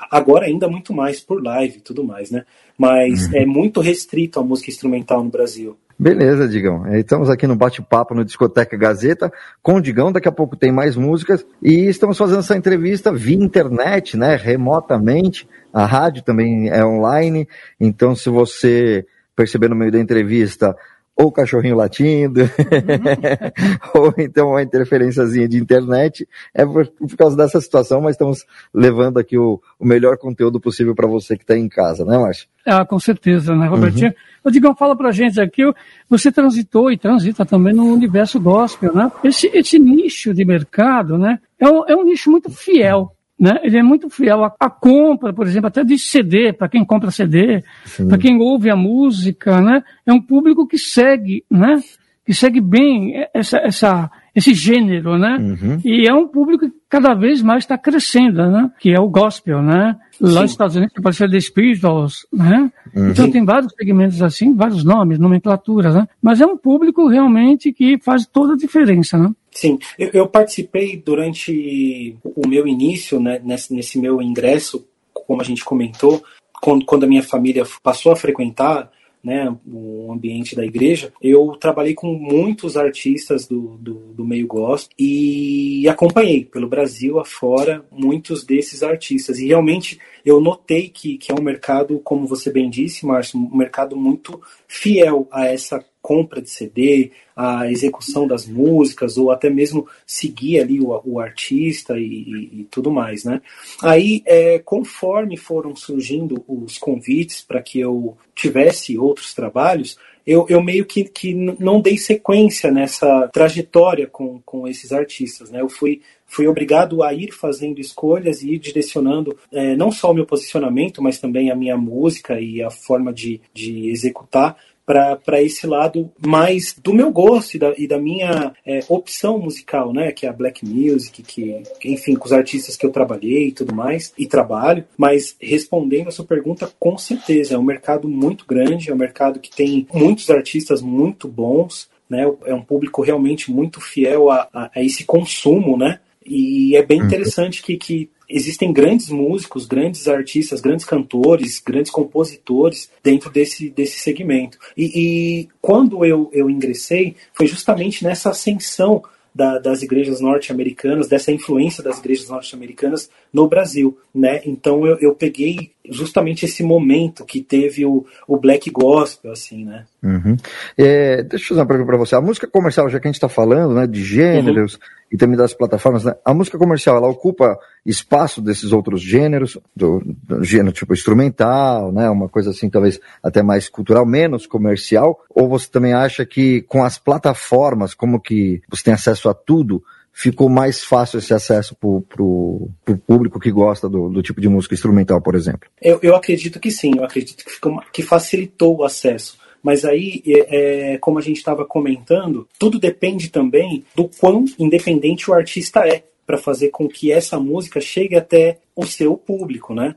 Agora 0.10 0.46
ainda 0.46 0.68
muito 0.68 0.94
mais 0.94 1.20
por 1.20 1.44
live 1.44 1.78
e 1.78 1.82
tudo 1.82 2.04
mais, 2.04 2.30
né? 2.30 2.46
Mas 2.78 3.28
uhum. 3.28 3.36
é 3.36 3.46
muito 3.46 3.82
restrito 3.82 4.40
a 4.40 4.44
música 4.44 4.70
instrumental 4.70 5.24
no 5.24 5.30
Brasil. 5.30 5.78
Beleza, 6.00 6.48
Digão. 6.48 6.86
É, 6.86 7.00
estamos 7.00 7.28
aqui 7.28 7.48
no 7.48 7.56
bate-papo 7.56 8.14
no 8.14 8.24
Discoteca 8.24 8.78
Gazeta 8.78 9.32
com 9.64 9.76
o 9.76 9.82
Digão. 9.82 10.12
Daqui 10.12 10.28
a 10.28 10.32
pouco 10.32 10.56
tem 10.56 10.72
mais 10.72 10.96
músicas. 10.96 11.44
E 11.62 11.88
estamos 11.88 12.18
fazendo 12.18 12.40
essa 12.40 12.56
entrevista 12.56 13.12
via 13.12 13.36
internet, 13.36 14.16
né? 14.16 14.36
Remotamente. 14.36 15.50
A 15.74 15.86
rádio 15.86 16.22
também 16.22 16.70
é 16.70 16.86
online. 16.86 17.48
Então, 17.80 18.16
se 18.16 18.30
você 18.30 19.08
perceber 19.36 19.70
no 19.70 19.76
meio 19.76 19.92
da 19.92 20.00
entrevista 20.00 20.76
ou 21.18 21.28
o 21.28 21.32
cachorrinho 21.32 21.76
latindo, 21.76 22.42
uhum. 22.42 22.48
ou 24.02 24.14
então 24.20 24.50
uma 24.50 24.62
interferênciazinha 24.62 25.48
de 25.48 25.58
internet. 25.58 26.28
É 26.54 26.64
por, 26.64 26.88
por, 26.88 27.18
causa 27.18 27.36
dessa 27.36 27.60
situação, 27.60 28.00
mas 28.00 28.12
estamos 28.12 28.46
levando 28.72 29.18
aqui 29.18 29.38
o, 29.38 29.60
o 29.80 29.86
melhor 29.86 30.18
conteúdo 30.18 30.60
possível 30.60 30.94
para 30.94 31.08
você 31.08 31.36
que 31.36 31.44
está 31.44 31.58
em 31.58 31.68
casa, 31.68 32.06
né, 32.06 32.18
Márcio? 32.18 32.48
Ah, 32.66 32.86
com 32.86 33.00
certeza, 33.00 33.56
né, 33.56 33.68
Robertinho? 33.68 34.14
Uhum. 34.46 34.52
Digão, 34.52 34.76
fala 34.76 34.96
pra 34.96 35.12
gente 35.12 35.42
aqui, 35.42 35.64
você 36.10 36.32
transitou 36.32 36.90
e 36.90 36.98
transita 36.98 37.46
também 37.46 37.74
no 37.74 37.92
universo 37.92 38.40
gospel, 38.40 38.94
né? 38.94 39.12
Esse, 39.22 39.48
esse 39.54 39.78
nicho 39.78 40.34
de 40.34 40.46
mercado, 40.46 41.18
né, 41.18 41.40
é 41.60 41.68
um, 41.68 41.84
é 41.86 41.96
um 41.96 42.04
nicho 42.04 42.32
muito 42.32 42.50
fiel 42.50 43.12
né? 43.40 43.60
Ele 43.64 43.78
é 43.78 43.84
muito 43.84 44.10
fiel 44.10 44.44
à, 44.44 44.54
à 44.60 44.70
compra, 44.70 45.32
por 45.32 45.46
exemplo, 45.46 45.68
até 45.68 45.84
de 45.84 45.98
CD, 46.00 46.52
para 46.54 46.68
quem 46.68 46.84
compra 46.84 47.12
CD, 47.12 47.64
para 48.08 48.18
quem 48.18 48.40
ouve 48.42 48.70
a 48.70 48.76
música, 48.76 49.62
né? 49.62 49.84
É 50.06 50.12
um 50.12 50.22
público 50.22 50.68
que 50.68 50.78
segue, 50.78 51.44
né? 51.50 51.82
Que 52.26 52.34
segue 52.34 52.60
bem 52.60 53.14
essa, 53.34 53.58
essa, 53.60 54.12
esse 54.36 54.54
gênero, 54.54 55.18
né? 55.18 55.38
Uhum. 55.40 55.80
E 55.86 56.08
é 56.08 56.14
um 56.14 56.28
público 56.28 56.68
que 56.68 56.76
cada 56.90 57.14
vez 57.14 57.42
mais 57.42 57.64
está 57.64 57.78
crescendo, 57.78 58.50
né? 58.50 58.70
Que 58.80 58.92
é 58.92 59.00
o 59.00 59.08
gospel, 59.08 59.62
né? 59.62 59.96
Lá 60.20 60.30
Sim. 60.30 60.42
nos 60.42 60.52
Estados 60.52 60.76
Unidos 60.76 60.96
pode 61.02 61.16
ser 61.16 61.30
The 61.30 61.40
Spirituals, 61.40 62.26
né? 62.34 62.72
Uhum. 62.96 63.10
Então 63.12 63.32
tem 63.32 63.46
vários 63.46 63.72
segmentos 63.78 64.22
assim, 64.22 64.56
vários 64.56 64.84
nomes, 64.84 65.20
nomenclaturas, 65.20 65.96
né? 65.96 66.08
Mas 66.22 66.42
é 66.42 66.46
um 66.46 66.58
público 66.58 67.08
realmente 67.08 67.72
que 67.72 68.00
faz 68.00 68.26
toda 68.26 68.54
a 68.54 68.58
diferença, 68.58 69.18
né? 69.18 69.32
Sim, 69.58 69.80
eu, 69.98 70.12
eu 70.14 70.28
participei 70.28 70.96
durante 70.96 72.16
o 72.24 72.48
meu 72.48 72.68
início, 72.68 73.20
né, 73.20 73.42
nesse, 73.44 73.74
nesse 73.74 73.98
meu 73.98 74.22
ingresso, 74.22 74.88
como 75.12 75.42
a 75.42 75.44
gente 75.44 75.66
comentou, 75.66 76.24
quando, 76.62 76.86
quando 76.86 77.06
a 77.06 77.08
minha 77.08 77.24
família 77.24 77.66
passou 77.82 78.12
a 78.12 78.16
frequentar 78.16 78.92
né, 79.24 79.52
o 79.66 80.12
ambiente 80.12 80.56
da 80.56 80.64
igreja, 80.64 81.12
eu 81.20 81.58
trabalhei 81.60 81.96
com 81.96 82.14
muitos 82.14 82.78
artistas 82.78 83.48
do, 83.48 83.78
do, 83.78 83.94
do 84.14 84.24
meio 84.24 84.46
gospel 84.46 84.96
e 84.98 85.90
acompanhei 85.90 86.46
pelo 86.46 86.70
Brasil 86.70 87.20
afora 87.20 87.84
muitos 87.92 88.46
desses 88.46 88.84
artistas. 88.84 89.40
E 89.40 89.48
realmente 89.48 90.00
eu 90.24 90.40
notei 90.40 90.88
que, 90.88 91.18
que 91.18 91.32
é 91.32 91.36
um 91.36 91.42
mercado, 91.42 92.00
como 92.04 92.28
você 92.28 92.52
bem 92.52 92.70
disse, 92.70 93.08
Márcio, 93.08 93.40
um 93.40 93.58
mercado 93.58 93.98
muito 93.98 94.40
fiel 94.68 95.28
a 95.32 95.48
essa 95.48 95.84
compra 96.08 96.42
de 96.42 96.50
CD, 96.50 97.12
a 97.36 97.70
execução 97.70 98.26
das 98.26 98.48
músicas, 98.48 99.18
ou 99.18 99.30
até 99.30 99.50
mesmo 99.50 99.86
seguir 100.06 100.62
ali 100.62 100.80
o, 100.80 101.02
o 101.04 101.20
artista 101.20 102.00
e, 102.00 102.06
e, 102.06 102.62
e, 102.62 102.68
tudo 102.72 102.90
mais, 102.90 103.26
né? 103.26 103.42
Aí, 103.84 104.24
é, 104.26 104.58
conforme 104.60 105.36
foram 105.36 105.76
surgindo 105.76 106.42
os 106.48 106.78
convites 106.78 107.42
para 107.42 107.62
que 107.62 107.82
eu 107.82 108.16
tivesse 108.34 108.98
outros 108.98 109.34
trabalhos, 109.34 109.98
eu, 110.26 110.46
eu 110.48 110.64
meio 110.64 110.86
que, 110.86 111.04
que 111.04 111.34
não 111.34 111.82
dei 111.82 111.98
sequência 111.98 112.72
nessa 112.72 113.28
trajetória 113.28 114.08
com, 114.08 114.40
com 114.46 114.66
esses 114.66 114.94
artistas, 114.94 115.52
né? 115.52 115.60
Eu 115.60 115.68
fui 115.68 116.02
fui 116.30 116.46
obrigado 116.46 117.04
a 117.04 117.14
ir 117.14 117.32
fazendo 117.32 117.80
escolhas 117.80 118.42
e 118.42 118.54
ir 118.54 118.60
direcionando 118.60 119.38
é, 119.50 119.78
não 119.78 119.90
só 119.90 120.12
o 120.12 120.14
meu 120.14 120.26
posicionamento, 120.26 121.02
mas 121.02 121.20
também 121.20 121.50
a 121.50 121.56
minha 121.56 121.78
música 121.78 122.40
e 122.40 122.62
a 122.62 122.70
forma 122.70 123.14
de, 123.14 123.40
de 123.54 123.90
executar 123.90 124.58
para 124.88 125.42
esse 125.42 125.68
lado 125.68 126.10
mais 126.26 126.74
do 126.82 126.94
meu 126.94 127.12
gosto 127.12 127.56
e 127.56 127.60
da, 127.60 127.74
e 127.78 127.86
da 127.86 128.00
minha 128.00 128.54
é, 128.66 128.80
opção 128.88 129.38
musical, 129.38 129.92
né? 129.92 130.14
Que 130.14 130.26
é 130.26 130.30
a 130.30 130.34
black 130.34 130.66
music, 130.66 131.22
que, 131.24 131.62
enfim, 131.84 132.16
com 132.16 132.26
os 132.26 132.32
artistas 132.32 132.78
que 132.78 132.86
eu 132.86 132.90
trabalhei 132.90 133.50
e 133.50 133.52
tudo 133.52 133.76
mais, 133.76 134.14
e 134.18 134.26
trabalho. 134.26 134.86
Mas 134.98 135.36
respondendo 135.42 136.08
a 136.08 136.12
sua 136.12 136.24
pergunta, 136.24 136.72
com 136.80 136.98
certeza, 136.98 137.56
é 137.56 137.58
um 137.58 137.64
mercado 137.64 138.08
muito 138.08 138.46
grande, 138.48 138.90
é 138.90 138.94
um 138.94 138.98
mercado 138.98 139.42
que 139.42 139.54
tem 139.54 139.86
muitos 139.94 140.30
artistas 140.30 140.82
muito 140.82 141.28
bons, 141.28 141.90
né? 142.10 142.24
É 142.46 142.54
um 142.54 142.64
público 142.64 143.02
realmente 143.02 143.52
muito 143.52 143.82
fiel 143.82 144.32
a, 144.32 144.48
a, 144.54 144.72
a 144.74 144.82
esse 144.82 145.04
consumo, 145.04 145.76
né? 145.76 146.00
E 146.26 146.78
é 146.78 146.82
bem 146.84 147.02
uhum. 147.02 147.08
interessante 147.08 147.62
que, 147.62 147.76
que 147.76 148.10
existem 148.30 148.74
grandes 148.74 149.10
músicos, 149.10 149.66
grandes 149.66 150.08
artistas, 150.08 150.62
grandes 150.62 150.86
cantores, 150.86 151.60
grandes 151.60 151.92
compositores 151.92 152.90
dentro 153.04 153.30
desse, 153.30 153.70
desse 153.70 154.00
segmento. 154.00 154.58
E, 154.76 154.86
e 154.86 155.50
quando 155.62 156.04
eu, 156.04 156.30
eu 156.34 156.50
ingressei, 156.50 157.16
foi 157.34 157.48
justamente 157.48 158.04
nessa 158.04 158.30
ascensão 158.30 159.04
da, 159.38 159.60
das 159.60 159.84
igrejas 159.84 160.20
norte-americanas, 160.20 161.08
dessa 161.08 161.32
influência 161.32 161.84
das 161.84 162.00
igrejas 162.00 162.28
norte-americanas 162.28 163.10
no 163.32 163.48
Brasil, 163.48 163.96
né? 164.14 164.42
Então 164.44 164.86
eu, 164.86 164.98
eu 165.00 165.14
peguei 165.14 165.72
justamente 165.92 166.46
esse 166.46 166.64
momento 166.64 167.26
que 167.26 167.42
teve 167.42 167.86
o, 167.86 168.06
o 168.28 168.38
black 168.38 168.70
gospel, 168.70 169.32
assim, 169.32 169.66
né? 169.66 169.86
Uhum. 170.04 170.36
É, 170.78 171.24
deixa 171.24 171.46
eu 171.46 171.48
fazer 171.50 171.62
uma 171.62 171.68
pergunta 171.68 171.88
para 171.88 171.98
você. 171.98 172.16
A 172.16 172.22
música 172.22 172.48
comercial, 172.48 172.90
já 172.90 173.00
que 173.00 173.08
a 173.08 173.10
gente 173.10 173.16
está 173.16 173.30
falando, 173.30 173.74
né, 173.74 173.88
de 173.88 174.04
gêneros, 174.04 174.74
uhum 174.74 174.80
e 175.12 175.18
também 175.18 175.38
das 175.38 175.54
plataformas. 175.54 176.04
Né? 176.04 176.14
A 176.24 176.34
música 176.34 176.58
comercial, 176.58 176.98
ela 176.98 177.08
ocupa 177.08 177.58
espaço 177.86 178.42
desses 178.42 178.72
outros 178.72 179.02
gêneros, 179.02 179.58
do, 179.76 180.02
do, 180.06 180.44
gênero 180.44 180.74
tipo 180.74 180.94
instrumental, 180.94 181.92
né? 181.92 182.10
Uma 182.10 182.28
coisa 182.28 182.50
assim, 182.50 182.70
talvez 182.70 183.00
até 183.24 183.42
mais 183.42 183.70
cultural, 183.70 184.06
menos 184.06 184.46
comercial. 184.46 185.24
Ou 185.30 185.48
você 185.48 185.70
também 185.70 185.94
acha 185.94 186.26
que 186.26 186.62
com 186.64 186.84
as 186.84 186.98
plataformas, 186.98 187.94
como 187.94 188.20
que 188.20 188.62
você 188.70 188.84
tem 188.84 188.94
acesso 188.94 189.30
a 189.30 189.34
tudo, 189.34 189.82
ficou 190.18 190.50
mais 190.50 190.84
fácil 190.84 191.20
esse 191.20 191.32
acesso 191.32 191.76
para 191.76 192.24
o 192.24 192.72
público 193.06 193.40
que 193.40 193.52
gosta 193.52 193.88
do, 193.88 194.10
do, 194.10 194.24
tipo 194.24 194.42
de 194.42 194.50
música 194.50 194.74
instrumental, 194.74 195.22
por 195.22 195.36
exemplo? 195.36 195.70
Eu, 195.80 196.00
eu 196.02 196.16
acredito 196.16 196.60
que 196.60 196.72
sim, 196.72 196.94
eu 196.98 197.04
acredito 197.04 197.46
que, 197.46 197.52
ficou, 197.52 197.80
que 197.94 198.02
facilitou 198.02 198.78
o 198.78 198.84
acesso. 198.84 199.38
Mas 199.62 199.86
aí, 199.86 200.24
é, 200.26 200.94
é 200.94 200.98
como 200.98 201.20
a 201.20 201.22
gente 201.22 201.38
estava 201.38 201.64
comentando, 201.66 202.48
tudo 202.58 202.80
depende 202.80 203.30
também 203.30 203.86
do 203.96 204.10
quão 204.10 204.46
independente 204.58 205.30
o 205.30 205.36
artista 205.36 205.82
é 205.88 206.04
para 206.26 206.38
fazer 206.38 206.70
com 206.70 206.88
que 206.88 207.12
essa 207.12 207.40
música 207.40 207.80
chegue 207.80 208.16
até 208.16 208.58
o 208.76 208.86
seu 208.86 209.16
público, 209.16 209.76
né? 209.76 209.96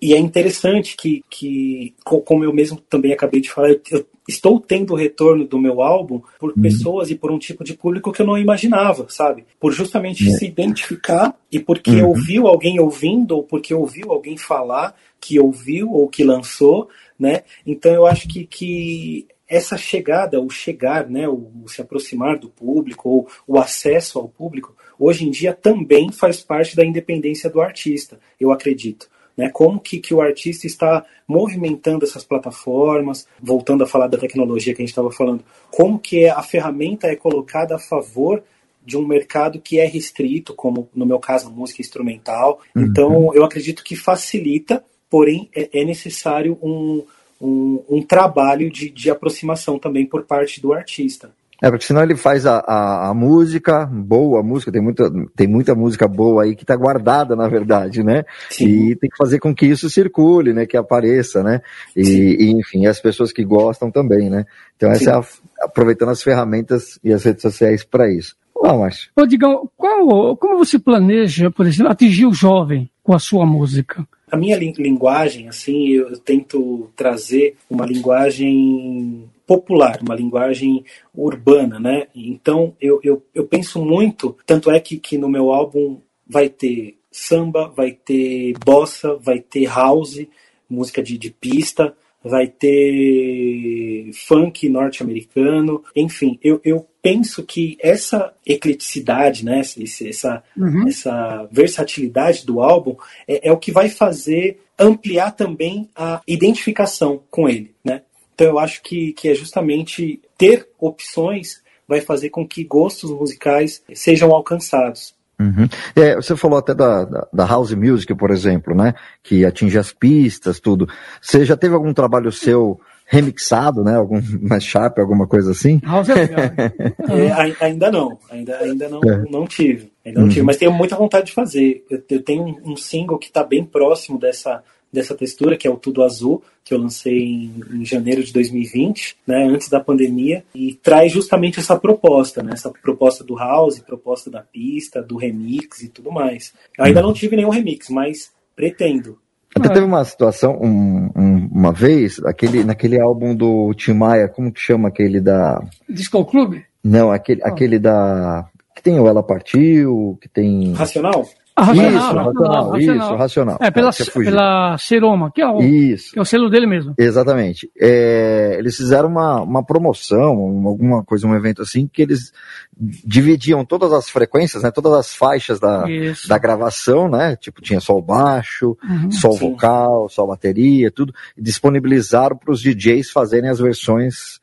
E 0.00 0.14
é 0.14 0.18
interessante 0.18 0.96
que, 0.96 1.24
que, 1.30 1.94
como 2.04 2.44
eu 2.44 2.52
mesmo 2.52 2.78
também 2.88 3.12
acabei 3.12 3.40
de 3.40 3.50
falar, 3.50 3.70
eu 3.70 4.06
estou 4.28 4.60
tendo 4.60 4.92
o 4.92 4.96
retorno 4.96 5.46
do 5.46 5.58
meu 5.58 5.82
álbum 5.82 6.20
por 6.38 6.50
uhum. 6.50 6.62
pessoas 6.62 7.10
e 7.10 7.14
por 7.14 7.30
um 7.30 7.38
tipo 7.38 7.64
de 7.64 7.74
público 7.74 8.12
que 8.12 8.22
eu 8.22 8.26
não 8.26 8.38
imaginava, 8.38 9.06
sabe? 9.08 9.44
Por 9.58 9.72
justamente 9.72 10.26
uhum. 10.26 10.34
se 10.36 10.46
identificar 10.46 11.34
e 11.50 11.58
porque 11.58 11.90
uhum. 11.90 12.08
ouviu 12.08 12.46
alguém 12.46 12.78
ouvindo 12.78 13.36
ou 13.36 13.42
porque 13.42 13.74
ouviu 13.74 14.12
alguém 14.12 14.36
falar 14.36 14.94
que 15.20 15.38
ouviu 15.38 15.92
ou 15.92 16.08
que 16.08 16.24
lançou, 16.24 16.88
né? 17.18 17.42
Então 17.66 17.92
eu 17.92 18.06
acho 18.06 18.28
que, 18.28 18.46
que 18.46 19.26
essa 19.48 19.76
chegada, 19.76 20.40
o 20.40 20.48
chegar, 20.48 21.08
né, 21.08 21.28
o, 21.28 21.50
o 21.64 21.68
se 21.68 21.82
aproximar 21.82 22.38
do 22.38 22.48
público 22.48 23.08
ou 23.08 23.28
o 23.46 23.58
acesso 23.58 24.18
ao 24.18 24.28
público, 24.28 24.76
hoje 24.98 25.26
em 25.26 25.30
dia 25.30 25.52
também 25.52 26.12
faz 26.12 26.40
parte 26.40 26.76
da 26.76 26.84
independência 26.84 27.50
do 27.50 27.60
artista, 27.60 28.20
eu 28.38 28.52
acredito. 28.52 29.08
Né, 29.40 29.50
como 29.50 29.80
que, 29.80 29.98
que 29.98 30.12
o 30.12 30.20
artista 30.20 30.66
está 30.66 31.04
movimentando 31.26 32.04
essas 32.04 32.24
plataformas, 32.24 33.26
voltando 33.40 33.84
a 33.84 33.86
falar 33.86 34.06
da 34.06 34.18
tecnologia 34.18 34.74
que 34.74 34.82
a 34.82 34.84
gente 34.84 34.90
estava 34.90 35.10
falando, 35.10 35.42
como 35.70 35.98
que 35.98 36.26
a 36.26 36.42
ferramenta 36.42 37.06
é 37.06 37.16
colocada 37.16 37.76
a 37.76 37.78
favor 37.78 38.42
de 38.84 38.96
um 38.96 39.06
mercado 39.06 39.60
que 39.60 39.78
é 39.78 39.86
restrito, 39.86 40.54
como 40.54 40.88
no 40.94 41.06
meu 41.06 41.18
caso 41.18 41.48
a 41.48 41.50
música 41.50 41.80
instrumental. 41.80 42.60
Uhum. 42.74 42.82
Então 42.82 43.34
eu 43.34 43.44
acredito 43.44 43.84
que 43.84 43.96
facilita 43.96 44.84
porém 45.10 45.50
é, 45.54 45.80
é 45.80 45.84
necessário 45.84 46.56
um, 46.62 47.04
um, 47.40 47.84
um 47.88 48.02
trabalho 48.02 48.70
de, 48.70 48.88
de 48.88 49.10
aproximação 49.10 49.78
também 49.78 50.06
por 50.06 50.24
parte 50.24 50.62
do 50.62 50.72
artista. 50.72 51.34
É, 51.62 51.70
porque 51.70 51.84
senão 51.84 52.02
ele 52.02 52.16
faz 52.16 52.46
a, 52.46 52.58
a, 52.58 53.10
a, 53.10 53.14
música, 53.14 53.84
boa 53.86 54.42
música, 54.42 54.72
tem 54.72 54.80
muita, 54.80 55.10
tem 55.36 55.46
muita 55.46 55.74
música 55.74 56.08
boa 56.08 56.44
aí 56.44 56.56
que 56.56 56.64
está 56.64 56.74
guardada, 56.74 57.36
na 57.36 57.48
verdade, 57.48 58.02
né? 58.02 58.24
Sim. 58.48 58.64
E 58.64 58.96
tem 58.96 59.10
que 59.10 59.16
fazer 59.16 59.38
com 59.38 59.54
que 59.54 59.66
isso 59.66 59.90
circule, 59.90 60.52
né? 60.52 60.64
Que 60.64 60.76
apareça, 60.76 61.42
né? 61.42 61.60
E, 61.94 62.36
e 62.40 62.50
enfim, 62.52 62.86
as 62.86 63.00
pessoas 63.00 63.32
que 63.32 63.44
gostam 63.44 63.90
também, 63.90 64.30
né? 64.30 64.46
Então, 64.76 64.90
essa 64.90 65.10
é 65.10 65.14
a, 65.14 65.22
aproveitando 65.62 66.10
as 66.10 66.22
ferramentas 66.22 66.98
e 67.04 67.12
as 67.12 67.24
redes 67.24 67.42
sociais 67.42 67.84
para 67.84 68.10
isso. 68.10 68.34
Vamos, 68.60 68.80
Márcio. 68.80 69.10
Ô, 69.16 69.26
Digão, 69.26 69.70
qual, 69.76 70.36
como 70.36 70.58
você 70.58 70.78
planeja, 70.78 71.50
por 71.50 71.66
exemplo, 71.66 71.90
atingir 71.90 72.26
o 72.26 72.34
jovem 72.34 72.90
com 73.02 73.14
a 73.14 73.18
sua 73.18 73.46
música? 73.46 74.06
A 74.30 74.36
minha 74.36 74.56
linguagem, 74.56 75.48
assim, 75.48 75.88
eu, 75.88 76.16
tento 76.18 76.88
trazer 76.94 77.56
uma 77.68 77.84
linguagem 77.84 79.28
popular, 79.50 79.98
uma 80.00 80.14
linguagem 80.14 80.84
urbana, 81.12 81.80
né? 81.80 82.06
Então 82.14 82.72
eu, 82.80 83.00
eu, 83.02 83.20
eu 83.34 83.44
penso 83.48 83.84
muito, 83.84 84.36
tanto 84.46 84.70
é 84.70 84.78
que, 84.78 84.96
que 84.96 85.18
no 85.18 85.28
meu 85.28 85.50
álbum 85.50 86.00
vai 86.24 86.48
ter 86.48 86.98
samba, 87.10 87.66
vai 87.66 87.90
ter 87.90 88.54
bossa, 88.64 89.16
vai 89.16 89.40
ter 89.40 89.64
house, 89.66 90.24
música 90.68 91.02
de, 91.02 91.18
de 91.18 91.32
pista, 91.32 91.92
vai 92.22 92.46
ter 92.46 94.12
funk 94.12 94.68
norte-americano, 94.68 95.82
enfim, 95.96 96.38
eu, 96.44 96.60
eu 96.64 96.86
penso 97.02 97.42
que 97.42 97.76
essa 97.80 98.32
ecleticidade, 98.46 99.44
né, 99.44 99.62
essa, 99.62 100.44
uhum. 100.56 100.86
essa 100.86 101.48
versatilidade 101.50 102.46
do 102.46 102.60
álbum 102.60 102.94
é, 103.26 103.48
é, 103.48 103.52
o 103.52 103.58
que 103.58 103.72
vai 103.72 103.88
fazer 103.88 104.60
ampliar 104.78 105.32
também 105.32 105.88
a 105.96 106.20
identificação 106.24 107.20
com 107.28 107.48
ele, 107.48 107.74
né? 107.84 108.02
Então 108.40 108.48
eu 108.48 108.58
acho 108.58 108.82
que, 108.82 109.12
que 109.12 109.28
é 109.28 109.34
justamente 109.34 110.18
ter 110.38 110.66
opções 110.78 111.60
vai 111.86 112.00
fazer 112.00 112.30
com 112.30 112.48
que 112.48 112.64
gostos 112.64 113.10
musicais 113.10 113.82
sejam 113.92 114.32
alcançados. 114.32 115.14
Uhum. 115.38 115.68
É, 115.94 116.16
você 116.16 116.34
falou 116.34 116.58
até 116.58 116.74
da, 116.74 117.04
da, 117.04 117.28
da, 117.30 117.44
house 117.44 117.74
music, 117.74 118.14
por 118.14 118.30
exemplo, 118.30 118.74
né? 118.74 118.94
Que 119.22 119.44
atinge 119.44 119.76
as 119.76 119.92
pistas, 119.92 120.58
tudo. 120.58 120.88
Você 121.20 121.44
já 121.44 121.54
teve 121.54 121.74
algum 121.74 121.92
trabalho 121.92 122.32
seu 122.32 122.80
remixado, 123.04 123.84
né? 123.84 123.96
Algum 123.96 124.22
mashup, 124.40 124.98
alguma 124.98 125.26
coisa 125.26 125.50
assim? 125.50 125.78
House 125.84 126.08
é 126.08 126.14
legal. 126.14 126.40
é, 127.60 127.62
ainda 127.62 127.90
não, 127.90 128.18
ainda, 128.30 128.56
ainda 128.56 128.88
não, 128.88 129.00
é. 129.02 129.24
não 129.30 129.46
tive. 129.46 129.92
Ainda 130.02 130.20
não 130.20 130.28
uhum. 130.28 130.32
tive, 130.32 130.46
mas 130.46 130.56
tenho 130.56 130.72
muita 130.72 130.96
vontade 130.96 131.26
de 131.26 131.32
fazer. 131.34 131.84
Eu, 131.90 132.02
eu 132.08 132.22
tenho 132.22 132.58
um 132.64 132.74
single 132.74 133.18
que 133.18 133.26
está 133.26 133.44
bem 133.44 133.66
próximo 133.66 134.18
dessa, 134.18 134.62
dessa 134.92 135.14
textura, 135.14 135.56
que 135.56 135.66
é 135.66 135.70
o 135.70 135.76
Tudo 135.76 136.02
Azul, 136.02 136.42
que 136.64 136.74
eu 136.74 136.78
lancei 136.78 137.18
em, 137.18 137.62
em, 137.72 137.84
janeiro 137.84 138.22
de 138.22 138.32
2020, 138.32 139.16
né, 139.26 139.44
antes 139.44 139.68
da 139.68 139.80
pandemia, 139.80 140.44
e 140.54 140.74
traz 140.74 141.12
justamente 141.12 141.60
essa 141.60 141.76
proposta, 141.76 142.42
né, 142.42 142.52
essa 142.52 142.70
proposta 142.70 143.22
do 143.22 143.36
house, 143.36 143.78
proposta 143.78 144.30
da 144.30 144.40
pista, 144.40 145.02
do 145.02 145.16
remix 145.16 145.82
e 145.82 145.88
tudo 145.88 146.10
mais. 146.10 146.52
Eu 146.76 146.84
ainda 146.84 147.02
não 147.02 147.12
tive 147.12 147.36
nenhum 147.36 147.50
remix, 147.50 147.88
mas 147.88 148.32
pretendo. 148.54 149.18
Até 149.54 149.68
teve 149.68 149.84
uma 149.84 150.04
situação, 150.04 150.56
um, 150.60 151.10
um, 151.16 151.48
uma 151.52 151.72
vez, 151.72 152.22
aquele, 152.24 152.62
naquele 152.62 153.00
álbum 153.00 153.34
do 153.34 153.74
Tim 153.74 153.94
Maia, 153.94 154.28
como 154.28 154.52
que 154.52 154.60
chama 154.60 154.88
aquele 154.88 155.20
da... 155.20 155.60
Disco 155.88 156.24
Club? 156.24 156.60
Não, 156.82 157.10
aquele, 157.10 157.42
aquele 157.42 157.78
da... 157.78 158.48
Que 158.76 158.82
tem 158.82 158.98
o 158.98 159.08
Ela 159.08 159.22
Partiu, 159.22 160.16
que 160.20 160.28
tem... 160.28 160.72
Racional? 160.72 161.28
Ah, 161.60 161.64
racional, 161.64 161.90
isso, 161.90 162.00
racional, 162.00 162.70
racional, 162.70 162.78
isso, 162.78 163.16
racional. 163.16 163.58
É, 163.60 163.70
pela, 163.70 163.90
pela 163.92 164.78
Seroma, 164.78 165.30
que 165.30 165.42
é, 165.42 165.46
o, 165.46 165.60
isso. 165.60 166.12
que 166.12 166.18
é 166.18 166.22
o 166.22 166.24
selo 166.24 166.48
dele 166.48 166.66
mesmo. 166.66 166.94
Exatamente. 166.96 167.70
É, 167.78 168.56
eles 168.58 168.78
fizeram 168.78 169.10
uma, 169.10 169.42
uma 169.42 169.62
promoção, 169.62 170.30
alguma 170.66 171.04
coisa, 171.04 171.26
um 171.26 171.34
evento 171.34 171.60
assim, 171.60 171.86
que 171.86 172.00
eles 172.00 172.32
dividiam 172.80 173.62
todas 173.62 173.92
as 173.92 174.08
frequências, 174.08 174.62
né, 174.62 174.70
todas 174.70 174.94
as 174.94 175.14
faixas 175.14 175.60
da, 175.60 175.84
da 176.26 176.38
gravação, 176.38 177.10
né, 177.10 177.36
tipo, 177.36 177.60
tinha 177.60 177.78
sol 177.78 178.00
baixo, 178.00 178.74
uhum, 178.82 179.10
sol 179.10 179.32
sim. 179.34 179.50
vocal, 179.50 180.08
sol 180.08 180.28
bateria, 180.28 180.90
tudo, 180.90 181.12
e 181.36 181.42
disponibilizaram 181.42 182.38
para 182.38 182.52
os 182.52 182.62
DJs 182.62 183.10
fazerem 183.10 183.50
as 183.50 183.58
versões 183.58 184.39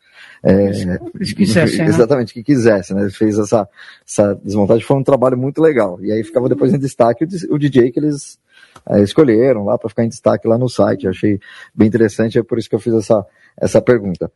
é, 0.48 1.00
que 1.20 1.36
quisesse, 1.36 1.78
né? 1.78 1.86
exatamente, 1.88 2.34
que 2.34 2.42
quisesse, 2.42 2.94
né? 2.94 3.10
Fez 3.10 3.38
essa, 3.38 3.68
essa 4.08 4.34
desmontagem, 4.44 4.84
foi 4.84 4.98
um 4.98 5.04
trabalho 5.04 5.38
muito 5.38 5.62
legal. 5.62 6.00
E 6.02 6.12
aí 6.12 6.24
ficava 6.24 6.48
depois 6.48 6.74
em 6.74 6.80
destaque 6.80 7.26
o, 7.50 7.58
DJ 7.58 7.92
que 7.92 8.00
eles 8.00 8.40
é, 8.90 9.02
escolheram 9.02 9.66
lá 9.66 9.78
para 9.78 9.90
ficar 9.90 10.06
em 10.06 10.10
destaque 10.10 10.48
lá 10.48 10.58
no 10.58 10.70
site. 10.70 11.04
Eu 11.04 11.12
achei 11.12 11.40
bem 11.76 11.88
interessante, 11.88 12.40
é 12.40 12.44
por 12.44 12.58
isso 12.58 12.70
que 12.70 12.76
eu 12.76 12.80
fiz 12.80 12.94
essa, 12.94 13.26
essa 13.60 13.82
pergunta. 13.82 14.32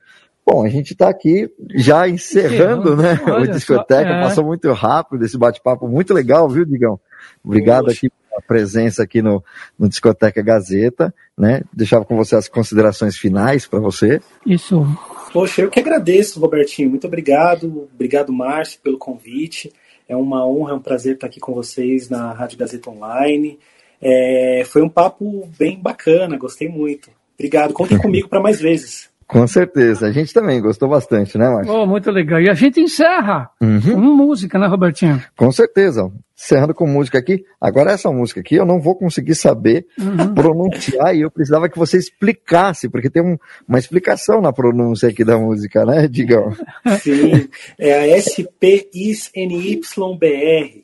Bom, 0.46 0.66
a 0.66 0.70
gente 0.70 0.92
está 0.92 1.08
aqui 1.08 1.50
já 1.76 2.10
encerrando, 2.10 2.98
né? 2.98 3.14
o 3.40 3.48
discoteca, 3.48 4.10
só, 4.10 4.16
é. 4.16 4.22
passou 4.22 4.44
muito 4.44 4.72
rápido 4.74 5.24
esse 5.24 5.38
bate-papo 5.38 5.88
muito 5.88 6.14
legal, 6.14 6.50
viu, 6.50 6.66
Digão? 6.66 7.00
Obrigado 7.44 7.86
Poxa. 7.86 7.98
aqui 7.98 8.10
pela 8.10 8.42
presença 8.42 9.04
aqui 9.04 9.22
no, 9.22 9.44
no 9.78 9.88
Discoteca 9.88 10.42
Gazeta, 10.42 11.14
né? 11.38 11.62
Deixava 11.72 12.04
com 12.04 12.18
você 12.18 12.36
as 12.36 12.50
considerações 12.50 13.16
finais 13.16 13.68
para 13.68 13.80
você. 13.80 14.20
Isso. 14.46 14.86
Poxa, 15.32 15.62
eu 15.62 15.70
que 15.70 15.80
agradeço, 15.80 16.40
Robertinho. 16.40 16.90
Muito 16.90 17.08
obrigado. 17.08 17.90
Obrigado, 17.94 18.34
Márcio, 18.34 18.80
pelo 18.82 18.98
convite. 18.98 19.72
É 20.08 20.16
uma 20.16 20.46
honra, 20.46 20.72
é 20.72 20.76
um 20.76 20.82
prazer 20.82 21.16
estar 21.16 21.28
aqui 21.28 21.40
com 21.40 21.54
vocês 21.54 22.10
na 22.10 22.34
Rádio 22.34 22.58
Gazeta 22.58 22.90
Online. 22.90 23.58
É, 24.02 24.64
foi 24.66 24.82
um 24.82 24.90
papo 24.90 25.48
bem 25.58 25.80
bacana, 25.80 26.38
gostei 26.38 26.68
muito. 26.68 27.10
Obrigado. 27.36 27.74
Contem 27.74 27.98
comigo 28.02 28.28
para 28.28 28.42
mais 28.42 28.60
vezes. 28.60 29.11
Com 29.32 29.48
certeza. 29.48 30.08
A 30.08 30.12
gente 30.12 30.34
também 30.34 30.62
gostou 30.62 30.90
bastante, 30.90 31.38
né, 31.38 31.50
Márcio? 31.50 31.74
Oh, 31.74 31.86
muito 31.86 32.12
legal. 32.12 32.42
E 32.42 32.50
a 32.50 32.54
gente 32.54 32.82
encerra 32.82 33.50
uhum. 33.62 33.80
com 33.80 34.02
música, 34.02 34.60
né, 34.60 34.68
Robertinho? 34.68 35.24
Com 35.38 35.50
certeza. 35.54 36.12
Encerrando 36.38 36.74
com 36.74 36.86
música 36.86 37.18
aqui. 37.18 37.46
Agora, 37.60 37.94
essa 37.94 38.12
música 38.12 38.42
aqui 38.42 38.56
eu 38.56 38.66
não 38.66 38.82
vou 38.82 38.94
conseguir 38.94 39.36
saber 39.36 39.86
uhum. 39.98 40.34
pronunciar 40.36 41.16
e 41.16 41.22
eu 41.22 41.32
precisava 41.32 41.70
que 41.70 41.80
você 41.80 41.98
explicasse, 41.98 42.90
porque 42.90 43.10
tem 43.10 43.24
um, 43.24 43.38
uma 43.66 43.80
explicação 43.80 44.42
na 44.42 44.52
pronúncia 44.52 45.08
aqui 45.08 45.24
da 45.24 45.38
música, 45.38 45.86
né, 45.86 46.10
Digão? 46.10 46.54
Sim. 47.00 47.48
É 47.80 48.14
a 48.14 48.18
SPISNYBR. 48.20 49.24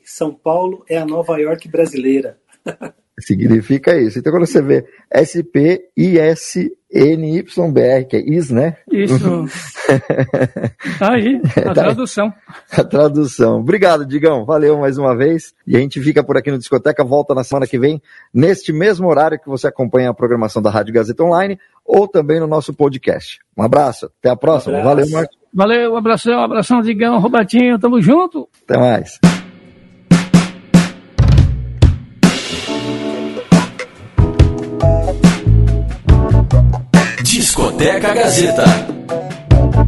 São 0.06 0.32
Paulo 0.32 0.86
é 0.88 0.96
a 0.96 1.04
Nova 1.04 1.38
York 1.38 1.68
brasileira. 1.68 2.38
Significa 3.20 3.94
isso. 4.00 4.18
Então, 4.18 4.32
quando 4.32 4.46
você 4.46 4.62
vê 4.62 4.86
S-P-I-S-N-Y-B-R, 6.90 8.04
que 8.06 8.16
é 8.16 8.20
is, 8.20 8.50
né? 8.50 8.76
Isso. 8.90 9.18
tá 10.98 11.12
aí, 11.12 11.40
a 11.56 11.62
tá 11.62 11.74
tradução. 11.74 12.32
A 12.72 12.84
tradução. 12.84 13.60
Obrigado, 13.60 14.06
Digão. 14.06 14.44
Valeu 14.44 14.78
mais 14.78 14.96
uma 14.96 15.14
vez. 15.14 15.54
E 15.66 15.76
a 15.76 15.80
gente 15.80 16.00
fica 16.00 16.24
por 16.24 16.36
aqui 16.36 16.50
no 16.50 16.58
Discoteca. 16.58 17.04
Volta 17.04 17.34
na 17.34 17.44
semana 17.44 17.66
que 17.66 17.78
vem, 17.78 18.00
neste 18.32 18.72
mesmo 18.72 19.06
horário 19.08 19.38
que 19.38 19.48
você 19.48 19.68
acompanha 19.68 20.10
a 20.10 20.14
programação 20.14 20.62
da 20.62 20.70
Rádio 20.70 20.94
Gazeta 20.94 21.22
Online 21.22 21.58
ou 21.84 22.08
também 22.08 22.40
no 22.40 22.46
nosso 22.46 22.72
podcast. 22.72 23.38
Um 23.56 23.62
abraço. 23.62 24.10
Até 24.20 24.30
a 24.30 24.36
próxima. 24.36 24.78
Um 24.78 24.84
Valeu, 24.84 25.10
Marcos. 25.10 25.38
Valeu, 25.52 25.92
um 25.92 25.96
abração, 25.96 26.40
um 26.40 26.44
abração, 26.44 26.80
Digão, 26.80 27.18
Robertinho. 27.18 27.78
Tamo 27.78 28.00
junto. 28.00 28.48
Até 28.66 28.78
mais. 28.78 29.18
Discoteca 37.58 38.14
Gazeta. 38.14 39.87